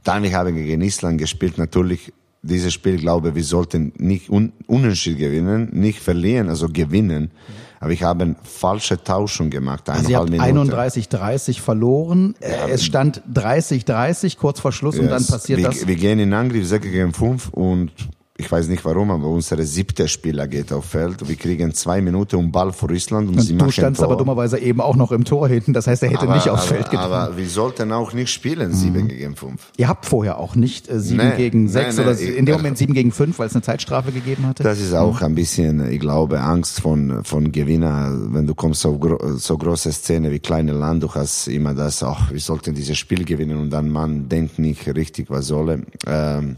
Dann 0.08 0.24
wir 0.24 0.32
haben 0.32 0.56
gegen 0.56 0.82
Island 0.82 1.18
gespielt, 1.20 1.58
natürlich 1.58 2.14
dieses 2.42 2.74
Spiel 2.74 2.98
glaube, 2.98 3.36
wir 3.36 3.44
sollten 3.44 3.92
nicht 3.98 4.30
un 4.30 4.54
unentschieden 4.68 5.20
gewinnen, 5.20 5.70
nicht 5.74 6.00
verlieren, 6.00 6.50
also 6.50 6.68
gewinnen. 6.70 7.32
Aber 7.80 7.92
ich 7.92 8.04
habe 8.04 8.36
falsche 8.44 9.04
Tauschung 9.04 9.50
gemacht. 9.50 9.90
Also 9.90 10.10
ihr 10.10 10.18
habt 10.18 10.30
31-30 10.30 11.60
verloren. 11.60 12.36
Ja, 12.42 12.68
es 12.70 12.86
stand 12.86 13.22
30-30 13.34 14.38
kurz 14.38 14.60
vor 14.60 14.72
Schluss 14.72 14.96
yes. 14.96 15.04
und 15.04 15.10
dann 15.10 15.26
passiert 15.26 15.60
wir, 15.60 15.68
das. 15.68 15.86
Wir 15.86 15.96
gehen 15.96 16.20
in 16.20 16.34
Angriff 16.34 16.68
6 16.68 16.86
gegen 16.86 17.14
5 17.14 17.50
und 17.50 17.92
ich 18.38 18.52
weiß 18.52 18.68
nicht 18.68 18.86
warum, 18.86 19.10
aber 19.10 19.28
unsere 19.28 19.64
siebte 19.66 20.08
Spieler 20.08 20.48
geht 20.48 20.72
auf 20.72 20.86
Feld. 20.86 21.28
Wir 21.28 21.36
kriegen 21.36 21.74
zwei 21.74 22.02
Minuten 22.02 22.36
um 22.36 22.52
Ball 22.52 22.72
vor 22.72 22.92
Island 22.92 23.30
und, 23.30 23.38
und 23.38 23.42
sie 23.42 23.58
Du 23.58 23.72
standst 23.72 24.02
aber 24.02 24.16
dummerweise 24.16 24.60
eben 24.60 24.80
auch 24.80 24.96
noch 24.96 25.12
im 25.12 25.26
Tor 25.26 25.48
hinten. 25.48 25.74
Das 25.74 25.88
heißt, 25.88 26.04
er 26.04 26.10
hätte 26.10 26.22
aber, 26.22 26.36
nicht 26.36 26.48
aufs 26.50 26.66
Feld 26.66 26.92
gekommen. 26.92 27.12
Aber 27.12 27.36
wir 27.36 27.50
sollten 27.50 27.92
auch 27.92 28.14
nicht 28.14 28.32
spielen, 28.32 28.74
sieben 28.74 29.04
mhm. 29.04 29.08
gegen 29.08 29.36
fünf. 29.36 29.72
Ihr 29.78 29.88
habt 29.88 30.06
vorher 30.06 30.38
auch 30.38 30.56
nicht 30.56 30.88
äh, 30.88 31.00
sieben 31.00 31.30
nee, 31.30 31.36
gegen 31.36 31.68
sechs 31.68 31.98
nee, 31.98 32.04
nee, 32.04 32.10
oder 32.12 32.20
in 32.20 32.46
dem 32.46 32.56
Moment 32.56 32.78
sieben 32.78 32.94
gegen 32.94 33.12
fünf, 33.12 33.40
weil 33.40 33.48
es 33.48 33.56
eine 33.56 33.64
Zeitstrafe 33.64 34.12
gegeben 34.12 34.46
hatte? 34.46 34.62
Das 34.62 34.80
ist 34.80 34.94
auch 34.94 35.22
mhm. 35.22 35.26
ein 35.26 35.36
bisschen, 35.36 35.92
ich 35.92 36.00
glaube, 36.00 36.40
Angst 36.40 36.82
von, 36.82 37.24
von 37.24 37.52
Gewinner. 37.52 38.16
Wenn 38.30 38.46
du 38.46 38.54
kommst 38.54 38.86
auf 38.86 39.00
gro 39.00 39.18
so 39.38 39.58
große 39.58 39.92
Szene 39.92 40.32
wie 40.32 40.40
kleine 40.40 40.74
Land, 40.74 41.02
du 41.02 41.14
hast 41.14 41.48
immer 41.48 41.74
das, 41.74 42.04
ach, 42.04 42.32
wir 42.32 42.40
sollten 42.40 42.76
dieses 42.76 43.00
Spiel 43.00 43.26
gewinnen 43.26 43.58
und 43.58 43.72
dann 43.72 43.90
man 43.90 44.30
denkt 44.30 44.60
nicht 44.60 44.86
richtig, 44.96 45.32
was 45.32 45.48
soll. 45.48 45.84
Ähm, 46.06 46.58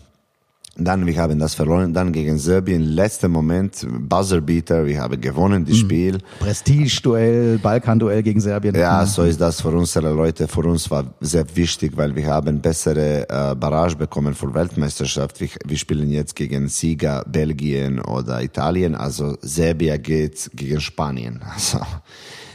dann, 0.83 1.05
wir 1.05 1.17
haben 1.17 1.39
das 1.39 1.55
verloren. 1.55 1.93
Dann 1.93 2.11
gegen 2.11 2.37
Serbien, 2.37 2.81
letzter 2.81 3.27
Moment, 3.27 3.85
Buzzerbeater, 3.87 4.85
wir 4.85 5.01
haben 5.01 5.19
gewonnen, 5.19 5.65
das 5.65 5.75
mhm. 5.75 5.79
Spiel. 5.79 6.17
Prestige-Duell, 6.39 7.57
Balkan-Duell 7.59 8.23
gegen 8.23 8.39
Serbien. 8.39 8.75
Ja, 8.75 9.01
mhm. 9.01 9.07
so 9.07 9.23
ist 9.23 9.39
das 9.39 9.61
für 9.61 9.69
unsere 9.69 10.11
Leute. 10.11 10.47
Für 10.47 10.61
uns 10.61 10.89
war 10.89 11.05
sehr 11.19 11.45
wichtig, 11.55 11.95
weil 11.95 12.15
wir 12.15 12.27
haben 12.27 12.61
bessere 12.61 13.27
äh, 13.29 13.55
Barrage 13.55 13.95
bekommen 13.95 14.33
für 14.33 14.53
Weltmeisterschaft. 14.53 15.39
Wir, 15.39 15.49
wir 15.65 15.77
spielen 15.77 16.09
jetzt 16.09 16.35
gegen 16.35 16.67
Sieger 16.67 17.23
Belgien 17.27 17.99
oder 17.99 18.41
Italien, 18.41 18.95
also 18.95 19.37
Serbien 19.41 20.01
geht 20.01 20.49
gegen 20.53 20.81
Spanien. 20.81 21.41
Also, 21.59 21.79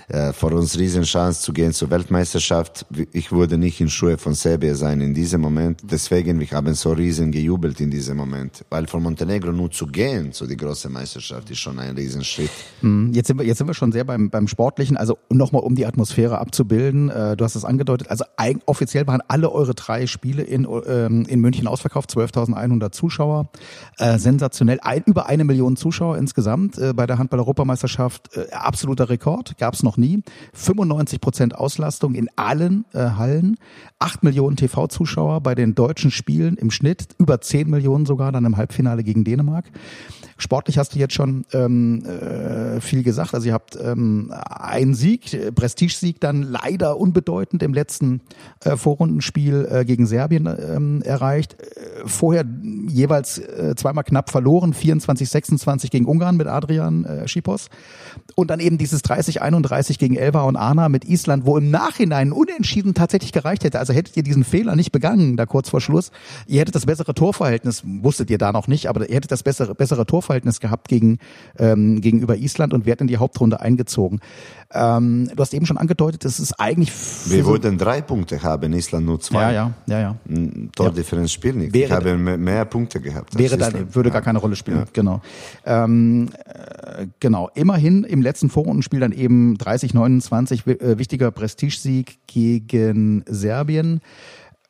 äh, 0.09 0.33
für 0.33 0.47
uns 0.49 0.79
Riesenchance 0.79 1.41
zu 1.41 1.53
gehen 1.53 1.73
zur 1.73 1.91
Weltmeisterschaft. 1.91 2.85
Ich 3.13 3.33
würde 3.33 3.57
nicht 3.57 3.81
in 3.81 3.89
Schuhe 3.89 4.19
von 4.19 4.35
Serbien 4.35 4.75
sein 4.75 5.01
in 5.01 5.15
diesem 5.15 5.41
Moment. 5.41 5.81
Deswegen, 5.83 6.39
wir 6.39 6.51
haben 6.51 6.75
so 6.75 6.93
riesen 6.93 7.33
gejubelt 7.33 7.81
in 7.81 7.91
diesem 7.91 8.19
Moment. 8.19 8.65
Weil 8.69 8.87
von 8.87 9.03
Montenegro 9.03 9.51
nur 9.53 9.71
zu 9.71 9.87
gehen 9.87 10.33
zu 10.33 10.47
die 10.47 10.57
große 10.57 10.91
Meisterschaft 10.91 11.51
ist 11.51 11.59
schon 11.59 11.79
ein 11.79 11.95
Riesenschritt. 11.97 12.51
Hm, 12.81 13.13
jetzt 13.15 13.29
sind 13.29 13.39
wir, 13.39 13.47
jetzt 13.47 13.59
sind 13.59 13.67
wir 13.67 13.75
schon 13.75 13.93
sehr 13.93 14.05
beim, 14.05 14.29
beim 14.29 14.47
Sportlichen. 14.47 14.97
Also 14.99 15.19
nochmal, 15.31 15.63
um 15.63 15.75
die 15.75 15.87
Atmosphäre 15.87 16.39
abzubilden. 16.39 17.09
Äh, 17.09 17.37
du 17.37 17.45
hast 17.45 17.55
es 17.55 17.65
angedeutet. 17.65 18.11
Also 18.11 18.25
offiziell 18.67 19.07
waren 19.07 19.23
alle 19.29 19.51
eure 19.51 19.75
drei 19.75 20.07
Spiele 20.07 20.43
in, 20.43 20.69
ähm, 20.87 21.25
in 21.27 21.41
München 21.41 21.67
ausverkauft. 21.67 22.11
12.100 22.11 22.93
Zuschauer. 22.93 23.49
Äh, 23.99 24.19
sensationell. 24.19 24.81
Ein, 24.83 25.03
über 25.07 25.27
eine 25.27 25.45
Million 25.45 25.77
Zuschauer 25.77 26.19
insgesamt 26.19 26.79
bei 26.95 27.07
der 27.07 27.19
Handball-Europameisterschaft. 27.19 28.39
Absoluter 28.53 29.09
Rekord. 29.09 29.57
Gab 29.59 29.75
es 29.75 29.83
noch 29.83 29.94
noch 29.95 29.97
nie. 29.97 30.23
95 30.53 31.21
Prozent 31.21 31.55
Auslastung 31.55 32.15
in 32.15 32.29
allen 32.37 32.85
äh, 32.93 32.99
Hallen. 32.99 33.57
8 33.99 34.23
Millionen 34.23 34.57
TV-Zuschauer 34.57 35.41
bei 35.41 35.55
den 35.55 35.75
deutschen 35.75 36.11
Spielen 36.11 36.57
im 36.57 36.71
Schnitt. 36.71 37.09
Über 37.19 37.41
10 37.41 37.71
Millionen 37.71 38.07
sogar 38.07 38.33
dann 38.33 38.45
im 38.45 38.57
Halbfinale 38.57 39.05
gegen 39.05 39.25
Dänemark. 39.25 39.67
Sportlich 40.37 40.79
hast 40.79 40.95
du 40.95 40.99
jetzt 40.99 41.15
schon 41.15 41.45
ähm, 41.53 42.05
äh, 42.05 42.81
viel 42.81 43.03
gesagt. 43.03 43.35
Also 43.35 43.47
ihr 43.47 43.53
habt 43.53 43.79
ähm, 43.81 44.33
einen 44.49 44.95
Sieg, 44.95 45.33
äh, 45.33 45.53
Prestigesieg 45.53 46.21
dann 46.21 46.43
leider 46.43 46.99
unbedeutend 46.99 47.63
im 47.63 47.73
letzten 47.73 48.21
äh, 48.65 48.77
Vorrundenspiel 48.77 49.69
äh, 49.71 49.85
gegen 49.85 50.07
Serbien 50.07 50.47
ähm, 50.47 51.03
erreicht. 51.03 51.57
Äh, 51.61 52.07
vorher 52.07 52.45
jeweils 52.89 53.39
äh, 53.39 53.75
zweimal 53.77 54.05
knapp 54.05 54.31
verloren, 54.31 54.75
24, 54.75 55.29
26 55.29 55.91
gegen 55.91 56.07
Ungarn 56.07 56.37
mit 56.37 56.49
Adrian 56.49 57.05
äh, 57.05 57.29
Schipos. 57.29 57.69
Und 58.35 58.51
dann 58.51 58.59
eben 58.59 58.77
dieses 58.77 59.03
30, 59.03 59.41
31 59.41 59.99
gegen 59.99 60.17
Elva 60.17 60.43
und 60.43 60.57
Arna 60.57 60.89
mit 60.89 61.05
Island, 61.05 61.47
wo 61.47 61.57
im 61.57 61.71
Nachhinein 61.71 62.33
Unentschieden 62.33 62.95
tatsächlich 62.95 63.33
gereicht 63.33 63.63
hätte. 63.63 63.79
Also 63.79 63.93
hättet 63.93 64.17
ihr 64.17 64.25
diesen 64.25 64.43
Fehler 64.43 64.75
nicht 64.75 64.91
begangen, 64.91 65.37
da 65.37 65.47
kurz 65.47 65.69
vor 65.69 65.81
Schluss, 65.81 66.11
ihr 66.47 66.61
hättet 66.61 66.75
das 66.75 66.87
bessere 66.87 67.15
Torverhältnis, 67.15 67.83
wusstet 67.85 68.31
ihr 68.31 68.39
da 68.39 68.53
noch 68.53 68.67
nicht, 68.67 68.89
aber 68.89 69.09
ihr 69.09 69.15
hättet 69.15 69.31
das 69.31 69.45
bessere, 69.45 69.75
bessere 69.75 70.07
Torverhältnis 70.07 70.24
Torverhältnis 70.25 70.61
gehabt 70.61 70.89
gegen, 70.89 71.19
ähm, 71.59 72.01
gegenüber 72.01 72.37
Island 72.37 72.73
und 72.73 72.87
werden 72.87 73.03
in 73.03 73.09
die 73.09 73.19
Hauptrunde 73.19 73.61
eingezogen. 73.61 74.21
Ähm, 74.73 75.31
du 75.35 75.41
hast 75.41 75.55
eben 75.55 75.67
schon 75.67 75.77
angedeutet, 75.77 76.25
es 76.25 76.41
ist 76.41 76.59
eigentlich. 76.59 76.91
Wir 77.27 77.45
wollten 77.47 77.79
drei 77.79 78.01
Punkte 78.01 78.43
haben, 78.43 78.73
Island 78.73 79.07
nur 79.07 79.21
zwei. 79.21 79.53
Ja, 79.53 79.53
ja, 79.53 79.73
ja, 79.87 80.01
ja. 80.01 80.17
Tordifferenz 80.75 81.31
ja. 81.31 81.35
spielt 81.35 81.57
nicht. 81.57 81.75
Wäre, 81.75 81.85
ich 81.85 81.93
habe 81.93 82.17
mehr 82.17 82.65
Punkte 82.65 83.01
gehabt. 83.01 83.39
Wäre 83.39 83.57
dann, 83.57 83.95
würde 83.95 84.11
gar 84.11 84.23
keine 84.23 84.39
Rolle 84.39 84.57
spielen, 84.57 84.79
ja. 84.79 84.85
genau. 84.93 85.21
Ähm, 85.65 86.31
äh, 86.45 87.07
genau. 87.21 87.51
Immerhin 87.55 88.05
im 88.05 88.23
letzten 88.23 88.51
Vorrundenspiel 88.51 89.01
dann 89.01 89.13
eben 89.13 89.57
30-29 89.57 90.81
äh, 90.81 90.99
wichtiger 90.99 91.31
Prestigesieg 91.31 92.19
gegen 92.27 93.25
Serbien. 93.29 94.01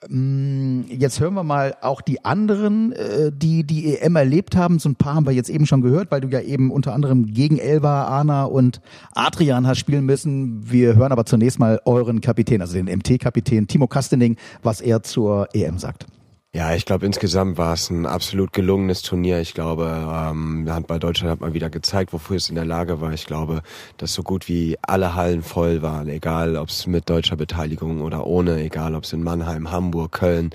Mm, 0.08 0.82
jetzt 0.88 1.20
hören 1.20 1.34
wir 1.34 1.44
mal 1.44 1.76
auch 1.80 2.00
die 2.00 2.24
anderen, 2.24 2.92
äh, 2.92 3.32
die 3.34 3.64
die 3.64 3.96
EM 3.98 4.16
erlebt 4.16 4.56
haben. 4.56 4.78
So 4.78 4.88
ein 4.88 4.96
paar 4.96 5.14
haben 5.14 5.26
wir 5.26 5.32
jetzt 5.32 5.50
eben 5.50 5.66
schon 5.66 5.80
gehört, 5.80 6.10
weil 6.10 6.20
du 6.20 6.28
ja 6.28 6.40
eben 6.40 6.70
unter 6.70 6.92
anderem 6.94 7.26
gegen 7.26 7.58
Elva, 7.58 8.06
Ana 8.06 8.44
und 8.44 8.80
Adrian 9.14 9.66
hast 9.66 9.78
spielen 9.78 10.04
müssen. 10.04 10.70
Wir 10.70 10.96
hören 10.96 11.12
aber 11.12 11.24
zunächst 11.24 11.58
mal 11.58 11.80
euren 11.84 12.20
Kapitän, 12.20 12.60
also 12.60 12.74
den 12.74 12.86
MT-Kapitän 12.86 13.66
Timo 13.66 13.86
Kastening, 13.86 14.36
was 14.62 14.80
er 14.80 15.02
zur 15.02 15.48
EM 15.54 15.78
sagt. 15.78 16.06
Ja, 16.54 16.72
ich 16.72 16.84
glaube 16.84 17.04
insgesamt 17.04 17.58
war 17.58 17.72
es 17.72 17.90
ein 17.90 18.06
absolut 18.06 18.52
gelungenes 18.52 19.02
Turnier. 19.02 19.40
Ich 19.40 19.54
glaube, 19.54 19.86
ähm, 19.86 20.70
Handball 20.70 21.00
Deutschland 21.00 21.32
hat 21.32 21.40
mal 21.40 21.52
wieder 21.52 21.68
gezeigt, 21.68 22.12
wofür 22.12 22.36
es 22.36 22.48
in 22.48 22.54
der 22.54 22.64
Lage 22.64 23.00
war. 23.00 23.12
Ich 23.12 23.26
glaube, 23.26 23.62
dass 23.96 24.14
so 24.14 24.22
gut 24.22 24.46
wie 24.46 24.76
alle 24.80 25.16
Hallen 25.16 25.42
voll 25.42 25.82
waren, 25.82 26.06
egal 26.06 26.56
ob 26.56 26.68
es 26.68 26.86
mit 26.86 27.10
deutscher 27.10 27.34
Beteiligung 27.34 28.02
oder 28.02 28.24
ohne, 28.24 28.62
egal 28.62 28.94
ob 28.94 29.02
es 29.02 29.12
in 29.12 29.24
Mannheim, 29.24 29.72
Hamburg, 29.72 30.12
Köln, 30.12 30.50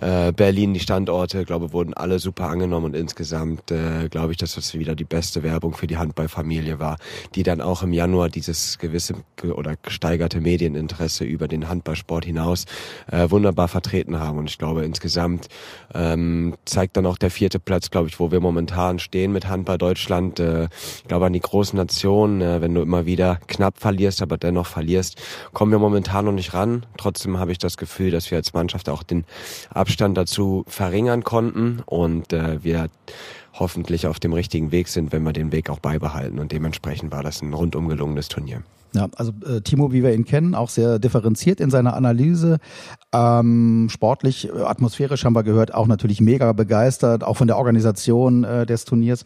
äh, 0.00 0.32
Berlin, 0.32 0.72
die 0.72 0.80
Standorte, 0.80 1.44
glaube 1.44 1.74
wurden 1.74 1.92
alle 1.92 2.18
super 2.18 2.48
angenommen 2.48 2.86
und 2.86 2.96
insgesamt 2.96 3.70
äh, 3.70 4.08
glaube 4.08 4.32
ich, 4.32 4.38
dass 4.38 4.54
das 4.54 4.72
wieder 4.72 4.94
die 4.94 5.04
beste 5.04 5.42
Werbung 5.42 5.74
für 5.74 5.86
die 5.86 5.98
Handballfamilie 5.98 6.78
war, 6.78 6.96
die 7.34 7.42
dann 7.42 7.60
auch 7.60 7.82
im 7.82 7.92
Januar 7.92 8.30
dieses 8.30 8.78
gewisse 8.78 9.16
oder 9.42 9.76
gesteigerte 9.76 10.40
Medieninteresse 10.40 11.24
über 11.24 11.46
den 11.46 11.68
Handballsport 11.68 12.24
hinaus 12.24 12.64
äh, 13.12 13.28
wunderbar 13.28 13.68
vertreten 13.68 14.18
haben. 14.18 14.38
Und 14.38 14.48
ich 14.48 14.56
glaube 14.56 14.82
insgesamt 14.82 15.25
insgesamt 15.26 15.48
ähm, 15.94 16.54
zeigt 16.64 16.96
dann 16.96 17.06
auch 17.06 17.18
der 17.18 17.30
vierte 17.30 17.58
Platz, 17.58 17.90
glaube 17.90 18.08
ich, 18.08 18.20
wo 18.20 18.30
wir 18.30 18.40
momentan 18.40 18.98
stehen 18.98 19.32
mit 19.32 19.48
Handball 19.48 19.78
Deutschland. 19.78 20.40
Äh, 20.40 20.64
ich 20.64 21.04
glaube 21.08 21.26
an 21.26 21.32
die 21.32 21.40
großen 21.40 21.76
Nationen, 21.76 22.40
äh, 22.40 22.60
wenn 22.60 22.74
du 22.74 22.82
immer 22.82 23.06
wieder 23.06 23.38
knapp 23.46 23.78
verlierst, 23.78 24.22
aber 24.22 24.36
dennoch 24.36 24.66
verlierst, 24.66 25.20
kommen 25.52 25.72
wir 25.72 25.78
momentan 25.78 26.24
noch 26.24 26.32
nicht 26.32 26.54
ran. 26.54 26.86
Trotzdem 26.96 27.38
habe 27.38 27.52
ich 27.52 27.58
das 27.58 27.76
Gefühl, 27.76 28.10
dass 28.10 28.30
wir 28.30 28.38
als 28.38 28.52
Mannschaft 28.52 28.88
auch 28.88 29.02
den 29.02 29.24
Abstand 29.70 30.16
dazu 30.16 30.64
verringern 30.66 31.24
konnten 31.24 31.82
und 31.86 32.32
äh, 32.32 32.62
wir 32.62 32.88
hoffentlich 33.54 34.06
auf 34.06 34.20
dem 34.20 34.34
richtigen 34.34 34.70
Weg 34.70 34.88
sind, 34.88 35.12
wenn 35.12 35.22
wir 35.22 35.32
den 35.32 35.50
Weg 35.50 35.70
auch 35.70 35.78
beibehalten. 35.78 36.38
Und 36.38 36.52
dementsprechend 36.52 37.10
war 37.10 37.22
das 37.22 37.40
ein 37.40 37.54
rundum 37.54 37.88
gelungenes 37.88 38.28
Turnier. 38.28 38.62
Ja, 38.96 39.08
also 39.16 39.32
äh, 39.46 39.60
Timo, 39.60 39.92
wie 39.92 40.02
wir 40.02 40.14
ihn 40.14 40.24
kennen, 40.24 40.54
auch 40.54 40.70
sehr 40.70 40.98
differenziert 40.98 41.60
in 41.60 41.70
seiner 41.70 41.94
Analyse. 41.94 42.56
Ähm, 43.12 43.88
sportlich, 43.90 44.48
äh, 44.48 44.62
atmosphärisch 44.62 45.26
haben 45.26 45.34
wir 45.34 45.42
gehört, 45.42 45.74
auch 45.74 45.86
natürlich 45.86 46.22
mega 46.22 46.52
begeistert, 46.52 47.22
auch 47.22 47.36
von 47.36 47.46
der 47.46 47.58
Organisation 47.58 48.44
äh, 48.44 48.64
des 48.64 48.86
Turniers. 48.86 49.24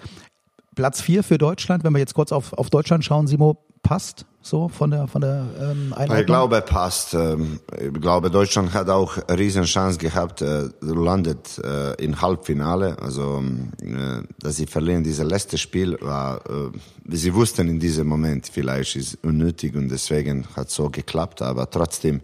Platz 0.75 1.01
vier 1.01 1.23
für 1.23 1.39
Deutschland, 1.39 1.85
wenn 1.85 1.93
wir 1.93 2.01
jetzt 2.01 2.15
kurz 2.15 2.33
auf, 2.33 2.53
auf 2.55 2.69
Deutschland 2.69 3.05
schauen, 3.05 3.29
Simo, 3.29 3.59
passt? 3.83 4.27
So 4.43 4.69
von 4.69 4.91
der 4.91 5.07
von 5.07 5.21
der 5.21 5.47
ähm, 5.61 5.93
Einordnung? 5.93 6.19
Ich 6.19 6.27
glaube, 6.27 6.63
passt. 6.63 7.15
Ähm, 7.15 7.61
Ich 7.79 8.01
glaube, 8.01 8.31
Deutschland 8.31 8.73
hat 8.73 8.89
auch 8.89 9.19
eine 9.19 9.39
riesen 9.39 9.65
Chance 9.65 9.99
gehabt, 9.99 10.43
äh, 10.43 10.69
landet 10.81 11.59
äh, 11.59 11.95
in 12.03 12.21
Halbfinale. 12.21 12.97
Also, 13.01 13.43
äh, 13.83 14.23
dass 14.39 14.57
sie 14.57 14.67
verlieren, 14.67 15.05
dieses 15.05 15.25
letzte 15.25 15.59
Spiel 15.59 15.99
war, 16.01 16.41
äh, 16.49 16.71
sie 17.09 17.35
wussten 17.35 17.69
in 17.69 17.79
diesem 17.79 18.07
Moment, 18.07 18.49
vielleicht 18.53 18.97
ist 18.97 19.19
unnötig 19.23 19.75
und 19.75 19.89
deswegen 19.89 20.47
hat 20.57 20.71
so 20.71 20.89
geklappt. 20.91 21.43
Aber 21.43 21.69
trotzdem, 21.69 22.21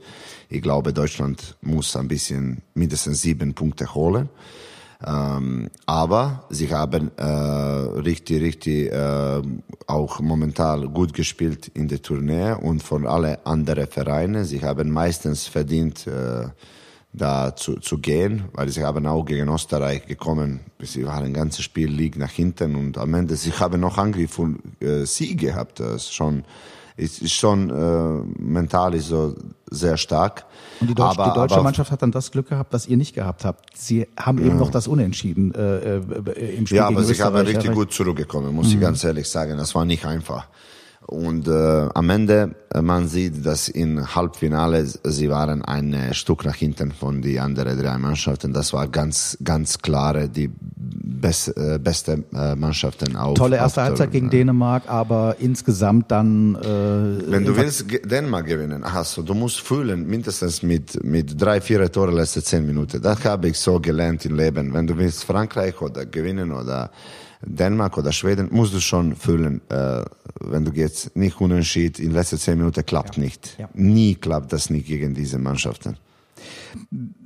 ich 0.49 0.63
glaube, 0.63 0.93
Deutschland 0.93 1.57
muss 1.61 1.97
ein 1.97 2.09
bisschen 2.09 2.63
mindestens 2.75 3.23
sieben 3.23 3.55
Punkte 3.55 3.95
holen. 3.95 4.29
Ähm, 5.07 5.71
aber 5.87 6.45
sie 6.51 6.73
haben 6.75 7.13
äh, 7.17 7.23
richtig, 7.25 8.43
richtig 8.43 8.93
äh, 8.93 9.43
auch 9.87 10.21
momentan 10.21 10.93
gut 10.93 11.13
gespielt 11.13 11.69
in 11.75 11.87
der 11.87 12.03
Tournee 12.03 12.53
und 12.53 12.83
von 12.83 13.07
alle 13.07 13.47
anderen 13.47 13.87
Vereinen. 13.87 14.45
Sie 14.45 14.63
haben 14.63 14.91
meistens 14.91 15.47
verdient, 15.47 16.09
äh, 16.09 16.49
da 17.13 17.57
zu, 17.57 17.77
zu 17.77 17.99
gehen, 17.99 18.45
weil 18.53 18.69
sie 18.69 18.85
haben 18.85 19.07
auch 19.07 19.25
gegen 19.25 19.49
Österreich 19.49 20.07
gekommen. 20.07 20.61
Sie 20.81 21.07
waren 21.07 21.25
ein 21.25 21.35
ganzes 21.35 21.65
Spiel 21.65 21.89
liegt 21.89 22.19
nach 22.19 22.31
hinten 22.31 22.75
und 22.75 22.99
am 22.99 23.15
Ende 23.15 23.37
sie 23.37 23.53
haben 23.53 23.81
noch 23.81 23.99
Angriff 23.99 24.39
und 24.39 24.61
äh, 24.81 25.05
Sieg 25.07 25.41
gehabt. 25.41 25.81
Das 25.81 26.03
ist 26.03 26.15
schon 26.15 26.45
ist, 26.97 27.21
ist 27.21 27.33
schon 27.33 27.71
äh, 27.71 28.43
mental 28.43 28.95
ist 28.95 29.09
so 29.09 29.35
sehr 29.71 29.97
stark. 29.97 30.47
Und 30.81 30.89
die, 30.89 30.95
Deutsch, 30.95 31.19
aber, 31.19 31.31
die 31.31 31.35
deutsche 31.35 31.55
aber, 31.55 31.65
Mannschaft 31.65 31.91
hat 31.91 32.03
dann 32.03 32.13
das 32.13 32.31
Glück 32.31 32.49
gehabt, 32.49 32.73
was 32.73 32.87
ihr 32.87 32.97
nicht 32.97 33.15
gehabt 33.15 33.45
habt. 33.45 33.77
Sie 33.77 34.07
haben 34.19 34.39
eben 34.39 34.57
noch 34.57 34.71
das 34.71 34.89
Unentschieden 34.89 35.55
äh, 35.55 35.97
äh, 35.97 36.57
im 36.57 36.67
Spiel 36.67 36.79
Ja, 36.79 36.87
aber 36.87 37.03
sie 37.03 37.21
haben 37.23 37.37
richtig 37.37 37.73
gut 37.73 37.93
zurückgekommen, 37.93 38.55
muss 38.55 38.73
ich 38.73 38.81
ganz 38.81 39.05
ehrlich 39.05 39.29
sagen. 39.29 39.57
Das 39.57 39.75
war 39.75 39.85
nicht 39.85 40.07
einfach. 40.07 40.49
Und 41.09 41.47
äh, 41.47 41.89
am 41.95 42.11
Ende, 42.11 42.57
äh, 42.75 42.83
man 42.83 43.07
sieht, 43.07 43.47
dass 43.47 43.69
im 43.69 44.15
Halbfinale 44.17 44.85
sie 44.85 45.31
waren 45.31 45.63
ein 45.65 45.95
Stück 46.13 46.45
nach 46.45 46.57
hinten 46.57 46.91
von 46.91 47.23
die 47.23 47.39
anderen 47.39 47.79
drei 47.81 47.97
Mannschaften. 47.97 48.53
Das 48.53 48.73
war 48.73 48.89
ganz, 48.89 49.39
ganz 49.45 49.79
klare 49.79 50.29
die 50.29 50.51
best, 50.57 51.57
äh, 51.57 51.79
beste 51.79 52.25
äh, 52.35 52.57
Mannschaften 52.57 53.15
auf. 53.15 53.35
Tolle 53.35 53.57
auf 53.59 53.63
erste 53.63 53.81
der- 53.81 53.85
Halbzeit 53.85 54.11
gegen 54.11 54.31
Dänemark, 54.31 54.83
aber 54.89 55.37
insgesamt 55.39 56.11
dann. 56.11 56.57
Äh, 56.57 57.31
Wenn 57.31 57.45
du 57.45 57.57
willst 57.57 57.87
Dänemark 58.05 58.47
gewinnen, 58.47 58.83
hast 58.85 59.17
du, 59.17 59.23
du 59.23 59.35
musst 59.35 59.61
fühlen, 59.61 60.09
mindestens 60.09 60.65
mit, 60.65 61.05
mit 61.05 61.41
drei, 61.41 61.61
vier 61.61 61.91
Tore 61.93 62.11
letzte 62.11 62.43
zehn 62.43 62.67
Minuten. 62.67 63.01
Das 63.01 63.25
habe 63.25 63.47
ich 63.49 63.59
so 63.61 63.79
gelernt 63.79 64.25
im 64.25 64.35
Leben. 64.37 64.75
Wenn 64.75 64.89
du 64.89 64.99
willst 64.99 65.23
Frankreich 65.23 65.81
oder 65.81 66.05
gewinnen 66.05 66.51
oder 66.51 66.91
Dänemark 67.47 67.97
oder 67.97 68.13
Schweden, 68.13 68.49
musst 68.51 68.75
du 68.75 68.81
schon 68.81 69.15
fühlen, 69.15 69.61
äh, 69.71 70.05
wenn 70.41 70.65
du 70.65 70.73
jetzt 70.73 71.17
nicht 71.17 71.41
unentschieden 71.41 72.05
in 72.05 72.13
letzten 72.13 72.39
zehn 72.39 72.59
Minuten 72.59 72.85
klappt 72.85 73.19
nicht. 73.19 73.57
Ja. 73.59 73.69
Nie 73.75 74.15
klappt 74.15 74.53
das 74.53 74.71
nicht 74.71 74.87
gegen 74.87 75.15
diese 75.15 75.39
Mannschaften. 75.39 75.97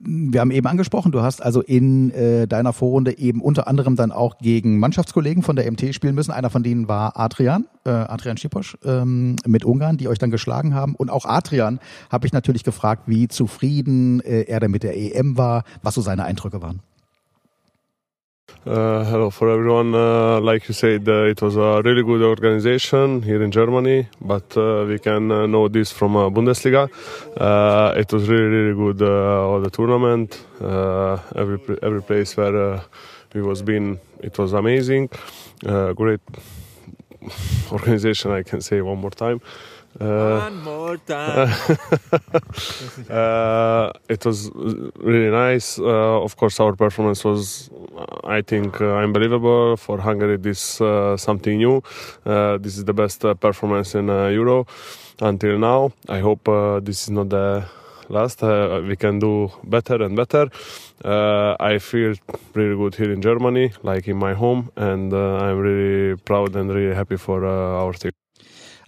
Wir 0.03 0.41
haben 0.41 0.51
eben 0.51 0.66
angesprochen, 0.66 1.12
du 1.12 1.21
hast 1.21 1.43
also 1.43 1.61
in 1.61 2.11
äh, 2.12 2.47
deiner 2.47 2.73
Vorrunde 2.73 3.18
eben 3.18 3.41
unter 3.41 3.66
anderem 3.66 3.97
dann 3.97 4.12
auch 4.12 4.39
gegen 4.39 4.79
Mannschaftskollegen 4.79 5.43
von 5.43 5.57
der 5.57 5.71
MT 5.71 5.95
spielen 5.95 6.14
müssen. 6.14 6.31
Einer 6.31 6.51
von 6.51 6.62
denen 6.62 6.89
war 6.89 7.18
Adrian, 7.18 7.66
äh, 7.85 7.91
Adrian 7.91 8.37
Schiposch 8.37 8.79
ähm, 8.85 9.37
mit 9.47 9.64
Ungarn, 9.64 9.97
die 9.97 10.09
euch 10.09 10.18
dann 10.18 10.31
geschlagen 10.31 10.75
haben. 10.75 10.95
Und 10.95 11.11
auch 11.11 11.25
Adrian 11.25 11.81
habe 12.11 12.27
ich 12.27 12.33
natürlich 12.33 12.64
gefragt, 12.64 13.05
wie 13.07 13.29
zufrieden 13.29 14.21
äh, 14.21 14.43
er 14.43 14.61
denn 14.61 14.71
mit 14.71 14.83
der 14.83 14.97
EM 14.97 15.37
war, 15.37 15.64
was 15.83 15.95
so 15.95 16.01
seine 16.01 16.25
Eindrücke 16.25 16.62
waren. 16.62 16.81
Uh, 18.66 19.05
hello 19.05 19.30
for 19.30 19.48
everyone. 19.48 19.94
Uh, 19.94 20.38
like 20.40 20.68
you 20.68 20.74
said, 20.74 21.09
uh, 21.09 21.24
it 21.24 21.40
was 21.40 21.57
a 21.57 21.80
really 21.82 22.03
good 22.03 22.20
organization 22.22 23.22
here 23.22 23.42
in 23.42 23.51
Germany, 23.51 24.07
but 24.20 24.57
uh, 24.57 24.84
we 24.86 24.98
can 24.98 25.32
uh, 25.32 25.46
know 25.46 25.68
this 25.68 25.90
from 25.90 26.14
uh, 26.14 26.28
Bundesliga. 26.28 26.90
It 27.96 28.12
was 28.12 28.28
really, 28.28 28.46
really 28.46 28.74
good 28.74 29.03
all 29.03 29.61
the 29.61 29.70
tournament. 29.70 30.44
Every 30.61 31.59
every 31.82 32.03
place 32.03 32.36
where 32.36 32.82
we 33.34 33.40
was 33.40 33.62
been, 33.62 33.98
it 34.22 34.38
was 34.38 34.53
amazing. 34.53 35.09
Great 35.96 36.20
organization, 37.72 38.30
I 38.30 38.42
can 38.42 38.61
say 38.61 38.82
one 38.82 38.98
more 38.98 39.11
time. 39.11 39.40
One 40.01 40.62
more 40.62 40.96
time. 40.96 41.48
uh, 43.11 43.92
it 44.09 44.24
was 44.24 44.51
really 44.96 45.30
nice. 45.30 45.78
Uh, 45.78 46.22
of 46.22 46.36
course, 46.36 46.59
our 46.59 46.74
performance 46.74 47.22
was, 47.24 47.70
uh, 47.96 48.07
I 48.24 48.40
think, 48.42 48.80
unbelievable. 48.80 49.76
For 49.76 49.98
Hungary, 49.98 50.38
this 50.38 50.80
something 51.16 51.59
new. 51.59 51.82
This 52.24 52.78
is 52.78 52.84
the 52.84 52.94
best 52.94 53.20
performance 53.40 53.94
in 53.94 54.09
Euro 54.09 54.66
until 55.20 55.59
now. 55.59 55.92
I 56.09 56.20
hope 56.20 56.44
this 56.84 57.03
is 57.03 57.11
not 57.11 57.28
the 57.28 57.64
last. 58.11 58.42
Uh, 58.42 58.82
we 58.86 58.96
can 58.96 59.18
do 59.18 59.51
better 59.64 60.03
and 60.03 60.16
better. 60.16 60.48
Uh, 61.05 61.57
I 61.61 61.78
feel 61.78 62.14
really 62.55 62.76
good 62.76 62.94
here 62.94 63.12
in 63.12 63.22
Germany, 63.22 63.72
like 63.82 64.09
in 64.09 64.16
my 64.16 64.34
home, 64.34 64.70
and 64.76 65.12
uh, 65.12 65.36
I'm 65.36 65.59
really 65.59 66.16
proud 66.16 66.57
and 66.57 66.70
really 66.70 66.94
happy 66.94 67.16
for 67.16 67.44
our 67.46 67.92
team. 67.92 68.20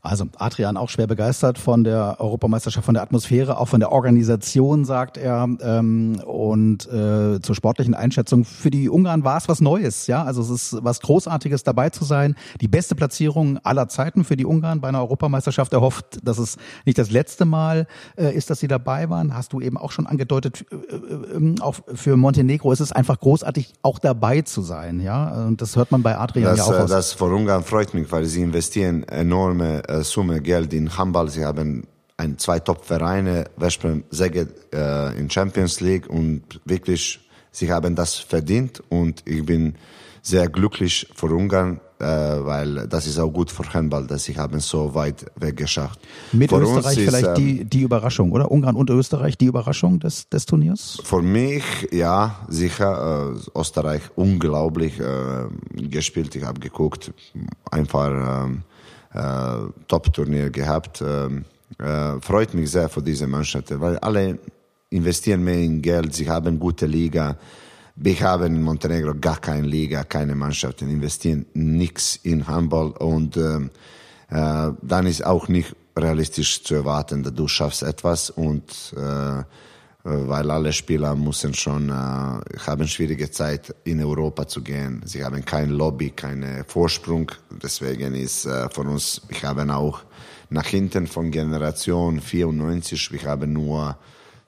Also 0.04 0.24
Adrian 0.36 0.76
auch 0.76 0.88
schwer 0.88 1.06
begeistert 1.06 1.58
von 1.58 1.84
der 1.84 2.16
Europameisterschaft, 2.18 2.84
von 2.84 2.94
der 2.94 3.04
Atmosphäre, 3.04 3.58
auch 3.58 3.68
von 3.68 3.78
der 3.78 3.92
Organisation, 3.92 4.84
sagt 4.84 5.16
er. 5.16 5.48
Ähm, 5.60 6.20
und 6.26 6.88
äh, 6.88 7.40
zur 7.40 7.54
sportlichen 7.54 7.94
Einschätzung. 7.94 8.44
Für 8.44 8.70
die 8.70 8.88
Ungarn 8.88 9.22
war 9.22 9.36
es 9.36 9.48
was 9.48 9.60
Neues, 9.60 10.08
ja. 10.08 10.24
Also 10.24 10.42
es 10.42 10.50
ist 10.50 10.78
was 10.82 11.00
Großartiges 11.02 11.62
dabei 11.62 11.90
zu 11.90 12.04
sein. 12.04 12.34
Die 12.60 12.66
beste 12.66 12.96
Platzierung 12.96 13.58
aller 13.58 13.86
Zeiten 13.88 14.24
für 14.24 14.34
die 14.34 14.44
Ungarn 14.44 14.80
bei 14.80 14.88
einer 14.88 14.98
Europameisterschaft. 14.98 15.72
Er 15.72 15.82
hofft, 15.82 16.18
dass 16.24 16.38
es 16.38 16.56
nicht 16.84 16.98
das 16.98 17.12
letzte 17.12 17.44
Mal 17.44 17.86
äh, 18.16 18.34
ist, 18.34 18.50
dass 18.50 18.58
sie 18.58 18.68
dabei 18.68 19.08
waren. 19.08 19.36
Hast 19.36 19.52
du 19.52 19.60
eben 19.60 19.78
auch 19.78 19.92
schon 19.92 20.08
angedeutet, 20.08 20.64
äh, 20.72 20.96
äh, 20.96 21.60
auch 21.60 21.76
für 21.94 22.16
Montenegro 22.16 22.72
ist 22.72 22.80
es 22.80 22.90
einfach 22.90 23.20
großartig, 23.20 23.74
auch 23.82 24.00
dabei 24.00 24.42
zu 24.42 24.62
sein, 24.62 24.98
ja. 24.98 25.46
Und 25.46 25.62
das 25.62 25.76
hört 25.76 25.92
man 25.92 26.02
bei 26.02 26.18
Adrian 26.18 26.56
Das, 26.56 26.58
ja 26.58 26.64
auch 26.64 26.72
äh, 26.72 26.82
aus. 26.82 26.90
das 26.90 27.12
für 27.12 27.26
Ungarn 27.26 27.62
freut 27.62 27.94
mich, 27.94 28.10
weil 28.10 28.24
sie 28.24 28.42
investieren 28.42 29.04
enorme 29.04 29.91
Summe 30.00 30.40
Geld 30.40 30.72
in 30.72 30.96
Handball. 30.96 31.28
Sie 31.28 31.44
haben 31.44 31.86
ein, 32.16 32.38
zwei 32.38 32.60
Top-Vereine, 32.60 33.44
Veszprem, 33.56 34.04
Szeged 34.12 34.48
äh, 34.72 35.18
in 35.18 35.28
Champions 35.28 35.80
League 35.80 36.08
und 36.08 36.60
wirklich, 36.64 37.20
sie 37.50 37.70
haben 37.72 37.94
das 37.94 38.16
verdient 38.16 38.82
und 38.88 39.22
ich 39.26 39.44
bin 39.44 39.74
sehr 40.22 40.48
glücklich 40.48 41.08
für 41.14 41.26
Ungarn, 41.26 41.80
äh, 41.98 42.04
weil 42.04 42.86
das 42.86 43.06
ist 43.06 43.18
auch 43.18 43.30
gut 43.30 43.50
für 43.50 43.64
Handball, 43.74 44.06
dass 44.06 44.24
sie 44.24 44.36
haben 44.36 44.60
so 44.60 44.94
weit 44.94 45.26
weg 45.36 45.56
geschafft. 45.56 46.00
Mit 46.32 46.50
Für 46.50 46.60
Österreich 46.60 46.98
ist, 46.98 47.04
vielleicht 47.04 47.26
ähm, 47.26 47.34
die, 47.34 47.64
die 47.64 47.82
Überraschung, 47.82 48.30
oder? 48.30 48.50
Ungarn 48.50 48.76
und 48.76 48.88
Österreich 48.90 49.36
die 49.36 49.46
Überraschung 49.46 49.98
des, 49.98 50.28
des 50.28 50.46
Turniers? 50.46 51.00
Für 51.02 51.22
mich, 51.22 51.64
ja, 51.90 52.36
sicher. 52.48 53.34
Äh, 53.34 53.58
Österreich 53.58 54.02
unglaublich 54.14 55.00
äh, 55.00 55.48
gespielt. 55.88 56.34
Ich 56.36 56.44
habe 56.44 56.60
geguckt, 56.60 57.12
einfach 57.70 58.46
äh, 58.46 58.54
Top-Turnier 59.88 60.50
gehabt. 60.50 61.02
Ähm, 61.06 61.44
äh, 61.78 62.20
freut 62.20 62.54
mich 62.54 62.70
sehr 62.70 62.88
für 62.88 63.02
diese 63.02 63.26
Mannschaft, 63.26 63.78
weil 63.80 63.98
alle 63.98 64.38
investieren 64.90 65.42
mehr 65.42 65.58
in 65.58 65.82
Geld. 65.82 66.14
Sie 66.14 66.28
haben 66.28 66.58
gute 66.58 66.86
Liga. 66.86 67.36
Wir 67.96 68.20
haben 68.20 68.56
in 68.56 68.62
Montenegro 68.62 69.14
gar 69.20 69.38
keine 69.38 69.66
Liga, 69.66 70.04
keine 70.04 70.34
Mannschaften, 70.34 70.88
investieren 70.88 71.46
nichts 71.52 72.18
in 72.22 72.46
Handball 72.46 72.92
und 72.92 73.36
ähm, 73.36 73.70
äh, 74.30 74.70
dann 74.80 75.06
ist 75.06 75.24
auch 75.26 75.48
nicht 75.48 75.76
realistisch 75.96 76.64
zu 76.64 76.74
erwarten, 76.74 77.22
dass 77.22 77.34
du 77.34 77.48
schaffst 77.48 77.82
etwas 77.82 78.30
und 78.30 78.94
äh, 78.96 79.42
weil 80.04 80.50
alle 80.50 80.72
Spieler 80.72 81.14
müssen 81.14 81.54
schon 81.54 81.88
äh, 81.88 81.92
haben 81.92 82.88
schwierige 82.88 83.30
Zeit 83.30 83.74
in 83.84 84.02
Europa 84.02 84.48
zu 84.48 84.62
gehen. 84.62 85.02
Sie 85.04 85.24
haben 85.24 85.44
kein 85.44 85.70
Lobby, 85.70 86.10
keinen 86.10 86.64
Vorsprung. 86.64 87.30
Deswegen 87.62 88.14
ist 88.14 88.44
äh, 88.46 88.68
von 88.70 88.88
uns, 88.88 89.22
wir 89.28 89.48
haben 89.48 89.70
auch 89.70 90.00
nach 90.50 90.66
hinten 90.66 91.06
von 91.06 91.30
Generation 91.30 92.20
94, 92.20 93.12
wir 93.12 93.22
haben 93.22 93.52
nur 93.52 93.96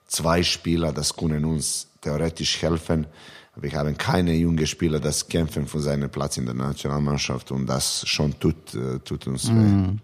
zwei 0.07 0.43
Spieler, 0.43 0.91
das 0.91 1.15
können 1.15 1.45
uns 1.45 1.87
theoretisch 2.01 2.61
helfen. 2.61 3.07
Wir 3.57 3.71
haben 3.71 3.97
keine 3.97 4.33
jungen 4.33 4.67
Spieler, 4.67 4.99
das 4.99 5.27
kämpfen 5.29 5.65
für 5.65 5.79
seinen 5.79 6.09
Platz 6.09 6.37
in 6.37 6.45
der 6.45 6.55
Nationalmannschaft 6.55 7.51
und 7.51 7.67
das 7.67 8.05
schon 8.05 8.37
tut, 8.39 8.75
äh, 8.75 8.99
tut 8.99 9.27
uns 9.27 9.49
weh. 9.49 9.97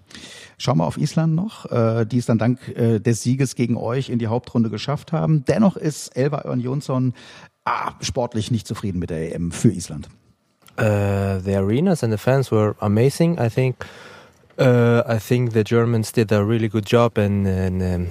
Schauen 0.57 0.77
wir 0.77 0.85
auf 0.85 0.97
Island 0.97 1.35
noch, 1.35 1.65
äh, 1.69 2.05
die 2.05 2.19
es 2.19 2.27
dann 2.27 2.37
dank 2.37 2.59
äh, 2.69 2.99
des 2.99 3.23
Sieges 3.23 3.55
gegen 3.55 3.75
euch 3.75 4.09
in 4.09 4.19
die 4.19 4.27
Hauptrunde 4.27 4.69
geschafft 4.69 5.11
haben. 5.11 5.43
Dennoch 5.45 5.75
ist 5.75 6.15
Elva 6.15 6.45
Örn 6.45 6.61
Jonsson 6.61 7.13
ah, 7.65 7.91
sportlich 7.99 8.51
nicht 8.51 8.67
zufrieden 8.67 8.99
mit 8.99 9.09
der 9.09 9.35
EM 9.35 9.51
für 9.51 9.69
Island. 9.69 10.07
Uh, 10.79 11.39
the 11.43 11.55
arenas 11.55 12.03
and 12.03 12.13
the 12.13 12.17
fans 12.17 12.51
were 12.51 12.75
amazing. 12.79 13.37
I 13.37 13.49
think. 13.49 13.85
Uh, 14.57 15.01
I 15.07 15.17
think 15.17 15.53
the 15.53 15.63
Germans 15.63 16.11
did 16.11 16.31
a 16.31 16.39
really 16.39 16.69
good 16.69 16.85
job 16.85 17.17
in, 17.17 17.45
in 17.45 17.81
um, 17.81 18.07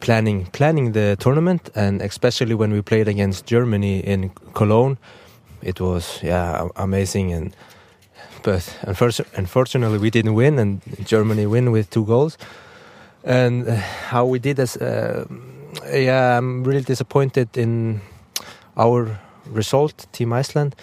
planning 0.00 0.46
planning 0.46 0.92
the 0.92 1.16
tournament, 1.18 1.70
and 1.74 2.02
especially 2.02 2.54
when 2.54 2.72
we 2.72 2.82
played 2.82 3.08
against 3.08 3.46
Germany 3.46 4.00
in 4.00 4.30
Cologne, 4.54 4.96
it 5.62 5.80
was 5.80 6.20
yeah 6.22 6.68
amazing 6.76 7.32
and 7.32 7.54
but 8.42 8.76
unfortunately 9.36 9.98
we 9.98 10.10
didn't 10.10 10.34
win, 10.34 10.58
and 10.58 10.80
Germany 11.04 11.46
win 11.46 11.70
with 11.70 11.90
two 11.90 12.04
goals. 12.04 12.36
And 13.24 13.68
uh, 13.68 13.76
how 14.08 14.24
we 14.24 14.38
did 14.38 14.58
as, 14.58 14.76
uh, 14.76 15.24
yeah, 15.92 16.38
I'm 16.38 16.64
really 16.64 16.82
disappointed 16.82 17.56
in 17.56 18.00
our 18.76 19.20
result, 19.46 20.06
Team 20.12 20.32
Iceland. 20.32 20.74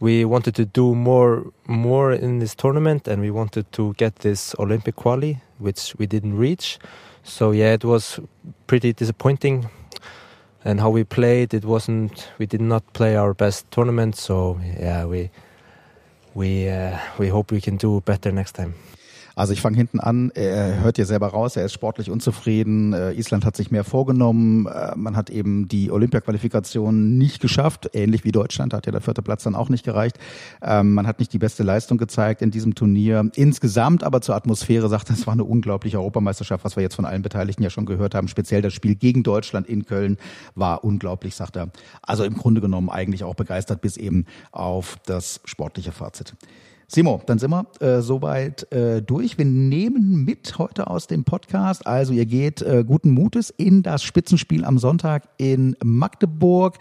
We 0.00 0.24
wanted 0.24 0.54
to 0.56 0.64
do 0.64 0.94
more, 0.94 1.44
more 1.66 2.12
in 2.12 2.40
this 2.40 2.54
tournament, 2.54 3.08
and 3.08 3.22
we 3.22 3.30
wanted 3.30 3.70
to 3.72 3.94
get 3.94 4.16
this 4.16 4.54
Olympic 4.58 4.96
quali, 4.96 5.40
which 5.58 5.94
we 5.98 6.06
didn't 6.06 6.36
reach. 6.36 6.78
So 7.24 7.52
yeah, 7.52 7.72
it 7.72 7.84
was 7.84 8.20
pretty 8.66 8.92
disappointing. 8.92 9.68
And 10.64 10.80
how 10.80 10.90
we 10.90 11.04
played, 11.04 11.54
it 11.54 11.64
wasn't. 11.64 12.28
We 12.38 12.46
did 12.46 12.60
not 12.60 12.92
play 12.92 13.16
our 13.16 13.34
best 13.34 13.68
tournament. 13.70 14.16
So 14.16 14.60
yeah, 14.78 15.04
we 15.04 15.30
we 16.34 16.68
uh, 16.68 16.98
we 17.18 17.28
hope 17.28 17.50
we 17.50 17.60
can 17.60 17.76
do 17.76 18.00
better 18.00 18.30
next 18.30 18.52
time. 18.52 18.74
Also 19.42 19.54
ich 19.54 19.60
fange 19.60 19.76
hinten 19.76 19.98
an, 19.98 20.30
er 20.36 20.82
hört 20.82 20.98
ihr 20.98 21.04
selber 21.04 21.26
raus, 21.26 21.56
er 21.56 21.64
ist 21.64 21.72
sportlich 21.72 22.12
unzufrieden, 22.12 22.92
äh, 22.92 23.10
Island 23.14 23.44
hat 23.44 23.56
sich 23.56 23.72
mehr 23.72 23.82
vorgenommen, 23.82 24.66
äh, 24.66 24.92
man 24.94 25.16
hat 25.16 25.30
eben 25.30 25.66
die 25.66 25.90
Olympia-Qualifikation 25.90 27.18
nicht 27.18 27.40
geschafft, 27.40 27.90
ähnlich 27.92 28.22
wie 28.22 28.30
Deutschland, 28.30 28.72
hat 28.72 28.86
ja 28.86 28.92
der 28.92 29.00
vierte 29.00 29.20
Platz 29.20 29.42
dann 29.42 29.56
auch 29.56 29.68
nicht 29.68 29.84
gereicht. 29.84 30.16
Ähm, 30.62 30.94
man 30.94 31.08
hat 31.08 31.18
nicht 31.18 31.32
die 31.32 31.40
beste 31.40 31.64
Leistung 31.64 31.98
gezeigt 31.98 32.40
in 32.40 32.52
diesem 32.52 32.76
Turnier. 32.76 33.32
Insgesamt 33.34 34.04
aber 34.04 34.20
zur 34.20 34.36
Atmosphäre 34.36 34.88
sagt 34.88 35.10
es 35.10 35.26
war 35.26 35.32
eine 35.32 35.42
unglaubliche 35.42 35.98
Europameisterschaft, 35.98 36.64
was 36.64 36.76
wir 36.76 36.84
jetzt 36.84 36.94
von 36.94 37.04
allen 37.04 37.22
Beteiligten 37.22 37.64
ja 37.64 37.70
schon 37.70 37.84
gehört 37.84 38.14
haben. 38.14 38.28
Speziell 38.28 38.62
das 38.62 38.74
Spiel 38.74 38.94
gegen 38.94 39.24
Deutschland 39.24 39.66
in 39.66 39.86
Köln 39.86 40.18
war 40.54 40.84
unglaublich, 40.84 41.34
sagt 41.34 41.56
er. 41.56 41.70
Also 42.00 42.22
im 42.22 42.36
Grunde 42.36 42.60
genommen 42.60 42.90
eigentlich 42.90 43.24
auch 43.24 43.34
begeistert 43.34 43.80
bis 43.80 43.96
eben 43.96 44.26
auf 44.52 44.98
das 45.04 45.40
sportliche 45.46 45.90
Fazit. 45.90 46.34
Simo, 46.94 47.22
dann 47.24 47.38
sind 47.38 47.50
wir 47.50 47.66
äh, 47.80 48.02
soweit 48.02 48.70
äh, 48.70 49.00
durch. 49.00 49.38
Wir 49.38 49.46
nehmen 49.46 50.26
mit 50.26 50.58
heute 50.58 50.88
aus 50.88 51.06
dem 51.06 51.24
Podcast. 51.24 51.86
Also 51.86 52.12
ihr 52.12 52.26
geht 52.26 52.60
äh, 52.60 52.84
guten 52.86 53.12
Mutes 53.12 53.48
in 53.48 53.82
das 53.82 54.02
Spitzenspiel 54.02 54.66
am 54.66 54.76
Sonntag 54.76 55.26
in 55.38 55.74
Magdeburg. 55.82 56.78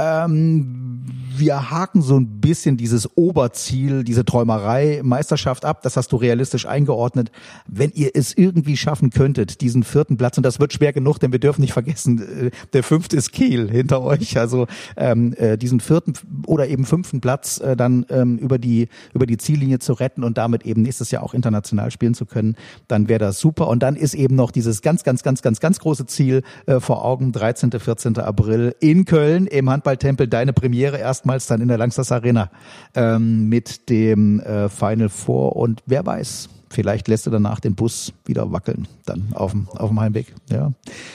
Ähm, 0.00 1.04
wir 1.36 1.70
haken 1.70 2.02
so 2.02 2.18
ein 2.18 2.40
bisschen 2.40 2.76
dieses 2.76 3.16
Oberziel, 3.16 4.04
diese 4.04 4.24
Träumerei 4.24 5.00
Meisterschaft 5.02 5.64
ab. 5.64 5.82
Das 5.82 5.96
hast 5.96 6.12
du 6.12 6.16
realistisch 6.16 6.66
eingeordnet. 6.66 7.30
Wenn 7.66 7.90
ihr 7.92 8.10
es 8.14 8.36
irgendwie 8.36 8.76
schaffen 8.76 9.10
könntet, 9.10 9.60
diesen 9.60 9.82
vierten 9.82 10.16
Platz, 10.16 10.36
und 10.36 10.44
das 10.44 10.60
wird 10.60 10.72
schwer 10.72 10.92
genug, 10.92 11.18
denn 11.18 11.32
wir 11.32 11.38
dürfen 11.38 11.60
nicht 11.60 11.72
vergessen, 11.72 12.46
äh, 12.46 12.50
der 12.72 12.82
fünfte 12.82 13.16
ist 13.16 13.32
Kiel 13.32 13.70
hinter 13.70 14.02
euch. 14.02 14.38
Also 14.38 14.66
ähm, 14.96 15.34
äh, 15.34 15.58
diesen 15.58 15.80
vierten 15.80 16.14
oder 16.46 16.68
eben 16.68 16.84
fünften 16.84 17.20
Platz 17.20 17.58
äh, 17.60 17.76
dann 17.76 18.06
ähm, 18.08 18.38
über 18.38 18.58
die 18.58 18.88
über 19.12 19.26
die 19.26 19.36
Ziellinie 19.36 19.80
zu 19.80 19.92
retten 19.92 20.24
und 20.24 20.38
damit 20.38 20.64
eben 20.64 20.82
nächstes 20.82 21.10
Jahr 21.10 21.22
auch 21.22 21.34
international 21.34 21.90
spielen 21.90 22.14
zu 22.14 22.26
können, 22.26 22.56
dann 22.88 23.08
wäre 23.08 23.18
das 23.18 23.38
super. 23.38 23.68
Und 23.68 23.82
dann 23.82 23.96
ist 23.96 24.14
eben 24.14 24.34
noch 24.34 24.50
dieses 24.50 24.82
ganz, 24.82 25.04
ganz, 25.04 25.22
ganz, 25.22 25.42
ganz, 25.42 25.60
ganz 25.60 25.78
große 25.78 26.06
Ziel 26.06 26.42
äh, 26.66 26.80
vor 26.80 27.04
Augen: 27.04 27.32
13., 27.32 27.70
14. 27.70 28.18
April 28.18 28.74
in 28.80 29.04
Köln 29.04 29.46
im 29.46 29.70
Handball 29.70 29.89
Handballtempel 29.90 30.28
deine 30.28 30.52
Premiere 30.52 30.98
erstmals 30.98 31.46
dann 31.46 31.60
in 31.60 31.68
der 31.68 31.78
Langsas 31.78 32.12
Arena 32.12 32.50
ähm, 32.94 33.48
mit 33.48 33.88
dem 33.88 34.40
äh, 34.40 34.68
Final 34.68 35.08
Four 35.08 35.56
und 35.56 35.82
wer 35.86 36.06
weiß, 36.06 36.48
vielleicht 36.70 37.08
lässt 37.08 37.26
du 37.26 37.30
danach 37.30 37.60
den 37.60 37.74
Bus 37.74 38.12
wieder 38.24 38.52
wackeln, 38.52 38.86
dann 39.04 39.32
auf 39.34 39.52
dem, 39.52 40.00
Heimweg. 40.00 40.32
Ja. 40.48 40.72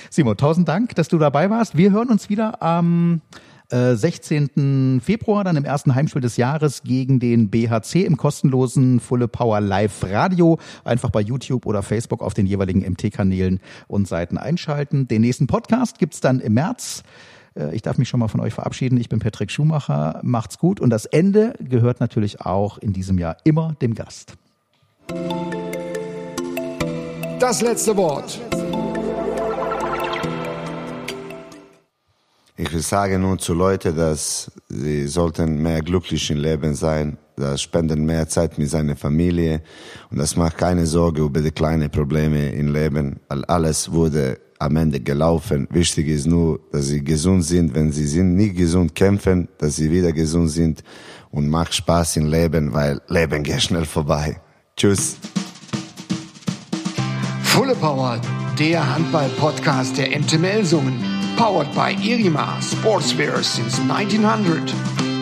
Simon, 0.09 0.35
tausend 0.35 0.67
Dank, 0.67 0.95
dass 0.95 1.07
du 1.07 1.17
dabei 1.17 1.49
warst. 1.49 1.77
Wir 1.77 1.91
hören 1.91 2.09
uns 2.09 2.29
wieder 2.29 2.61
am 2.61 3.21
äh, 3.69 3.95
16. 3.95 5.01
Februar, 5.01 5.45
dann 5.45 5.55
im 5.55 5.63
ersten 5.65 5.95
Heimspiel 5.95 6.21
des 6.21 6.35
Jahres 6.35 6.83
gegen 6.83 7.19
den 7.19 7.49
BHC 7.49 8.03
im 8.05 8.17
kostenlosen 8.17 8.99
Fulle 8.99 9.29
Power 9.29 9.61
Live 9.61 10.03
Radio. 10.03 10.59
Einfach 10.83 11.11
bei 11.11 11.21
YouTube 11.21 11.65
oder 11.65 11.81
Facebook 11.81 12.21
auf 12.21 12.33
den 12.33 12.45
jeweiligen 12.45 12.81
MT-Kanälen 12.81 13.61
und 13.87 14.07
Seiten 14.07 14.37
einschalten. 14.37 15.07
Den 15.07 15.21
nächsten 15.21 15.47
Podcast 15.47 15.97
gibt's 15.97 16.19
dann 16.19 16.41
im 16.41 16.53
März. 16.53 17.03
Äh, 17.55 17.75
ich 17.75 17.81
darf 17.81 17.97
mich 17.97 18.09
schon 18.09 18.19
mal 18.19 18.27
von 18.27 18.39
euch 18.39 18.53
verabschieden. 18.53 18.99
Ich 18.99 19.09
bin 19.09 19.19
Patrick 19.19 19.51
Schumacher. 19.51 20.19
Macht's 20.23 20.57
gut. 20.57 20.79
Und 20.79 20.89
das 20.89 21.05
Ende 21.05 21.53
gehört 21.59 21.99
natürlich 21.99 22.41
auch 22.41 22.77
in 22.77 22.93
diesem 22.93 23.17
Jahr 23.17 23.37
immer 23.43 23.75
dem 23.81 23.93
Gast. 23.95 24.33
Das 27.39 27.61
letzte 27.61 27.95
Wort. 27.97 28.39
Ich 32.57 32.71
will 32.71 32.81
sagen 32.81 33.21
nur 33.21 33.37
zu 33.37 33.53
Leuten, 33.53 33.97
dass 33.97 34.49
sie 34.69 35.07
sollten 35.07 35.61
mehr 35.61 35.81
glücklich 35.81 36.31
im 36.31 36.37
Leben 36.37 36.73
sein, 36.73 37.17
das 37.35 37.61
spenden 37.61 38.05
mehr 38.05 38.29
Zeit 38.29 38.57
mit 38.57 38.69
seiner 38.69 38.95
Familie 38.95 39.61
und 40.09 40.17
das 40.19 40.37
macht 40.37 40.57
keine 40.57 40.85
Sorge 40.85 41.23
über 41.23 41.41
die 41.41 41.51
kleinen 41.51 41.91
Probleme 41.91 42.53
im 42.53 42.71
Leben. 42.71 43.19
Alles 43.27 43.91
wurde 43.91 44.39
am 44.59 44.75
Ende 44.75 44.99
gelaufen. 44.99 45.67
Wichtig 45.71 46.07
ist 46.07 46.27
nur, 46.27 46.59
dass 46.71 46.87
sie 46.87 47.03
gesund 47.03 47.43
sind. 47.43 47.73
Wenn 47.75 47.91
sie 47.91 48.07
sind 48.07 48.35
nicht 48.35 48.55
gesund, 48.55 48.95
kämpfen, 48.95 49.47
dass 49.57 49.75
sie 49.75 49.91
wieder 49.91 50.11
gesund 50.11 50.51
sind 50.51 50.83
und 51.31 51.49
macht 51.49 51.73
Spaß 51.73 52.17
im 52.17 52.27
Leben, 52.27 52.73
weil 52.73 53.01
Leben 53.07 53.43
geht 53.43 53.61
schnell 53.61 53.85
vorbei. 53.85 54.39
Tschüss. 54.77 55.17
Fulle 57.43 57.75
Power, 57.75 58.19
der 58.59 58.95
Handball-Podcast 58.95 59.97
der 59.97 60.19
MTML-Sungen. 60.19 60.99
Powered 61.37 61.73
by 61.73 61.93
Irima 62.01 62.61
Sportswear 62.61 63.43
since 63.43 63.81
1900. 63.81 65.14